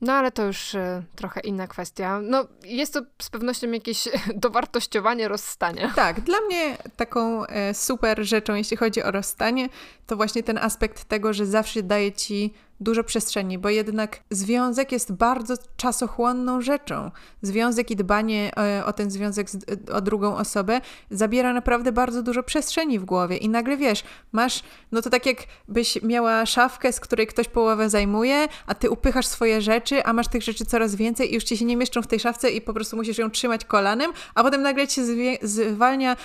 No 0.00 0.12
ale 0.12 0.32
to 0.32 0.44
już 0.44 0.74
y, 0.74 1.02
trochę 1.16 1.40
inna 1.40 1.66
kwestia. 1.66 2.20
No 2.22 2.46
jest 2.64 2.92
to 2.94 3.00
z 3.22 3.30
pewnością 3.30 3.70
jakieś 3.70 4.08
dowartościowanie 4.34 5.28
rozstania. 5.28 5.92
Tak, 5.96 6.20
dla 6.20 6.40
mnie 6.40 6.76
taką 6.96 7.46
e, 7.46 7.74
super 7.74 8.24
rzeczą, 8.24 8.54
jeśli 8.54 8.76
chodzi 8.76 9.02
o 9.02 9.10
rozstanie, 9.10 9.68
to 10.06 10.16
właśnie 10.16 10.42
ten 10.42 10.58
aspekt 10.58 11.04
tego, 11.04 11.32
że 11.32 11.46
zawsze 11.46 11.82
daje 11.82 12.12
ci 12.12 12.54
dużo 12.80 13.04
przestrzeni, 13.04 13.58
bo 13.58 13.68
jednak 13.68 14.20
związek 14.30 14.92
jest 14.92 15.12
bardzo 15.12 15.54
czasochłonną 15.76 16.60
rzeczą. 16.60 17.10
Związek 17.42 17.90
i 17.90 17.96
dbanie 17.96 18.50
e, 18.58 18.84
o 18.84 18.92
ten 18.92 19.10
związek, 19.10 19.48
o 19.92 20.00
drugą 20.00 20.36
osobę 20.36 20.80
zabiera 21.10 21.52
naprawdę 21.52 21.92
bardzo 21.92 22.22
dużo 22.22 22.42
przestrzeni 22.42 22.98
w 22.98 23.04
głowie 23.04 23.36
i 23.36 23.48
nagle 23.48 23.76
wiesz, 23.76 24.04
masz, 24.32 24.62
no 24.92 25.02
to 25.02 25.10
tak 25.10 25.26
jakbyś 25.26 26.02
miała 26.02 26.46
szafkę, 26.46 26.92
z 26.92 27.00
której 27.00 27.26
ktoś 27.26 27.48
połowę 27.48 27.90
zajmuje, 27.90 28.48
a 28.66 28.74
ty 28.74 28.90
upychasz 28.90 29.26
swoje 29.26 29.62
rzeczy, 29.62 30.04
a 30.04 30.12
masz 30.12 30.28
tych 30.28 30.42
rzeczy 30.42 30.64
coraz 30.64 30.94
więcej 30.94 31.30
i 31.30 31.34
już 31.34 31.44
ci 31.44 31.56
się 31.56 31.64
nie 31.64 31.76
mieszczą 31.76 32.02
w 32.02 32.06
tej 32.06 32.20
szafce 32.20 32.50
i 32.50 32.60
po 32.60 32.74
prostu 32.74 32.96
musisz 32.96 33.18
ją 33.18 33.30
trzymać 33.30 33.64
kolanem, 33.64 34.12
a 34.34 34.42
potem 34.42 34.62
nagle 34.62 34.88
ci 34.88 35.00
zwalnia 35.42 36.16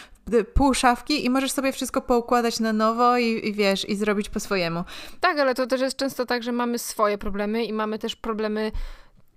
pół 0.54 0.74
szafki 0.74 1.26
i 1.26 1.30
możesz 1.30 1.52
sobie 1.52 1.72
wszystko 1.72 2.02
poukładać 2.02 2.60
na 2.60 2.74
nowo 2.74 3.18
i, 3.18 3.48
i 3.48 3.54
wiesz, 3.54 3.90
i 3.90 3.96
zrobić 3.96 4.30
po 4.30 4.40
swojemu. 4.40 4.84
Tak, 5.20 5.40
ale 5.40 5.56
to 5.56 5.68
też 5.68 5.82
jest 5.82 5.98
często 5.98 6.26
tak, 6.26 6.44
że 6.44 6.52
mamy 6.52 6.80
swoje 6.80 7.18
problemy 7.18 7.66
i 7.66 7.74
mamy 7.74 8.00
też 8.00 8.16
problemy 8.16 8.72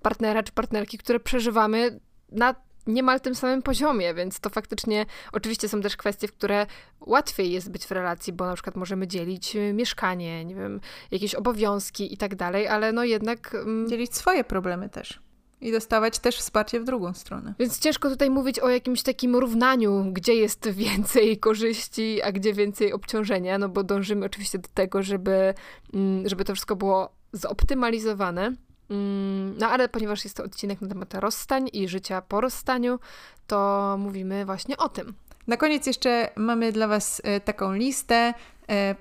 partnera 0.03 0.43
czy 0.43 0.53
partnerki, 0.53 0.99
które 0.99 1.21
przeżywamy 1.21 2.01
na 2.33 2.55
niemal 2.87 3.21
tym 3.21 3.35
samym 3.35 3.63
poziomie, 3.63 4.15
więc 4.15 4.41
to 4.41 4.51
faktycznie, 4.51 5.07
oczywiście 5.33 5.69
są 5.69 5.81
też 5.81 5.97
kwestie, 5.97 6.29
w 6.29 6.33
które 6.33 6.67
łatwiej 7.01 7.53
jest 7.53 7.71
być 7.71 7.87
w 7.87 7.91
relacji, 7.91 8.33
bo 8.33 8.47
na 8.47 8.55
przykład 8.55 8.77
możemy 8.77 9.07
dzielić 9.07 9.57
y, 9.57 9.73
mieszkanie, 9.73 10.45
nie 10.45 10.55
wiem, 10.55 10.81
jakieś 11.11 11.35
obowiązki 11.35 12.15
i 12.15 12.17
tak 12.17 12.35
dalej, 12.35 12.69
ale 12.69 12.93
no 12.93 13.05
jednak... 13.05 13.55
Mm, 13.55 13.89
dzielić 13.89 14.15
swoje 14.15 14.45
problemy 14.45 14.89
też. 14.89 15.26
I 15.61 15.73
dostawać 15.73 16.19
też 16.19 16.37
wsparcie 16.37 16.81
w 16.81 16.85
drugą 16.85 17.13
stronę. 17.13 17.55
Więc 17.59 17.79
ciężko 17.79 18.11
tutaj 18.11 18.31
mówić 18.31 18.59
o 18.59 18.69
jakimś 18.69 19.03
takim 19.03 19.37
równaniu, 19.37 20.05
gdzie 20.13 20.35
jest 20.35 20.69
więcej 20.71 21.39
korzyści, 21.39 22.23
a 22.23 22.33
gdzie 22.33 22.55
więcej 22.55 22.93
obciążenia, 22.93 23.59
no 23.59 23.69
bo 23.69 23.83
dążymy 23.83 24.27
oczywiście 24.27 24.59
do 24.59 24.69
tego, 24.75 25.03
żeby, 25.03 25.55
mm, 25.95 26.29
żeby 26.29 26.45
to 26.45 26.55
wszystko 26.55 26.77
było 26.77 27.13
zoptymalizowane. 27.33 28.53
Mm, 28.91 29.59
no 29.59 29.69
ale 29.69 29.89
ponieważ 29.89 30.25
jest 30.25 30.37
to 30.37 30.45
odcinek 30.45 30.81
na 30.81 30.89
temat 30.89 31.15
rozstań 31.15 31.69
i 31.73 31.89
życia 31.89 32.23
po 32.23 32.41
rozstaniu, 32.41 32.99
to 33.47 33.97
mówimy 33.99 34.45
właśnie 34.45 34.77
o 34.77 34.89
tym. 34.89 35.15
Na 35.47 35.57
koniec 35.57 35.87
jeszcze 35.87 36.31
mamy 36.37 36.73
dla 36.73 36.89
Was 36.89 37.21
e, 37.25 37.41
taką 37.41 37.73
listę 37.73 38.35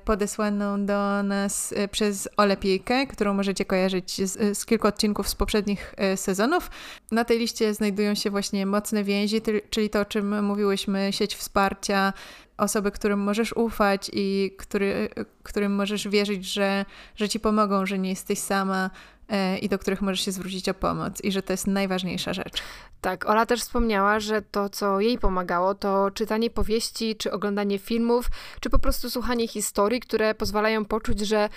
podesłaną 0.06 0.86
do 0.86 1.24
nas 1.24 1.74
e, 1.78 1.88
przez 1.88 2.30
Ole 2.38 2.58
Piejkę, 2.58 3.08
którą 3.08 3.34
możecie 3.34 3.66
kojarzyć 3.66 4.30
z, 4.30 4.58
z, 4.58 4.66
kilku 4.66 4.88
odcinków 4.88 5.30
z 5.30 5.36
poprzednich 5.36 5.96
sezonów. 6.16 6.70
Na 7.12 7.26
tej 7.26 7.40
liście 7.40 7.74
znajdują 7.74 8.16
się 8.16 8.30
właśnie 8.30 8.66
mocne 8.66 9.04
więzi, 9.04 9.42
czyli 9.70 9.90
to, 9.90 10.00
o 10.00 10.06
czym 10.06 10.46
mówiłyśmy, 10.46 11.14
sieć 11.14 11.36
wsparcia, 11.36 12.14
osoby, 12.58 12.92
którym 12.92 13.20
możesz 13.20 13.54
ufać 13.54 14.12
i 14.14 14.52
który, 14.58 15.10
którym 15.44 15.76
możesz 15.76 16.08
wierzyć, 16.08 16.46
że, 16.46 16.86
że 17.16 17.30
ci 17.30 17.40
pomogą, 17.40 17.86
że 17.86 18.00
nie 18.00 18.10
jesteś 18.10 18.40
sama, 18.40 18.90
E, 18.90 19.15
i 19.62 19.70
do 19.70 19.80
których 19.80 20.02
możesz 20.02 20.26
się 20.26 20.32
zwrócić 20.32 20.70
o 20.70 20.74
pomoc 20.74 21.22
i 21.22 21.32
że 21.32 21.42
to 21.42 21.54
jest 21.54 21.68
najważniejsza 21.68 22.34
rzecz. 22.34 22.64
Tak, 23.02 23.30
Ola 23.30 23.46
też 23.46 23.62
wspomniała, 23.62 24.20
że 24.20 24.42
to, 24.42 24.70
co 24.70 25.00
jej 25.00 25.18
pomagało, 25.18 25.76
to 25.76 26.12
czytanie 26.12 26.50
powieści, 26.50 27.16
czy 27.16 27.32
oglądanie 27.32 27.80
filmów, 27.80 28.26
czy 28.60 28.70
po 28.70 28.80
prostu 28.80 29.10
słuchanie 29.10 29.48
historii, 29.48 30.00
które 30.00 30.36
pozwalają 30.36 30.86
poczuć, 30.86 31.20
że 31.20 31.38
e, 31.38 31.50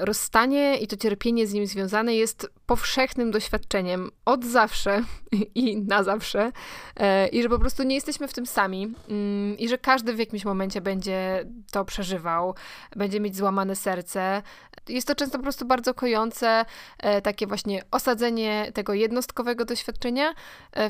rozstanie 0.00 0.78
i 0.78 0.86
to 0.86 0.96
cierpienie 0.96 1.46
z 1.46 1.52
nim 1.52 1.66
związane 1.66 2.14
jest 2.14 2.50
powszechnym 2.66 3.30
doświadczeniem 3.30 4.10
od 4.24 4.44
zawsze 4.44 5.04
i 5.54 5.76
na 5.76 6.02
zawsze, 6.02 6.52
e, 6.96 7.28
i 7.28 7.42
że 7.42 7.48
po 7.48 7.58
prostu 7.58 7.82
nie 7.82 7.94
jesteśmy 7.94 8.28
w 8.28 8.32
tym 8.32 8.46
sami, 8.46 8.94
mm, 9.08 9.58
i 9.58 9.68
że 9.68 9.78
każdy 9.78 10.14
w 10.14 10.18
jakimś 10.18 10.44
momencie 10.44 10.80
będzie 10.80 11.44
to 11.72 11.84
przeżywał, 11.84 12.54
będzie 12.96 13.20
mieć 13.20 13.36
złamane 13.36 13.76
serce. 13.76 14.42
Jest 14.88 15.06
to 15.06 15.14
często 15.14 15.38
po 15.38 15.42
prostu 15.42 15.66
bardzo 15.66 15.94
kojące, 15.94 16.64
e, 16.98 17.22
takie 17.22 17.46
właśnie 17.46 17.82
osadzenie 17.90 18.72
tego 18.74 18.94
jednostkowego 18.94 19.64
doświadczenia 19.64 20.34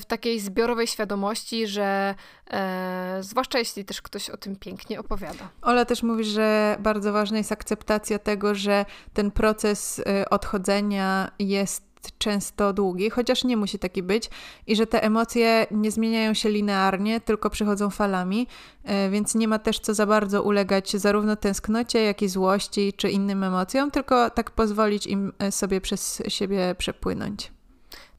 w 0.01 0.05
takiej 0.05 0.41
zbiorowej 0.41 0.87
świadomości, 0.87 1.67
że 1.67 2.15
e, 2.51 3.19
zwłaszcza 3.21 3.59
jeśli 3.59 3.85
też 3.85 4.03
ktoś 4.03 4.31
o 4.31 4.37
tym 4.37 4.57
pięknie 4.57 5.01
opowiada. 5.01 5.49
Ola 5.63 5.85
też 5.85 6.03
mówi, 6.03 6.25
że 6.25 6.77
bardzo 6.81 7.13
ważna 7.13 7.39
jest 7.39 7.53
akceptacja 7.53 8.19
tego, 8.19 8.55
że 8.55 8.85
ten 9.15 9.31
proces 9.31 10.03
e, 10.07 10.31
odchodzenia 10.31 11.31
jest 11.39 11.91
często 12.19 12.73
długi, 12.73 13.11
chociaż 13.11 13.45
nie 13.45 13.57
musi 13.57 13.79
taki 13.79 14.03
być, 14.03 14.31
i 14.67 14.77
że 14.77 14.87
te 14.87 15.03
emocje 15.03 15.67
nie 15.71 15.91
zmieniają 15.91 16.35
się 16.35 16.49
linearnie, 16.49 17.21
tylko 17.21 17.51
przychodzą 17.51 17.91
falami, 17.91 18.47
e, 18.85 19.11
więc 19.11 19.35
nie 19.35 19.49
ma 19.49 19.59
też 19.59 19.81
co 19.81 19.95
za 19.95 20.07
bardzo 20.07 20.43
ulegać 20.43 20.97
zarówno 20.97 21.37
tęsknocie, 21.37 22.03
jak 22.03 22.23
i 22.23 22.29
złości 22.29 22.93
czy 22.93 23.11
innym 23.11 23.45
emocjom, 23.45 23.91
tylko 23.91 24.31
tak 24.31 24.51
pozwolić 24.51 25.07
im 25.07 25.33
e, 25.39 25.53
sobie 25.53 25.81
przez 25.81 26.23
siebie 26.29 26.75
przepłynąć. 26.79 27.53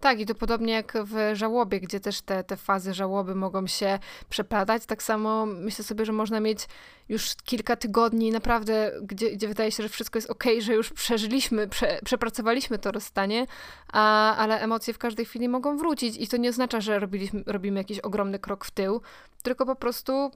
Tak, 0.02 0.20
i 0.20 0.26
to 0.26 0.36
podobnie 0.36 0.74
jak 0.74 0.94
w 1.04 1.36
żałobie, 1.36 1.80
gdzie 1.80 2.00
też 2.00 2.22
te, 2.22 2.44
te 2.44 2.58
fazy 2.58 2.94
żałoby 2.94 3.36
mogą 3.36 3.68
się 3.68 4.00
przeplatać. 4.30 4.86
Tak 4.86 5.04
samo 5.04 5.46
myślę 5.46 5.86
sobie, 5.86 6.06
że 6.06 6.12
można 6.12 6.40
mieć 6.40 6.68
już 7.10 7.36
kilka 7.36 7.76
tygodni 7.76 8.32
naprawdę, 8.32 8.92
gdzie, 9.02 9.32
gdzie 9.32 9.48
wydaje 9.48 9.72
się, 9.72 9.84
że 9.84 9.90
wszystko 9.90 10.18
jest 10.18 10.30
ok, 10.30 10.44
że 10.60 10.74
już 10.74 10.94
przeżyliśmy, 10.94 11.68
prze, 11.68 12.00
przepracowaliśmy 12.06 12.80
to 12.80 12.92
rozstanie, 12.92 13.46
a, 13.94 14.36
ale 14.36 14.60
emocje 14.62 14.94
w 14.94 14.98
każdej 14.98 15.26
chwili 15.26 15.50
mogą 15.50 15.78
wrócić. 15.78 16.18
I 16.18 16.28
to 16.28 16.38
nie 16.38 16.50
oznacza, 16.50 16.82
że 16.82 17.00
robiliśmy, 17.00 17.44
robimy 17.46 17.80
jakiś 17.80 18.00
ogromny 18.00 18.40
krok 18.40 18.66
w 18.66 18.72
tył, 18.72 19.02
tylko 19.44 19.66
po 19.66 19.76
prostu 19.76 20.32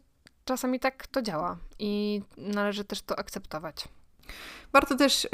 czasami 0.45 0.79
tak 0.79 1.07
to 1.07 1.21
działa 1.21 1.57
i 1.79 2.21
należy 2.37 2.83
też 2.83 3.01
to 3.01 3.19
akceptować. 3.19 3.87
Warto 4.75 4.95
też 4.95 5.25
y, 5.25 5.27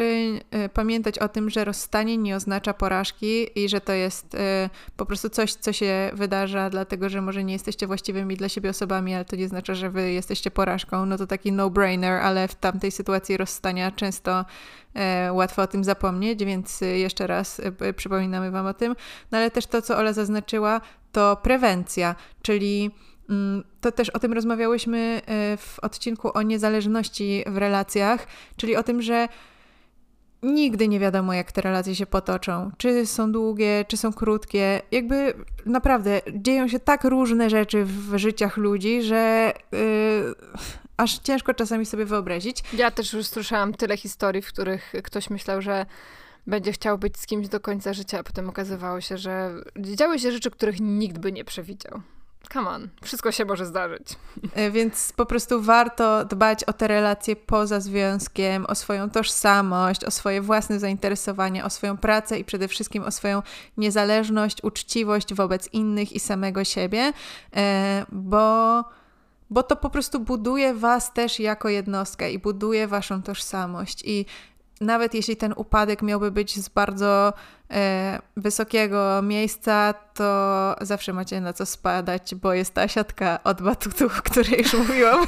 y, 0.66 0.70
pamiętać 0.70 1.20
o 1.20 1.30
tym, 1.30 1.50
że 1.50 1.66
rozstanie 1.66 2.18
nie 2.18 2.36
oznacza 2.36 2.74
porażki 2.74 3.60
i 3.60 3.70
że 3.70 3.82
to 3.82 3.94
jest 3.94 4.36
y, 4.36 4.38
po 4.98 5.06
prostu 5.06 5.30
coś, 5.30 5.54
co 5.54 5.74
się 5.74 6.12
wydarza, 6.14 6.70
dlatego 6.70 7.10
że 7.10 7.22
może 7.22 7.44
nie 7.44 7.54
jesteście 7.54 7.88
właściwymi 7.88 8.38
dla 8.38 8.50
siebie 8.50 8.70
osobami, 8.70 9.16
ale 9.16 9.26
to 9.26 9.36
nie 9.36 9.48
znaczy, 9.48 9.76
że 9.76 9.90
wy 9.90 10.12
jesteście 10.12 10.52
porażką. 10.52 11.06
No 11.06 11.18
to 11.18 11.28
taki 11.28 11.52
no-brainer, 11.52 12.22
ale 12.22 12.48
w 12.48 12.56
tamtej 12.56 12.92
sytuacji 12.92 13.38
rozstania 13.38 13.92
często 13.92 14.46
łatwo 15.32 15.62
o 15.62 15.68
tym 15.68 15.84
zapomnieć, 15.84 16.46
więc 16.46 16.82
jeszcze 16.82 17.28
raz 17.28 17.62
przypominamy 17.96 18.52
Wam 18.52 18.66
o 18.66 18.74
tym. 18.74 18.96
No 19.32 19.38
ale 19.38 19.52
też 19.52 19.68
to, 19.68 19.82
co 19.82 19.98
Ola 19.98 20.14
zaznaczyła, 20.14 20.82
to 21.12 21.36
prewencja, 21.44 22.16
czyli 22.42 22.92
to 23.82 23.92
też 23.92 24.10
o 24.10 24.20
tym 24.20 24.34
rozmawiałyśmy 24.34 25.22
e, 25.26 25.58
w 25.58 25.80
odcinku 25.80 26.38
o 26.38 26.42
niezależności 26.42 27.44
w 27.48 27.58
relacjach, 27.58 28.28
czyli 28.58 28.76
o 28.76 28.84
tym, 28.84 29.02
że 29.02 29.28
nigdy 30.44 30.88
nie 30.88 31.00
wiadomo, 31.00 31.34
jak 31.34 31.52
te 31.52 31.62
relacje 31.62 31.96
się 31.96 32.06
potoczą. 32.06 32.72
Czy 32.78 33.06
są 33.06 33.32
długie, 33.32 33.86
czy 33.88 33.98
są 33.98 34.14
krótkie. 34.14 34.82
Jakby 34.92 35.34
naprawdę 35.66 36.22
dzieją 36.34 36.68
się 36.68 36.80
tak 36.80 37.04
różne 37.04 37.50
rzeczy 37.50 37.86
w 37.86 38.18
życiach 38.18 38.58
ludzi, 38.58 39.02
że 39.02 39.54
yy, 39.72 39.80
aż 40.98 41.20
ciężko 41.20 41.54
czasami 41.54 41.86
sobie 41.86 42.06
wyobrazić. 42.06 42.64
Ja 42.74 42.92
też 42.92 43.14
już 43.14 43.26
słyszałam 43.26 43.74
tyle 43.74 43.98
historii, 43.98 44.42
w 44.42 44.48
których 44.48 44.94
ktoś 45.04 45.30
myślał, 45.30 45.62
że 45.62 45.86
będzie 46.48 46.72
chciał 46.72 46.98
być 46.98 47.18
z 47.18 47.26
kimś 47.26 47.48
do 47.48 47.60
końca 47.60 47.94
życia, 47.94 48.20
a 48.20 48.24
potem 48.24 48.50
okazywało 48.50 49.02
się, 49.02 49.18
że 49.18 49.52
działy 49.78 50.20
się 50.20 50.32
rzeczy, 50.32 50.52
których 50.52 50.80
nikt 50.80 51.18
by 51.18 51.32
nie 51.32 51.46
przewidział. 51.46 52.02
Come 52.54 52.70
on, 52.70 52.90
wszystko 53.04 53.32
się 53.32 53.46
może 53.46 53.66
zdarzyć. 53.66 54.08
E, 54.54 54.72
więc 54.72 55.14
po 55.14 55.26
prostu 55.26 55.62
warto 55.62 56.26
dbać 56.26 56.64
o 56.64 56.74
te 56.74 56.88
relacje 56.88 57.36
poza 57.36 57.80
związkiem, 57.80 58.66
o 58.66 58.76
swoją 58.76 59.10
tożsamość, 59.10 60.06
o 60.06 60.12
swoje 60.12 60.42
własne 60.42 60.80
zainteresowania, 60.80 61.66
o 61.66 61.70
swoją 61.70 61.98
pracę 61.98 62.40
i 62.40 62.46
przede 62.46 62.68
wszystkim 62.68 63.04
o 63.04 63.12
swoją 63.12 63.42
niezależność, 63.78 64.64
uczciwość 64.64 65.34
wobec 65.34 65.74
innych 65.74 66.14
i 66.14 66.20
samego 66.20 66.64
siebie, 66.64 67.14
e, 67.56 68.06
bo 68.12 68.84
bo 69.52 69.64
to 69.64 69.76
po 69.76 69.90
prostu 69.90 70.20
buduje 70.20 70.74
was 70.74 71.14
też 71.14 71.40
jako 71.40 71.70
jednostkę 71.70 72.32
i 72.32 72.40
buduje 72.40 72.88
waszą 72.88 73.24
tożsamość. 73.24 74.04
I 74.06 74.26
nawet 74.82 75.14
jeśli 75.14 75.38
ten 75.38 75.54
upadek 75.56 76.02
miałby 76.02 76.32
być 76.32 76.60
z 76.60 76.70
bardzo 76.70 77.34
e, 77.72 78.22
wysokiego 78.38 79.22
miejsca, 79.22 79.94
to 80.14 80.76
zawsze 80.82 81.14
macie 81.14 81.42
na 81.42 81.54
co 81.54 81.66
spadać, 81.66 82.36
bo 82.36 82.54
jest 82.54 82.74
ta 82.74 82.88
siatka 82.88 83.40
od 83.44 83.62
batutów, 83.62 84.20
o 84.20 84.22
której 84.22 84.60
już 84.60 84.74
mówiłam. 84.74 85.28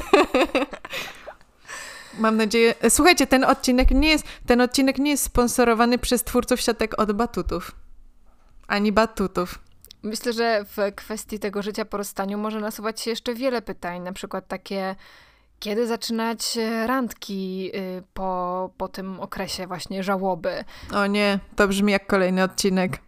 Mam 2.18 2.36
nadzieję. 2.36 2.74
Słuchajcie, 2.88 3.26
ten 3.26 3.44
odcinek 3.44 3.90
nie 3.90 4.08
jest, 4.08 4.24
ten 4.46 4.60
odcinek 4.60 4.98
nie 4.98 5.10
jest 5.10 5.24
sponsorowany 5.24 5.98
przez 5.98 6.24
twórców 6.24 6.60
siatek 6.60 7.00
od 7.00 7.12
batutów. 7.12 7.72
Ani 8.68 8.92
batutów. 8.92 9.58
Myślę, 10.02 10.32
że 10.32 10.64
w 10.76 10.94
kwestii 10.94 11.38
tego 11.38 11.62
życia 11.62 11.84
po 11.84 11.96
rozstaniu 11.96 12.38
może 12.38 12.60
nasuwać 12.60 13.00
się 13.00 13.10
jeszcze 13.10 13.34
wiele 13.34 13.62
pytań, 13.62 14.02
na 14.02 14.12
przykład 14.12 14.48
takie 14.48 14.96
kiedy 15.64 15.86
zaczynać 15.86 16.56
e, 16.56 16.86
randki 16.86 17.70
y, 17.74 18.02
po, 18.14 18.70
po 18.76 18.88
tym 18.88 19.20
okresie 19.20 19.66
właśnie 19.66 20.02
żałoby? 20.02 20.64
O 20.94 21.06
nie, 21.06 21.38
to 21.56 21.68
brzmi 21.68 21.92
jak 21.92 22.06
kolejny 22.06 22.42
odcinek. 22.42 22.98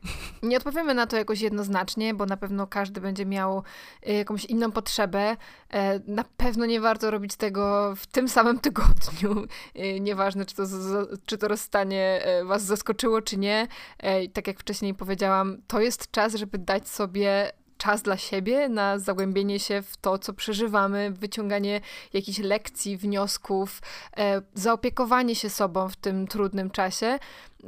Nie 0.42 0.56
odpowiemy 0.56 0.94
na 0.94 1.06
to 1.06 1.16
jakoś 1.16 1.40
jednoznacznie, 1.40 2.14
bo 2.14 2.26
na 2.26 2.36
pewno 2.36 2.66
każdy 2.66 3.00
będzie 3.00 3.26
miał 3.26 3.62
y, 4.08 4.12
jakąś 4.12 4.44
inną 4.44 4.72
potrzebę. 4.72 5.36
E, 5.70 6.00
na 6.06 6.24
pewno 6.36 6.66
nie 6.66 6.80
warto 6.80 7.10
robić 7.10 7.36
tego 7.36 7.94
w 7.96 8.06
tym 8.06 8.28
samym 8.28 8.60
tygodniu. 8.60 9.46
Y, 9.76 10.00
nieważne, 10.00 10.44
czy 10.44 10.56
to, 10.56 10.62
czy 11.26 11.38
to 11.38 11.48
rozstanie 11.48 12.20
e, 12.24 12.44
was 12.44 12.62
zaskoczyło, 12.62 13.22
czy 13.22 13.36
nie. 13.36 13.68
Tak 14.32 14.46
jak 14.46 14.60
wcześniej 14.60 14.94
powiedziałam, 14.94 15.56
to 15.66 15.80
jest 15.80 16.10
czas, 16.10 16.34
żeby 16.34 16.58
dać 16.58 16.88
sobie 16.88 17.52
czas 17.78 18.02
dla 18.02 18.16
siebie, 18.16 18.68
na 18.68 18.98
zagłębienie 18.98 19.60
się 19.60 19.82
w 19.82 19.96
to, 19.96 20.18
co 20.18 20.32
przeżywamy, 20.32 21.10
wyciąganie 21.10 21.80
jakichś 22.12 22.38
lekcji, 22.38 22.96
wniosków, 22.96 23.82
e, 24.16 24.42
zaopiekowanie 24.54 25.34
się 25.34 25.50
sobą 25.50 25.88
w 25.88 25.96
tym 25.96 26.26
trudnym 26.26 26.70
czasie. 26.70 27.18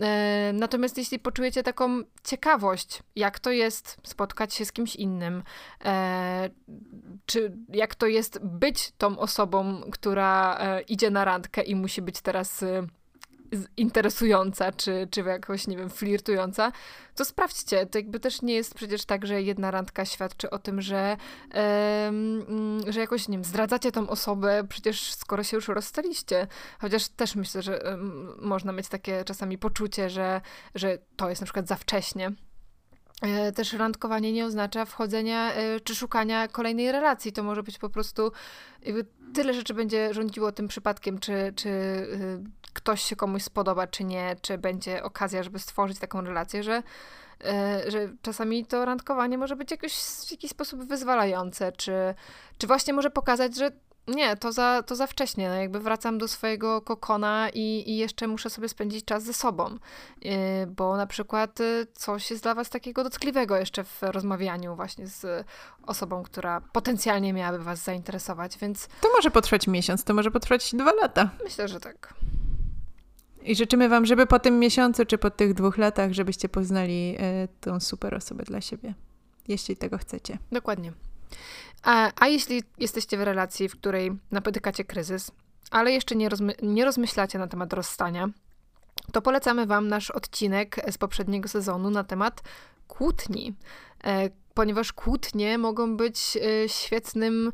E, 0.00 0.50
natomiast 0.54 0.98
jeśli 0.98 1.18
poczujecie 1.18 1.62
taką 1.62 2.02
ciekawość, 2.24 3.02
jak 3.16 3.38
to 3.38 3.50
jest 3.50 3.96
spotkać 4.02 4.54
się 4.54 4.64
z 4.64 4.72
kimś 4.72 4.96
innym, 4.96 5.42
e, 5.84 6.50
czy 7.26 7.56
jak 7.68 7.94
to 7.94 8.06
jest 8.06 8.38
być 8.42 8.92
tą 8.98 9.18
osobą, 9.18 9.80
która 9.92 10.58
e, 10.60 10.80
idzie 10.80 11.10
na 11.10 11.24
randkę 11.24 11.62
i 11.62 11.74
musi 11.74 12.02
być 12.02 12.20
teraz 12.20 12.62
e, 12.62 12.86
interesująca, 13.76 14.72
czy, 14.72 15.08
czy 15.10 15.20
jakoś, 15.20 15.66
nie 15.66 15.76
wiem, 15.76 15.90
flirtująca, 15.90 16.72
to 17.14 17.24
sprawdźcie. 17.24 17.86
To 17.86 17.98
jakby 17.98 18.20
też 18.20 18.42
nie 18.42 18.54
jest 18.54 18.74
przecież 18.74 19.04
tak, 19.04 19.26
że 19.26 19.42
jedna 19.42 19.70
randka 19.70 20.04
świadczy 20.04 20.50
o 20.50 20.58
tym, 20.58 20.80
że, 20.80 21.16
um, 22.04 22.80
że 22.88 23.00
jakoś, 23.00 23.28
nie 23.28 23.36
wiem, 23.36 23.44
zdradzacie 23.44 23.92
tą 23.92 24.08
osobę, 24.08 24.64
przecież 24.68 25.14
skoro 25.14 25.42
się 25.42 25.56
już 25.56 25.68
rozstaliście. 25.68 26.46
Chociaż 26.80 27.08
też 27.08 27.34
myślę, 27.36 27.62
że 27.62 27.82
um, 27.82 28.34
można 28.38 28.72
mieć 28.72 28.88
takie 28.88 29.24
czasami 29.24 29.58
poczucie, 29.58 30.10
że, 30.10 30.40
że 30.74 30.98
to 31.16 31.28
jest 31.30 31.40
na 31.40 31.44
przykład 31.44 31.68
za 31.68 31.76
wcześnie. 31.76 32.32
E, 33.22 33.52
też 33.52 33.72
randkowanie 33.72 34.32
nie 34.32 34.46
oznacza 34.46 34.84
wchodzenia 34.84 35.52
e, 35.52 35.80
czy 35.80 35.94
szukania 35.94 36.48
kolejnej 36.48 36.92
relacji. 36.92 37.32
To 37.32 37.42
może 37.42 37.62
być 37.62 37.78
po 37.78 37.90
prostu 37.90 38.32
tyle 39.34 39.54
rzeczy 39.54 39.74
będzie 39.74 40.14
rządziło 40.14 40.52
tym 40.52 40.68
przypadkiem, 40.68 41.18
czy, 41.18 41.52
czy 41.56 41.68
y, 41.68 42.40
ktoś 42.72 43.02
się 43.02 43.16
komuś 43.16 43.42
spodoba, 43.42 43.86
czy 43.86 44.04
nie, 44.04 44.36
czy 44.42 44.58
będzie 44.58 45.02
okazja, 45.02 45.42
żeby 45.42 45.58
stworzyć 45.58 45.98
taką 45.98 46.20
relację, 46.20 46.62
że, 46.62 46.82
y, 47.86 47.90
że 47.90 48.08
czasami 48.22 48.66
to 48.66 48.84
randkowanie 48.84 49.38
może 49.38 49.56
być 49.56 49.70
jakoś 49.70 49.92
w 49.92 50.30
jakiś 50.30 50.50
sposób 50.50 50.84
wyzwalające, 50.84 51.72
czy, 51.72 52.14
czy 52.58 52.66
właśnie 52.66 52.94
może 52.94 53.10
pokazać, 53.10 53.56
że 53.56 53.70
nie, 54.08 54.36
to 54.36 54.52
za, 54.52 54.82
to 54.82 54.96
za 54.96 55.06
wcześnie. 55.06 55.48
No 55.48 55.54
jakby 55.54 55.80
wracam 55.80 56.18
do 56.18 56.28
swojego 56.28 56.82
kokona 56.82 57.48
i, 57.54 57.84
i 57.86 57.96
jeszcze 57.96 58.26
muszę 58.26 58.50
sobie 58.50 58.68
spędzić 58.68 59.04
czas 59.04 59.24
ze 59.24 59.32
sobą. 59.32 59.78
Yy, 60.22 60.32
bo 60.66 60.96
na 60.96 61.06
przykład 61.06 61.60
yy, 61.60 61.86
coś 61.94 62.30
jest 62.30 62.42
dla 62.42 62.54
Was 62.54 62.70
takiego 62.70 63.04
dotkliwego 63.04 63.56
jeszcze 63.56 63.84
w 63.84 64.02
rozmawianiu 64.02 64.76
właśnie 64.76 65.06
z 65.06 65.46
osobą, 65.86 66.22
która 66.22 66.60
potencjalnie 66.60 67.32
miałaby 67.32 67.64
Was 67.64 67.84
zainteresować, 67.84 68.58
więc... 68.58 68.88
To 69.00 69.08
może 69.16 69.30
potrwać 69.30 69.66
miesiąc, 69.66 70.04
to 70.04 70.14
może 70.14 70.30
potrwać 70.30 70.74
dwa 70.74 70.92
lata. 70.92 71.30
Myślę, 71.44 71.68
że 71.68 71.80
tak. 71.80 72.14
I 73.42 73.56
życzymy 73.56 73.88
Wam, 73.88 74.06
żeby 74.06 74.26
po 74.26 74.38
tym 74.38 74.58
miesiącu 74.58 75.04
czy 75.04 75.18
po 75.18 75.30
tych 75.30 75.54
dwóch 75.54 75.78
latach, 75.78 76.12
żebyście 76.12 76.48
poznali 76.48 77.12
yy, 77.12 77.18
tą 77.60 77.80
super 77.80 78.14
osobę 78.14 78.44
dla 78.44 78.60
siebie, 78.60 78.94
jeśli 79.48 79.76
tego 79.76 79.98
chcecie. 79.98 80.38
Dokładnie. 80.52 80.92
A, 81.82 82.12
a 82.16 82.26
jeśli 82.26 82.62
jesteście 82.78 83.18
w 83.18 83.22
relacji, 83.22 83.68
w 83.68 83.72
której 83.72 84.10
napotykacie 84.30 84.84
kryzys, 84.84 85.30
ale 85.70 85.92
jeszcze 85.92 86.16
nie, 86.16 86.28
rozmy 86.28 86.54
nie 86.62 86.84
rozmyślacie 86.84 87.38
na 87.38 87.46
temat 87.46 87.72
rozstania, 87.72 88.28
to 89.12 89.22
polecamy 89.22 89.66
Wam 89.66 89.88
nasz 89.88 90.10
odcinek 90.10 90.76
z 90.90 90.98
poprzedniego 90.98 91.48
sezonu 91.48 91.90
na 91.90 92.04
temat 92.04 92.42
kłótni. 92.88 93.54
E, 94.58 94.68
ponieważ 94.68 94.92
kłótnie 94.92 95.58
mogą 95.58 95.96
być 95.96 96.36
e, 96.36 96.68
świetnym 96.68 97.52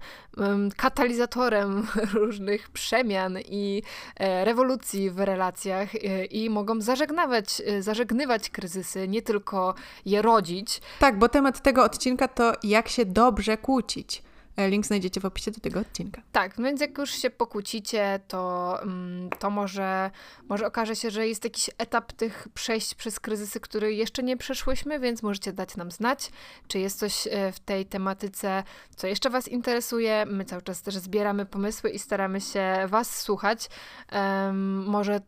katalizatorem 0.76 1.86
różnych 2.20 2.70
przemian 2.70 3.38
i 3.48 3.82
e, 4.16 4.44
rewolucji 4.44 5.10
w 5.10 5.18
relacjach 5.18 5.88
i 6.30 6.50
mogą 6.50 6.80
zażegnawać, 6.80 7.62
zażegnywać 7.80 8.50
kryzysy, 8.50 9.08
nie 9.08 9.22
tylko 9.22 9.74
je 10.06 10.22
rodzić. 10.22 10.80
Tak, 10.98 11.18
bo 11.18 11.28
temat 11.28 11.62
tego 11.62 11.84
odcinka 11.84 12.28
to 12.28 12.52
jak 12.62 12.88
się 12.88 13.04
dobrze 13.04 13.56
kłócić. 13.56 14.22
E, 14.56 14.68
link 14.68 14.86
znajdziecie 14.86 15.20
w 15.20 15.24
opisie 15.24 15.50
do 15.50 15.60
tego 15.60 15.80
odcinka. 15.80 16.22
Tak, 16.32 16.62
więc 16.62 16.80
jak 16.80 16.98
już 16.98 17.10
się 17.10 17.30
pokłócicie, 17.30 18.20
to, 18.28 18.82
mm, 18.82 19.30
to 19.38 19.50
może, 19.50 20.10
może 20.48 20.66
okaże 20.66 20.96
się, 20.96 21.10
że 21.10 21.28
jest 21.28 21.44
jakiś 21.44 21.70
etap 21.78 22.12
tych 22.12 22.48
przejść 22.54 22.94
przez 22.94 23.20
kryzysy, 23.20 23.60
który 23.60 23.94
jeszcze 23.94 24.22
nie 24.22 24.36
przeszłyśmy, 24.36 25.00
więc 25.00 25.22
możecie 25.22 25.52
dać 25.52 25.76
nam 25.76 25.90
znać, 25.90 26.30
czy 26.68 26.78
jest 26.78 26.98
coś 26.98 27.26
e, 27.26 27.52
w 27.52 27.60
tej 27.60 27.86
tematyce, 27.86 28.62
co 28.96 29.06
jeszcze 29.06 29.30
Was 29.30 29.48
interesuje. 29.48 30.26
My 30.26 30.44
cały 30.44 30.62
czas 30.62 30.82
też 30.82 30.94
zbieramy 30.94 31.46
pomysły 31.46 31.90
i 31.90 31.98
staramy 31.98 32.40
się 32.40 32.74
Was 32.88 33.20
słuchać. 33.20 33.68
Um, 34.12 34.86
może 34.86 35.20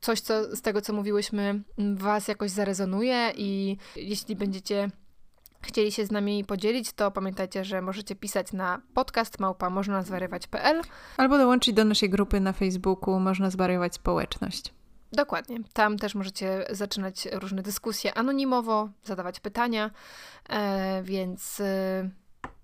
coś 0.00 0.20
co, 0.20 0.56
z 0.56 0.62
tego, 0.62 0.80
co 0.80 0.92
mówiłyśmy, 0.92 1.62
Was 1.94 2.28
jakoś 2.28 2.50
zarezonuje 2.50 3.32
i 3.36 3.76
jeśli 3.96 4.36
będziecie 4.36 4.90
chcieli 5.60 5.92
się 5.92 6.06
z 6.06 6.10
nami 6.10 6.44
podzielić, 6.44 6.92
to 6.92 7.10
pamiętajcie, 7.10 7.64
że 7.64 7.82
możecie 7.82 8.16
pisać 8.16 8.52
na 8.52 8.80
podcast 8.94 9.40
małpa 9.40 9.70
można 9.70 10.02
zwariować.pl 10.02 10.82
albo 11.16 11.38
dołączyć 11.38 11.74
do 11.74 11.84
naszej 11.84 12.10
grupy 12.10 12.40
na 12.40 12.52
Facebooku 12.52 13.20
Można 13.20 13.50
zwariować 13.50 13.94
społeczność. 13.94 14.74
Dokładnie. 15.12 15.58
Tam 15.72 15.98
też 15.98 16.14
możecie 16.14 16.66
zaczynać 16.70 17.28
różne 17.32 17.62
dyskusje 17.62 18.14
anonimowo, 18.14 18.88
zadawać 19.04 19.40
pytania, 19.40 19.90
e, 20.48 21.02
więc 21.02 21.60
e, 21.60 22.10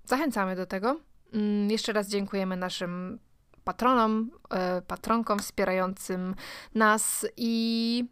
zachęcamy 0.05 0.57
do 0.57 0.67
tego. 0.67 1.01
Mm, 1.33 1.71
jeszcze 1.71 1.93
raz 1.93 2.09
dziękujemy 2.09 2.57
naszym 2.57 3.19
patronom, 3.65 4.31
e, 4.51 4.83
patronkom 4.83 5.39
wspierającym 5.39 6.35
nas 6.75 7.27
i 7.37 8.05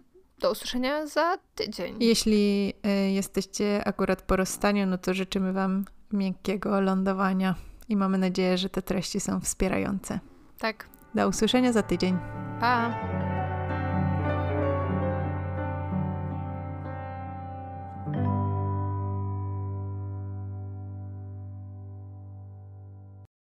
do 0.42 0.50
usłyszenia 0.50 1.06
za 1.06 1.38
tydzień. 1.54 1.96
Jeśli 2.00 2.74
y, 2.86 3.10
jesteście 3.10 3.84
akurat 3.84 4.22
po 4.22 4.36
rozstaniu, 4.36 4.86
no 4.86 4.98
to 4.98 5.14
życzymy 5.14 5.52
Wam 5.52 5.84
miękkiego 6.12 6.80
lądowania 6.80 7.54
i 7.88 7.96
mamy 7.96 8.18
nadzieję, 8.18 8.58
że 8.58 8.68
te 8.68 8.82
treści 8.82 9.20
są 9.20 9.40
wspierające. 9.40 10.20
Tak. 10.58 10.88
Do 11.14 11.28
usłyszenia 11.28 11.72
za 11.72 11.82
tydzień. 11.82 12.18
Pa! 12.60 13.31